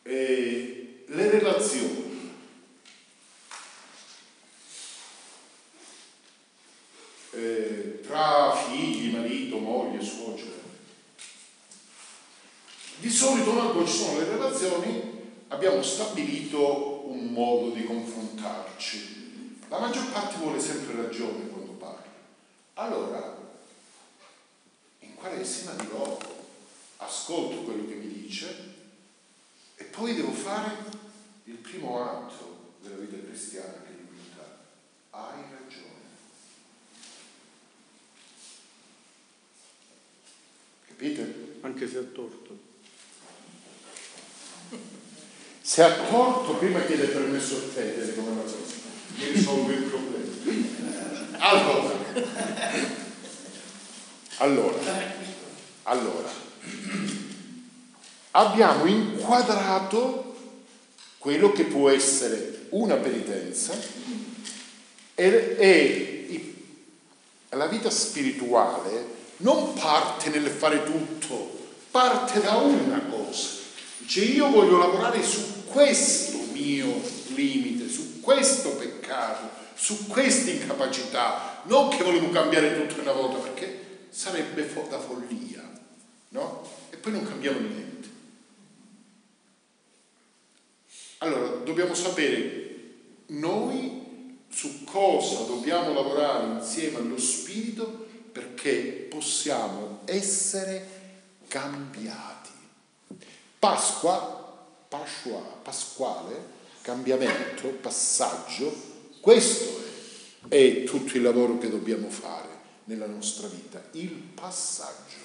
Eh, 0.05 1.05
le 1.07 1.31
relazioni. 1.31 2.33
Eh, 7.33 8.01
tra 8.07 8.55
figli, 8.55 9.13
marito, 9.13 9.59
moglie, 9.59 10.01
suocero. 10.01 10.53
Di 12.99 13.11
solito 13.11 13.53
noi 13.53 13.73
quando 13.73 13.91
ci 13.91 13.97
sono 13.97 14.19
le 14.21 14.25
relazioni 14.27 15.15
abbiamo 15.55 15.83
stabilito 15.83 17.09
un 17.09 17.27
modo 17.27 17.71
di 17.71 17.85
confrontarci 18.75 19.59
la 19.69 19.79
maggior 19.79 20.11
parte 20.13 20.37
vuole 20.37 20.61
sempre 20.61 20.97
ragione 20.97 21.49
quando 21.49 21.73
parla. 21.73 22.05
Allora, 22.75 23.37
in 25.01 25.15
Quaresima 25.15 25.73
dirò, 25.73 26.19
ascolto 26.99 27.63
quello 27.63 27.87
che 27.87 27.95
mi 27.95 28.09
dice 28.09 28.73
e 29.77 29.85
poi 29.85 30.15
devo 30.15 30.33
fare 30.33 30.77
il 31.45 31.57
primo 31.57 32.03
atto 32.03 32.75
della 32.81 32.97
vita 32.97 33.17
cristiana 33.27 33.83
che 33.85 33.93
l'umiltà. 33.93 34.59
Hai 35.11 35.43
ragione. 35.51 35.93
Capite? 40.87 41.59
Anche 41.63 41.89
se 41.89 41.99
ha 41.99 42.03
torto. 42.03 42.73
Se 45.67 45.83
ha 45.83 45.95
torto, 45.95 46.57
prima 46.57 46.85
chiede 46.85 47.07
permesso 47.07 47.57
a 47.57 47.75
te, 47.75 48.13
come 48.15 48.33
una 48.33 48.43
cosa 48.43 48.57
mi 49.17 49.29
risolve 49.31 49.73
il 49.73 49.83
problema. 49.85 51.39
Allora, 51.39 51.97
allora, 54.37 54.79
allora, 55.85 56.29
abbiamo 58.33 58.85
inquadrato 58.85 60.37
quello 61.17 61.51
che 61.53 61.65
può 61.65 61.89
essere 61.89 62.67
una 62.71 62.97
penitenza 62.97 63.73
e, 65.15 65.57
e 65.59 66.55
la 67.49 67.69
vita 67.69 67.89
spirituale 67.89 69.07
non 69.39 69.73
parte 69.73 70.29
nel 70.29 70.51
fare 70.51 70.85
tutto, 70.85 71.69
parte 71.91 72.43
da 72.43 72.57
una 72.57 73.01
cosa. 73.09 73.63
Dice 74.05 74.23
io 74.23 74.51
voglio 74.51 74.77
lavorare 74.77 75.23
su 75.23 75.65
questo 75.65 76.37
mio 76.53 77.01
limite, 77.29 77.89
su 77.89 78.21
questo 78.21 78.77
peccato, 78.77 79.49
su 79.75 80.07
questa 80.09 80.51
incapacità, 80.51 81.63
non 81.65 81.89
che 81.89 82.05
volevo 82.05 82.29
cambiare 82.29 82.87
tutto 82.87 83.01
una 83.01 83.13
volta 83.13 83.39
perché 83.39 84.07
sarebbe 84.11 84.63
fo- 84.65 84.87
da 84.91 84.99
follia, 84.99 85.63
no? 86.29 86.69
E 86.91 86.97
poi 86.99 87.13
non 87.13 87.25
cambiamo 87.25 87.61
niente. 87.61 88.09
Allora, 91.19 91.49
dobbiamo 91.65 91.95
sapere 91.95 92.75
noi 93.29 94.39
su 94.51 94.85
cosa 94.85 95.45
dobbiamo 95.45 95.95
lavorare 95.95 96.59
insieme 96.59 96.99
allo 96.99 97.19
Spirito 97.19 98.07
perché 98.31 99.07
possiamo 99.09 100.01
essere 100.05 100.87
cambiati. 101.49 102.44
Pasqua, 103.65 104.59
Pasqua, 104.89 105.41
Pasquale, 105.63 106.53
cambiamento, 106.83 107.69
passaggio, 107.69 108.71
questo 109.21 109.83
è, 110.49 110.85
tutto 110.85 111.17
il 111.17 111.23
lavoro 111.23 111.57
che 111.57 111.71
dobbiamo 111.71 112.11
fare 112.11 112.49
nella 112.85 113.07
nostra 113.07 113.49
vita, 113.49 113.83
il 113.93 114.11
passaggio. 114.11 115.23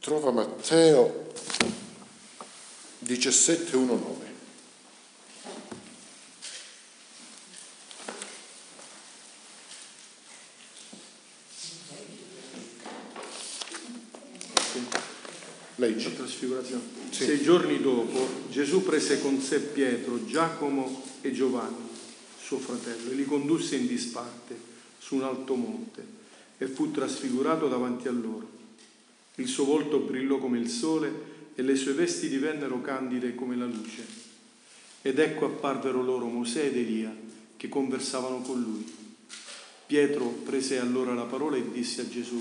Trova 0.00 0.32
Matteo 0.32 1.32
17, 2.98 3.76
Leggi. 15.82 16.14
Sì. 17.10 17.24
Sei 17.24 17.42
giorni 17.42 17.80
dopo 17.80 18.44
Gesù 18.50 18.84
prese 18.84 19.20
con 19.20 19.40
sé 19.40 19.58
Pietro, 19.58 20.24
Giacomo 20.24 21.02
e 21.20 21.32
Giovanni, 21.32 21.88
suo 22.40 22.58
fratello, 22.58 23.10
e 23.10 23.14
li 23.14 23.24
condusse 23.24 23.74
in 23.74 23.88
disparte 23.88 24.56
su 24.98 25.16
un 25.16 25.24
alto 25.24 25.56
monte 25.56 26.06
e 26.58 26.66
fu 26.68 26.92
trasfigurato 26.92 27.66
davanti 27.66 28.06
a 28.06 28.12
loro. 28.12 28.48
Il 29.36 29.48
suo 29.48 29.64
volto 29.64 29.98
brillò 29.98 30.38
come 30.38 30.58
il 30.58 30.68
sole 30.68 31.30
e 31.56 31.62
le 31.62 31.74
sue 31.74 31.94
vesti 31.94 32.28
divennero 32.28 32.80
candide 32.80 33.34
come 33.34 33.56
la 33.56 33.66
luce. 33.66 34.06
Ed 35.02 35.18
ecco 35.18 35.46
apparvero 35.46 36.00
loro 36.00 36.26
Mosè 36.26 36.66
ed 36.66 36.76
Elia 36.76 37.14
che 37.56 37.68
conversavano 37.68 38.40
con 38.42 38.60
lui. 38.60 39.00
Pietro 39.86 40.26
prese 40.26 40.78
allora 40.78 41.12
la 41.12 41.24
parola 41.24 41.56
e 41.56 41.72
disse 41.72 42.02
a 42.02 42.08
Gesù, 42.08 42.40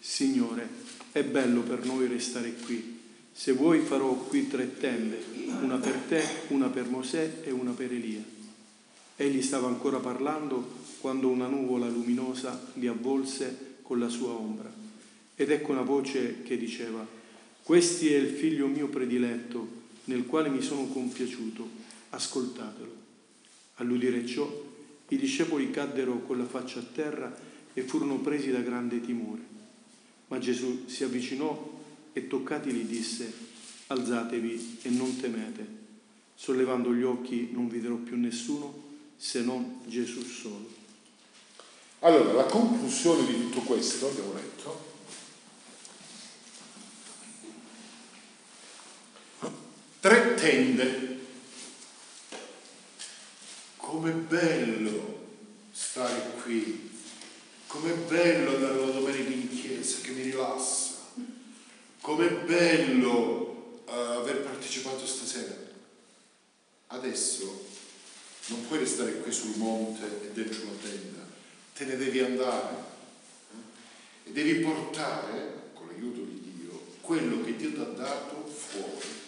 Signore, 0.00 0.68
è 1.12 1.24
bello 1.24 1.62
per 1.62 1.84
noi 1.84 2.06
restare 2.06 2.54
qui. 2.54 2.98
Se 3.32 3.52
vuoi 3.52 3.80
farò 3.80 4.12
qui 4.14 4.48
tre 4.48 4.76
tende, 4.76 5.22
una 5.62 5.76
per 5.76 5.94
te, 6.08 6.22
una 6.48 6.68
per 6.68 6.88
Mosè 6.88 7.42
e 7.44 7.50
una 7.50 7.72
per 7.72 7.92
Elia. 7.92 8.22
Egli 9.16 9.42
stava 9.42 9.66
ancora 9.66 9.98
parlando 9.98 10.78
quando 11.00 11.28
una 11.28 11.46
nuvola 11.46 11.88
luminosa 11.88 12.72
li 12.74 12.86
avvolse 12.86 13.78
con 13.82 13.98
la 13.98 14.08
sua 14.08 14.30
ombra. 14.30 14.72
Ed 15.34 15.50
ecco 15.50 15.72
una 15.72 15.82
voce 15.82 16.42
che 16.42 16.56
diceva, 16.56 17.06
Questi 17.62 18.12
è 18.12 18.16
il 18.16 18.28
figlio 18.28 18.66
mio 18.66 18.88
prediletto, 18.88 19.78
nel 20.04 20.26
quale 20.26 20.48
mi 20.48 20.62
sono 20.62 20.86
compiaciuto, 20.86 21.68
ascoltatelo. 22.10 22.94
All'udire 23.76 24.26
ciò, 24.26 24.48
i 25.08 25.16
discepoli 25.16 25.70
caddero 25.70 26.20
con 26.20 26.38
la 26.38 26.44
faccia 26.44 26.80
a 26.80 26.86
terra 26.94 27.36
e 27.72 27.82
furono 27.82 28.18
presi 28.18 28.50
da 28.50 28.60
grande 28.60 29.00
timore. 29.00 29.58
Ma 30.30 30.38
Gesù 30.38 30.84
si 30.86 31.02
avvicinò 31.02 31.78
e 32.12 32.28
toccatili 32.28 32.86
disse, 32.86 33.32
alzatevi 33.88 34.78
e 34.82 34.88
non 34.90 35.16
temete. 35.20 35.66
Sollevando 36.36 36.94
gli 36.94 37.02
occhi 37.02 37.50
non 37.50 37.68
videro 37.68 37.96
più 37.96 38.16
nessuno 38.16 38.88
se 39.16 39.42
non 39.42 39.80
Gesù 39.86 40.22
solo. 40.22 40.78
Allora, 41.98 42.32
la 42.32 42.44
conclusione 42.44 43.26
di 43.26 43.32
tutto 43.40 43.60
questo, 43.60 44.08
abbiamo 44.08 44.32
letto, 44.32 44.88
tre 49.98 50.34
tende. 50.34 51.18
Com'è 53.76 54.12
bello 54.12 55.26
stare 55.72 56.30
qui, 56.42 56.90
com'è 57.70 57.94
bello 57.94 58.56
andare 58.56 58.80
la 58.80 58.90
domenica 58.90 59.30
in 59.30 59.48
chiesa 59.48 60.00
che 60.00 60.10
mi 60.10 60.22
rilassa, 60.22 61.12
com'è 62.00 62.28
bello 62.44 63.82
uh, 63.86 63.90
aver 63.92 64.40
partecipato 64.40 65.06
stasera. 65.06 65.54
Adesso 66.88 67.66
non 68.46 68.66
puoi 68.66 68.80
restare 68.80 69.20
qui 69.20 69.30
sul 69.30 69.56
monte 69.56 70.04
e 70.04 70.32
dentro 70.32 70.64
la 70.64 70.88
tenda, 70.88 71.24
te 71.76 71.84
ne 71.84 71.96
devi 71.96 72.18
andare 72.18 72.74
eh? 73.52 74.30
e 74.30 74.32
devi 74.32 74.54
portare, 74.64 75.70
con 75.74 75.86
l'aiuto 75.86 76.22
di 76.22 76.40
Dio, 76.42 76.82
quello 77.00 77.40
che 77.44 77.54
Dio 77.54 77.72
ti 77.72 77.80
ha 77.80 77.84
dato 77.84 78.46
fuori. 78.46 79.19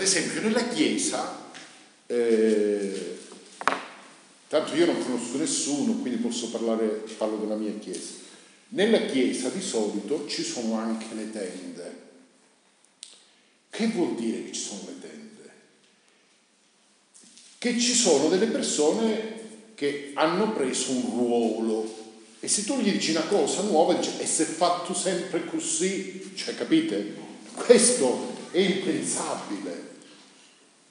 Ad 0.00 0.06
esempio, 0.06 0.40
nella 0.40 0.66
Chiesa, 0.66 1.52
eh, 2.06 3.18
tanto 4.48 4.74
io 4.74 4.86
non 4.86 5.04
conosco 5.04 5.36
nessuno, 5.36 5.92
quindi 5.96 6.22
posso 6.22 6.48
parlare, 6.48 7.04
parlo 7.18 7.36
della 7.36 7.56
mia 7.56 7.74
Chiesa. 7.78 8.12
Nella 8.68 9.04
Chiesa 9.04 9.50
di 9.50 9.60
solito 9.60 10.26
ci 10.26 10.42
sono 10.42 10.76
anche 10.76 11.14
le 11.14 11.30
tende. 11.30 11.98
Che 13.68 13.86
vuol 13.88 14.14
dire 14.14 14.44
che 14.44 14.52
ci 14.52 14.60
sono 14.62 14.80
le 14.86 15.00
tende? 15.06 15.50
Che 17.58 17.78
ci 17.78 17.92
sono 17.92 18.30
delle 18.30 18.46
persone 18.46 19.38
che 19.74 20.12
hanno 20.14 20.52
preso 20.52 20.92
un 20.92 21.10
ruolo 21.10 21.94
e 22.40 22.48
se 22.48 22.64
tu 22.64 22.80
gli 22.80 22.90
dici 22.90 23.10
una 23.10 23.24
cosa 23.24 23.60
nuova, 23.64 23.92
dice, 23.92 24.18
e 24.18 24.24
se 24.24 24.46
fatto 24.46 24.94
sempre 24.94 25.44
così, 25.44 26.32
cioè 26.36 26.54
capite? 26.54 27.16
Questo 27.52 28.48
è 28.50 28.60
impensabile. 28.60 29.89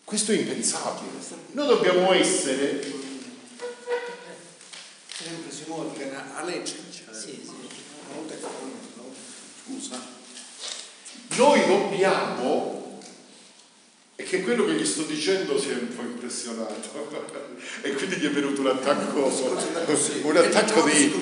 Questo 0.10 0.32
è 0.32 0.38
impensabile. 0.38 1.12
Noi 1.52 1.68
dobbiamo 1.68 2.12
essere... 2.14 2.82
Sempre 5.06 5.52
si 5.52 5.66
muove 5.68 5.92
a 6.36 6.44
leggere. 6.44 6.82
Sì, 6.90 7.12
sì. 7.12 7.48
Scusa. 9.64 10.02
Noi 11.36 11.64
dobbiamo, 11.68 13.00
e 14.16 14.24
che 14.24 14.42
quello 14.42 14.66
che 14.66 14.74
gli 14.74 14.86
sto 14.86 15.04
dicendo 15.04 15.60
si 15.60 15.70
è 15.70 15.74
un 15.74 15.96
po' 15.96 16.02
impressionato, 16.02 16.74
e 17.84 17.94
quindi 17.94 18.16
gli 18.16 18.26
è 18.26 18.32
venuto 18.32 18.62
un 18.62 18.68
attacco, 18.68 19.26
un 19.26 20.38
attacco 20.38 20.90
di... 20.90 21.22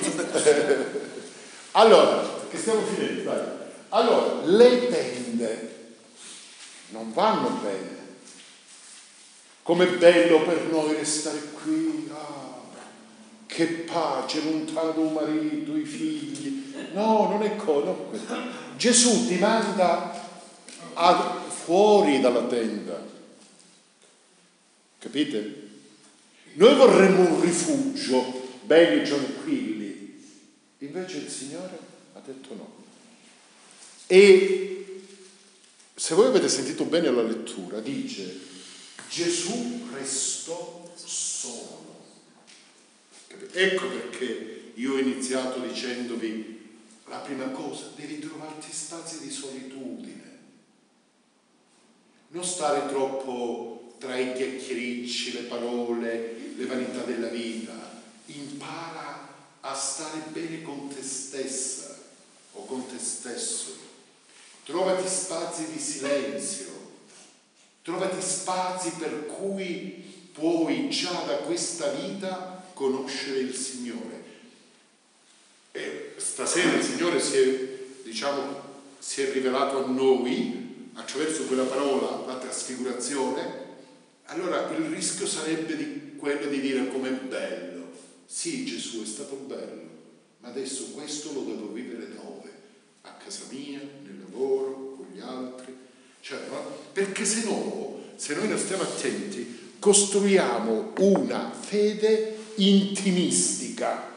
allora, 1.72 2.46
che 2.48 2.56
stiamo 2.56 2.86
finendo, 2.86 3.22
dai. 3.24 3.46
Allora, 3.90 4.46
le 4.46 4.88
tende 4.88 5.76
non 6.88 7.12
vanno 7.12 7.50
bene. 7.62 7.97
Com'è 9.68 9.86
bello 9.98 10.44
per 10.44 10.62
noi 10.70 10.94
restare 10.94 11.40
qui, 11.62 12.08
ah, 12.10 12.58
che 13.44 13.66
pace, 13.66 14.42
lontano 14.42 14.92
dal 14.92 15.12
marito, 15.12 15.76
i 15.76 15.84
figli. 15.84 16.72
No, 16.94 17.28
non 17.28 17.42
è 17.42 17.54
cosa. 17.56 17.94
Gesù 18.78 19.26
ti 19.26 19.34
manda 19.34 20.26
a, 20.94 21.44
fuori 21.50 22.18
dalla 22.18 22.44
tenda. 22.44 22.98
Capite? 25.00 25.68
Noi 26.54 26.74
vorremmo 26.74 27.34
un 27.34 27.40
rifugio, 27.42 28.48
belli 28.62 29.06
tranquilli. 29.06 30.24
Invece 30.78 31.18
il 31.18 31.28
Signore 31.28 31.78
ha 32.14 32.20
detto 32.24 32.54
no. 32.54 32.72
E 34.06 35.02
se 35.94 36.14
voi 36.14 36.28
avete 36.28 36.48
sentito 36.48 36.84
bene 36.84 37.10
la 37.10 37.20
lettura, 37.20 37.80
dice 37.80 38.56
Gesù 39.08 39.88
restò 39.92 40.92
solo. 40.94 41.86
Ecco 43.52 43.88
perché 43.88 44.72
io 44.74 44.94
ho 44.94 44.98
iniziato 44.98 45.60
dicendovi 45.60 46.56
la 47.06 47.18
prima 47.18 47.48
cosa, 47.48 47.90
devi 47.96 48.18
trovarti 48.18 48.72
spazi 48.72 49.20
di 49.20 49.30
solitudine. 49.30 50.38
Non 52.28 52.44
stare 52.44 52.88
troppo 52.88 53.94
tra 53.98 54.16
i 54.16 54.34
chiacchiericci, 54.34 55.32
le 55.32 55.42
parole, 55.42 56.52
le 56.56 56.66
vanità 56.66 57.02
della 57.02 57.28
vita. 57.28 58.02
Impara 58.26 59.26
a 59.60 59.74
stare 59.74 60.20
bene 60.28 60.62
con 60.62 60.88
te 60.88 61.02
stessa 61.02 61.96
o 62.52 62.64
con 62.66 62.86
te 62.86 62.98
stesso 62.98 63.86
trovati 64.68 65.08
spazi 65.08 65.72
di 65.72 65.78
silenzio, 65.78 66.66
trovati 67.88 68.20
spazi 68.20 68.90
per 68.98 69.24
cui 69.24 70.04
puoi 70.34 70.90
già 70.90 71.22
da 71.26 71.36
questa 71.36 71.90
vita 71.92 72.62
conoscere 72.74 73.38
il 73.38 73.54
Signore. 73.54 74.24
E 75.72 76.12
stasera 76.18 76.76
il 76.76 76.84
Signore 76.84 77.18
si 77.18 77.36
è, 77.38 77.78
diciamo, 78.04 78.60
si 78.98 79.22
è 79.22 79.32
rivelato 79.32 79.82
a 79.82 79.88
noi 79.88 80.90
attraverso 80.92 81.44
quella 81.44 81.64
parola, 81.64 82.26
la 82.26 82.36
trasfigurazione, 82.36 83.66
allora 84.24 84.68
il 84.76 84.84
rischio 84.90 85.26
sarebbe 85.26 85.74
di 85.74 86.16
quello 86.18 86.46
di 86.50 86.60
dire 86.60 86.88
com'è 86.88 87.12
bello. 87.12 87.86
Sì, 88.26 88.66
Gesù 88.66 89.02
è 89.02 89.06
stato 89.06 89.34
bello, 89.34 89.88
ma 90.40 90.48
adesso 90.48 90.90
questo 90.90 91.32
lo 91.32 91.40
devo 91.40 91.72
vivere 91.72 92.14
dove? 92.14 92.52
A 93.02 93.12
casa 93.12 93.44
mia, 93.50 93.80
lavoro, 94.38 94.94
con 94.96 95.06
gli 95.12 95.20
altri, 95.20 95.67
cioè, 96.20 96.38
perché 96.92 97.24
se 97.24 97.44
no, 97.44 98.00
se 98.16 98.34
noi 98.34 98.48
non 98.48 98.58
stiamo 98.58 98.82
attenti, 98.82 99.74
costruiamo 99.78 100.92
una 100.98 101.52
fede 101.58 102.36
intimistica. 102.56 104.16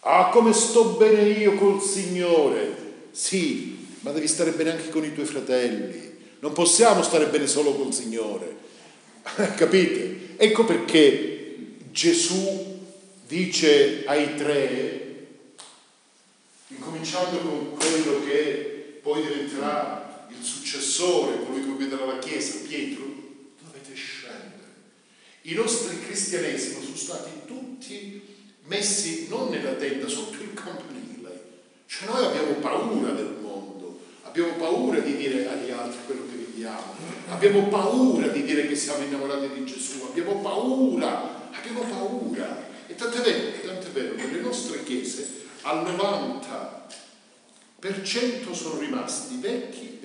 Ah, 0.00 0.30
come 0.30 0.52
sto 0.52 0.96
bene 0.96 1.22
io 1.22 1.54
col 1.54 1.80
Signore! 1.80 2.90
Sì, 3.12 3.86
ma 4.00 4.10
devi 4.10 4.26
stare 4.26 4.50
bene 4.50 4.72
anche 4.72 4.88
con 4.90 5.04
i 5.04 5.14
tuoi 5.14 5.26
fratelli. 5.26 6.10
Non 6.40 6.52
possiamo 6.52 7.02
stare 7.02 7.26
bene 7.26 7.46
solo 7.46 7.74
col 7.74 7.92
Signore. 7.92 8.56
Capite? 9.56 10.34
Ecco 10.36 10.64
perché 10.64 11.76
Gesù 11.92 12.80
dice 13.26 14.02
ai 14.06 14.34
tre 14.34 15.02
incominciando 16.68 17.38
con 17.38 17.76
quello 17.76 18.24
che 18.24 18.98
poi 19.02 19.22
diventerà 19.22 20.01
successore, 20.44 21.44
colui 21.44 21.62
che 21.62 21.70
guiderà 21.70 22.04
la 22.04 22.18
Chiesa, 22.18 22.66
Pietro, 22.66 23.04
dovete 23.62 23.94
scendere. 23.94 24.50
I 25.42 25.54
nostri 25.54 26.00
cristianesimi 26.00 26.84
sono 26.84 26.96
stati 26.96 27.30
tutti 27.46 28.22
messi 28.64 29.28
non 29.28 29.50
nella 29.50 29.72
tenda, 29.72 30.08
sotto 30.08 30.42
il 30.42 30.54
campanile. 30.54 31.50
Cioè 31.86 32.08
noi 32.08 32.24
abbiamo 32.24 32.54
paura 32.54 33.12
del 33.12 33.36
mondo, 33.40 34.00
abbiamo 34.22 34.54
paura 34.54 34.98
di 35.00 35.16
dire 35.16 35.46
agli 35.48 35.70
altri 35.70 35.98
quello 36.06 36.26
che 36.30 36.36
viviamo, 36.36 36.94
abbiamo 37.28 37.68
paura 37.68 38.28
di 38.28 38.44
dire 38.44 38.66
che 38.66 38.76
siamo 38.76 39.04
innamorati 39.04 39.50
di 39.52 39.64
Gesù, 39.64 40.06
abbiamo 40.08 40.40
paura, 40.40 41.50
abbiamo 41.52 41.80
paura. 41.80 42.70
E 42.86 42.94
tant'è 42.94 43.20
vero, 43.20 43.66
tant'è 43.66 43.88
vero, 43.88 44.14
nelle 44.14 44.40
nostre 44.40 44.82
chiese 44.84 45.40
al 45.62 45.84
90% 45.84 48.52
sono 48.52 48.78
rimasti 48.78 49.36
vecchi. 49.36 50.00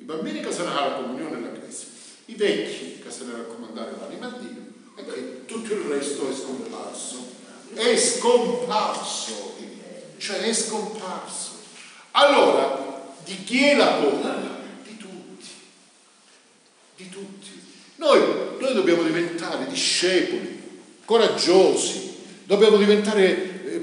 I 0.00 0.04
bambini 0.04 0.40
che 0.40 0.50
se 0.50 0.64
ne 0.64 0.72
la 0.72 0.94
comunione 0.94 1.36
nella 1.36 1.52
Chiesa, 1.52 1.84
i 2.24 2.34
vecchi 2.34 3.00
che 3.02 3.10
se 3.10 3.24
ne 3.24 3.32
raccomandare 3.32 3.92
l'anima 4.00 4.26
a 4.28 4.38
Dio 4.38 4.62
e 4.96 5.04
che 5.04 5.44
tutto 5.44 5.74
il 5.74 5.80
resto 5.80 6.30
è 6.30 6.34
scomparso. 6.34 7.38
È 7.74 7.96
scomparso, 7.96 9.56
cioè 10.16 10.38
è 10.38 10.52
scomparso. 10.54 11.50
Allora, 12.12 13.12
di 13.24 13.44
chi 13.44 13.64
è 13.64 13.76
la 13.76 13.98
colpa? 14.00 14.58
Di 14.82 14.96
tutti, 14.96 15.48
di 16.96 17.08
tutti. 17.10 17.62
Noi, 17.96 18.20
noi 18.58 18.72
dobbiamo 18.72 19.02
diventare 19.02 19.66
discepoli, 19.66 20.62
coraggiosi, 21.04 22.16
dobbiamo 22.44 22.78
diventare 22.78 23.32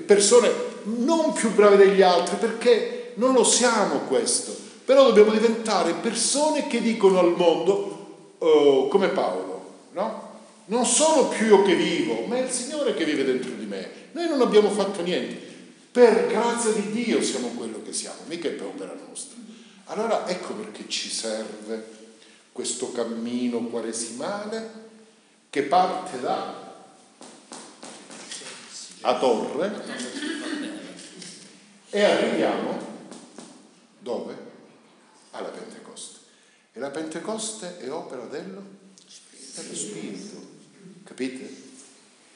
persone 0.05 0.51
non 0.83 1.31
più 1.33 1.53
brave 1.53 1.77
degli 1.77 2.01
altri, 2.01 2.37
perché 2.37 3.11
non 3.15 3.33
lo 3.33 3.43
siamo 3.43 3.99
questo, 4.01 4.65
però 4.87 5.03
dobbiamo 5.03 5.31
diventare 5.31 5.95
persone 5.95 6.67
che 6.67 6.79
dicono 6.79 7.19
al 7.19 7.35
mondo, 7.35 8.35
oh, 8.37 8.87
come 8.87 9.09
Paolo, 9.09 9.73
no? 9.91 10.39
Non 10.67 10.85
sono 10.85 11.27
più 11.27 11.47
io 11.47 11.63
che 11.63 11.75
vivo, 11.75 12.21
ma 12.25 12.37
è 12.37 12.43
il 12.43 12.49
Signore 12.49 12.93
che 12.93 13.03
vive 13.03 13.25
dentro 13.25 13.51
di 13.51 13.65
me. 13.65 13.85
Noi 14.13 14.29
non 14.29 14.39
abbiamo 14.39 14.69
fatto 14.69 15.01
niente. 15.01 15.35
Per 15.91 16.27
grazia 16.27 16.71
di 16.71 16.89
Dio 16.91 17.21
siamo 17.21 17.49
quello 17.49 17.81
che 17.83 17.91
siamo, 17.91 18.19
mica 18.27 18.47
è 18.47 18.51
per 18.51 18.67
opera 18.67 18.95
nostra. 19.09 19.35
Allora 19.87 20.25
ecco 20.25 20.53
perché 20.53 20.87
ci 20.87 21.09
serve 21.09 21.89
questo 22.53 22.93
cammino 22.93 23.59
quaresimale 23.67 24.71
che 25.49 25.63
parte 25.63 26.21
da 26.21 26.75
a 29.01 29.19
Torre 29.19 29.83
e 31.89 32.03
arriviamo 32.03 32.77
dove? 33.99 34.46
Alla 35.37 35.49
Pentecoste. 35.49 36.19
E 36.73 36.79
la 36.79 36.89
Pentecoste 36.89 37.79
è 37.79 37.91
opera 37.91 38.25
dello, 38.25 38.63
dello 39.55 39.75
Spirito, 39.75 40.47
capite? 41.03 41.65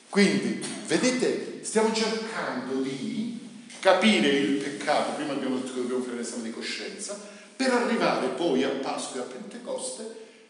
Quindi, 0.10 0.66
vedete, 0.88 1.64
stiamo 1.64 1.94
cercando 1.94 2.82
di 2.82 3.40
capire 3.80 4.28
il 4.28 4.62
peccato, 4.62 5.14
prima 5.14 5.34
abbiamo 5.34 5.58
detto 5.58 5.74
che 5.74 5.82
dobbiamo 5.82 6.04
fare 6.04 6.18
l'esame 6.18 6.44
di 6.44 6.52
coscienza, 6.52 7.20
per 7.56 7.72
arrivare 7.72 8.28
poi 8.30 8.64
a 8.64 8.70
Pasqua 8.70 9.22
e 9.22 9.24
a 9.24 9.28
Pentecoste 9.28 10.04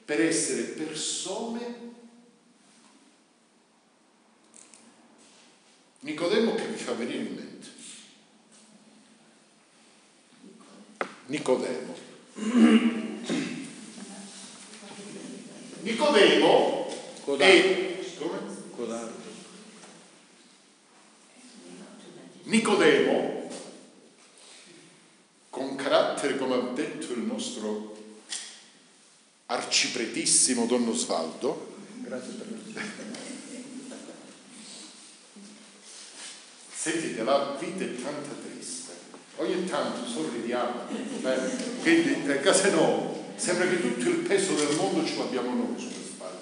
per 0.06 0.22
essere 0.22 0.64
persone 0.64 1.90
Nicodemo 6.04 6.56
che 6.56 6.66
vi 6.66 6.78
fa 6.78 6.94
venire 6.94 7.20
in 7.20 7.36
mente? 7.36 7.68
Nicodemo. 11.28 12.11
Nicodemo 15.82 16.88
è 17.40 17.92
Nicodemo, 22.44 23.50
con 25.50 25.76
carattere, 25.76 26.38
come 26.38 26.56
ha 26.56 26.60
detto 26.74 27.14
il 27.14 27.20
nostro 27.20 27.98
arcipretissimo 29.46 30.66
Don 30.66 30.88
Osvaldo, 30.88 31.76
grazie 32.00 32.34
per 32.34 32.48
Sentite, 36.74 37.24
la 37.24 37.56
vita 37.60 37.84
è 37.84 37.96
tanta 38.02 38.34
triste. 38.44 38.91
Ogni 39.38 39.66
tanto 39.66 40.06
sorridiamo, 40.06 40.82
eh? 41.24 41.40
quindi 41.82 42.30
eh, 42.30 42.40
case 42.42 42.70
no, 42.72 43.34
sembra 43.36 43.68
che 43.68 43.82
tutto 43.82 44.10
il 44.10 44.18
peso 44.18 44.54
del 44.54 44.76
mondo 44.76 45.04
ce 45.06 45.18
l'abbiamo 45.18 45.54
noi 45.56 45.80
sulle 45.80 46.06
spalle. 46.06 46.38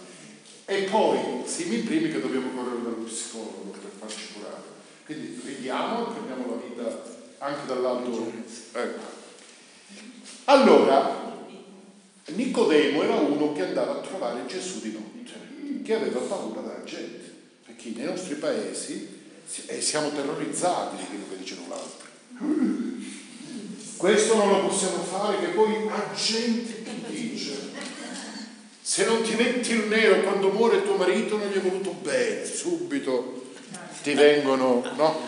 E 0.66 0.90
poi 0.90 1.44
siamo 1.46 1.74
i 1.74 1.80
primi 1.80 2.12
che 2.12 2.20
dobbiamo 2.20 2.50
correre 2.50 2.82
dallo 2.82 3.06
psicologo 3.06 3.72
per 3.72 3.92
farci 3.98 4.34
curare. 4.34 4.64
Quindi 5.06 5.40
ridiamo 5.46 6.10
e 6.10 6.12
prendiamo 6.14 6.46
la 6.48 6.62
vita 6.68 7.02
anche 7.38 7.66
dall'alto. 7.68 8.32
Ecco. 8.74 9.18
Allora, 10.46 11.30
Nicodemo 12.26 13.04
era 13.04 13.16
uno 13.16 13.54
che 13.54 13.64
andava 13.64 13.94
a 13.94 14.02
trovare 14.02 14.46
Gesù 14.46 14.82
di 14.82 14.92
notte, 14.92 15.84
che 15.84 15.96
aveva 15.96 16.20
paura 16.20 16.62
della 16.62 16.84
gente, 16.84 17.34
perché 17.66 17.92
nei 17.96 18.06
nostri 18.06 18.36
paesi 18.36 19.18
e 19.66 19.82
siamo 19.82 20.12
terrorizzati 20.12 20.98
di 20.98 21.06
quello 21.06 21.26
che 21.30 21.44
dicono 21.44 21.68
l'altro. 21.70 22.09
Questo 23.98 24.36
non 24.36 24.50
lo 24.50 24.68
possiamo 24.68 25.04
fare 25.04 25.40
che 25.40 25.48
poi 25.48 25.90
a 25.90 26.14
gente 26.16 26.84
ti 26.84 27.30
dice 27.30 27.70
se 28.82 29.06
non 29.06 29.22
ti 29.22 29.36
metti 29.36 29.74
il 29.74 29.88
nero 29.88 30.22
quando 30.22 30.50
muore 30.50 30.84
tuo 30.84 30.96
marito 30.96 31.38
non 31.38 31.50
gli 31.50 31.58
è 31.58 31.62
voluto 31.62 31.92
bene, 32.02 32.46
subito 32.46 33.52
ti 34.02 34.14
vengono, 34.14 34.84
no? 34.96 35.20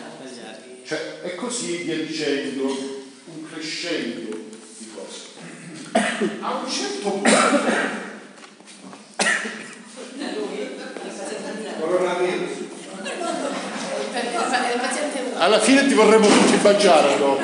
Cioè, 0.84 1.20
e 1.22 1.34
così 1.34 1.76
via 1.76 1.96
dicendo, 1.96 2.64
un 2.64 3.48
crescendo 3.48 4.36
di 4.78 4.90
cose. 4.94 5.26
A 6.40 6.56
un 6.56 6.70
certo 6.70 7.10
punto 7.10 7.30
alla 15.36 15.60
fine 15.60 15.86
ti 15.86 15.94
vorremmo 15.94 16.26
tutti 16.26 16.56
baciare 16.56 17.16
no? 17.18 17.38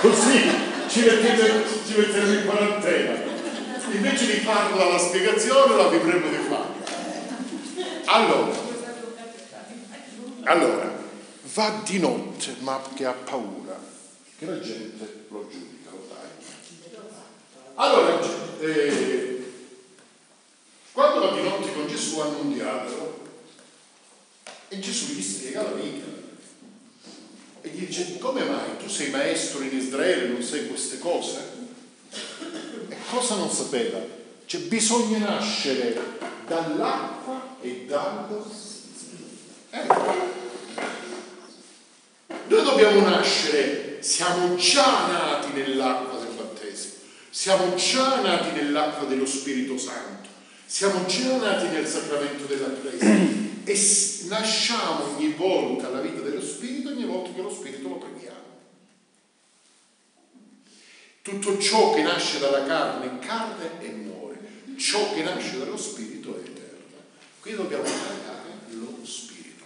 così 0.00 0.70
ci 0.88 1.00
metteremo, 1.00 2.32
in 2.32 2.44
quarantena. 2.44 3.30
Invece 3.92 4.26
di 4.26 4.40
farla 4.40 4.84
la 4.84 4.98
spiegazione 4.98 5.74
la 5.74 5.88
vivremmo 5.88 6.28
di 6.28 6.36
fare. 6.48 6.80
Allora. 8.04 8.70
Allora 10.44 10.92
va 11.54 11.80
di 11.84 11.98
notte 11.98 12.56
ma 12.58 12.80
che 12.94 13.06
ha 13.06 13.12
paura. 13.12 13.78
Che 14.38 14.44
la 14.44 14.60
gente 14.60 15.24
lo 15.28 15.48
giudica 15.50 15.90
lo 15.90 16.06
dai 16.08 17.00
allora 17.74 18.20
eh, 18.60 19.52
quando 20.92 21.20
va 21.20 21.34
di 21.34 21.42
notte 21.42 21.72
con 21.72 21.86
Gesù 21.86 22.20
hanno 22.20 22.38
un 22.40 22.52
dialogo 22.52 23.21
e 24.72 24.78
Gesù 24.78 25.12
gli 25.12 25.22
spiega 25.22 25.62
la 25.62 25.72
vita 25.72 26.06
e 27.60 27.68
gli 27.68 27.84
dice 27.84 28.16
come 28.16 28.42
mai 28.42 28.78
tu 28.78 28.88
sei 28.88 29.10
maestro 29.10 29.60
in 29.60 29.76
Israele 29.76 30.24
e 30.24 30.28
non 30.28 30.42
sai 30.42 30.66
queste 30.66 30.98
cose? 30.98 31.40
E 32.88 32.96
cosa 33.10 33.34
non 33.34 33.50
sapeva? 33.50 33.98
Cioè 34.46 34.62
bisogna 34.62 35.18
nascere 35.18 36.00
dall'acqua 36.46 37.58
e 37.60 37.84
dallo 37.86 38.50
ecco. 39.68 40.30
Noi 42.46 42.64
dobbiamo 42.64 43.00
nascere, 43.00 43.98
siamo 44.00 44.56
già 44.56 45.06
nati 45.06 45.52
nell'acqua 45.52 46.18
del 46.18 46.34
battesimo, 46.34 46.94
siamo 47.28 47.74
già 47.74 48.22
nati 48.22 48.52
nell'acqua 48.52 49.06
dello 49.06 49.26
Spirito 49.26 49.76
Santo, 49.76 50.28
siamo 50.64 51.04
già 51.04 51.36
nati 51.36 51.66
nel 51.68 51.86
sacramento 51.86 52.46
della 52.46 52.70
Chiesa 52.80 53.41
e 53.64 54.24
nasciamo 54.28 55.14
ogni 55.14 55.32
volta 55.32 55.86
alla 55.86 56.00
vita 56.00 56.20
dello 56.20 56.42
Spirito, 56.42 56.90
ogni 56.90 57.04
volta 57.04 57.32
che 57.32 57.42
lo 57.42 57.50
Spirito 57.50 57.88
lo 57.88 57.96
preghiamo. 57.96 58.40
Tutto 61.22 61.58
ciò 61.58 61.94
che 61.94 62.02
nasce 62.02 62.40
dalla 62.40 62.64
carne 62.64 63.06
è 63.06 63.24
carne 63.24 63.80
e 63.80 63.88
muore, 63.90 64.38
ciò 64.76 65.12
che 65.14 65.22
nasce 65.22 65.58
dallo 65.58 65.76
Spirito 65.76 66.36
è 66.36 66.40
eterno. 66.40 66.96
Qui 67.40 67.54
dobbiamo 67.54 67.84
pregare 67.84 68.50
lo 68.70 68.98
Spirito. 69.04 69.64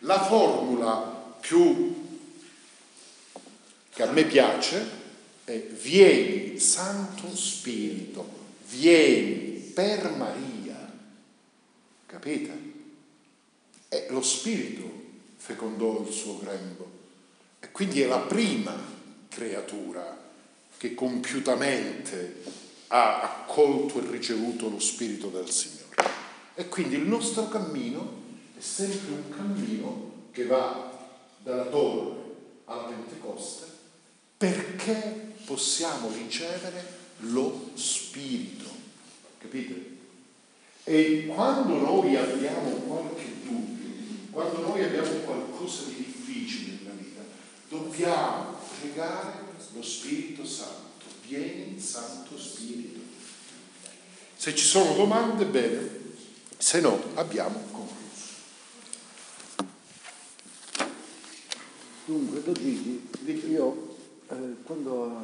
La 0.00 0.22
formula 0.22 1.36
più 1.40 2.00
che 3.90 4.02
a 4.02 4.10
me 4.10 4.24
piace 4.24 5.00
è 5.44 5.58
vieni 5.58 6.58
Santo 6.58 7.34
Spirito, 7.34 8.28
vieni 8.68 9.70
per 9.74 10.10
Maria. 10.10 10.92
Capite? 12.06 12.71
E 13.92 14.06
lo 14.08 14.22
Spirito 14.22 14.90
fecondò 15.36 16.00
il 16.00 16.10
suo 16.10 16.38
grembo 16.38 16.90
e 17.60 17.70
quindi 17.72 18.00
è 18.00 18.06
la 18.06 18.20
prima 18.20 18.74
creatura 19.28 20.18
che 20.78 20.94
compiutamente 20.94 22.42
ha 22.86 23.20
accolto 23.20 23.98
e 24.00 24.10
ricevuto 24.10 24.70
lo 24.70 24.78
Spirito 24.78 25.28
del 25.28 25.50
Signore. 25.50 25.94
E 26.54 26.68
quindi 26.70 26.94
il 26.94 27.06
nostro 27.06 27.48
cammino 27.48 28.20
è 28.56 28.62
sempre 28.62 29.10
un 29.10 29.28
cammino 29.28 30.12
che 30.30 30.46
va 30.46 30.90
dalla 31.42 31.66
torre 31.66 32.16
alla 32.64 32.84
Pentecoste 32.84 33.66
perché 34.38 35.34
possiamo 35.44 36.10
ricevere 36.10 36.82
lo 37.18 37.72
Spirito. 37.74 38.70
Capite? 39.36 39.90
E 40.84 41.26
quando 41.26 41.76
noi 41.76 42.16
abbiamo 42.16 42.70
qualche 42.70 43.24
dubbio, 43.44 43.81
quando 44.32 44.60
noi 44.62 44.82
abbiamo 44.82 45.10
qualcosa 45.24 45.84
di 45.84 45.94
difficile 45.96 46.78
nella 46.78 46.96
vita, 46.96 47.20
dobbiamo 47.68 48.56
pregare 48.80 49.34
lo 49.74 49.82
Spirito 49.82 50.44
Santo. 50.46 50.80
Vieni, 51.26 51.78
Santo 51.78 52.38
Spirito. 52.38 53.00
Se 54.34 54.54
ci 54.54 54.64
sono 54.64 54.94
domande, 54.94 55.44
bene, 55.44 56.00
se 56.56 56.80
no 56.80 57.00
abbiamo 57.14 57.62
concluso. 57.70 58.00
Dunque, 62.06 62.42
Don 62.42 63.50
io 63.50 63.96
eh, 64.28 64.56
quando 64.64 65.22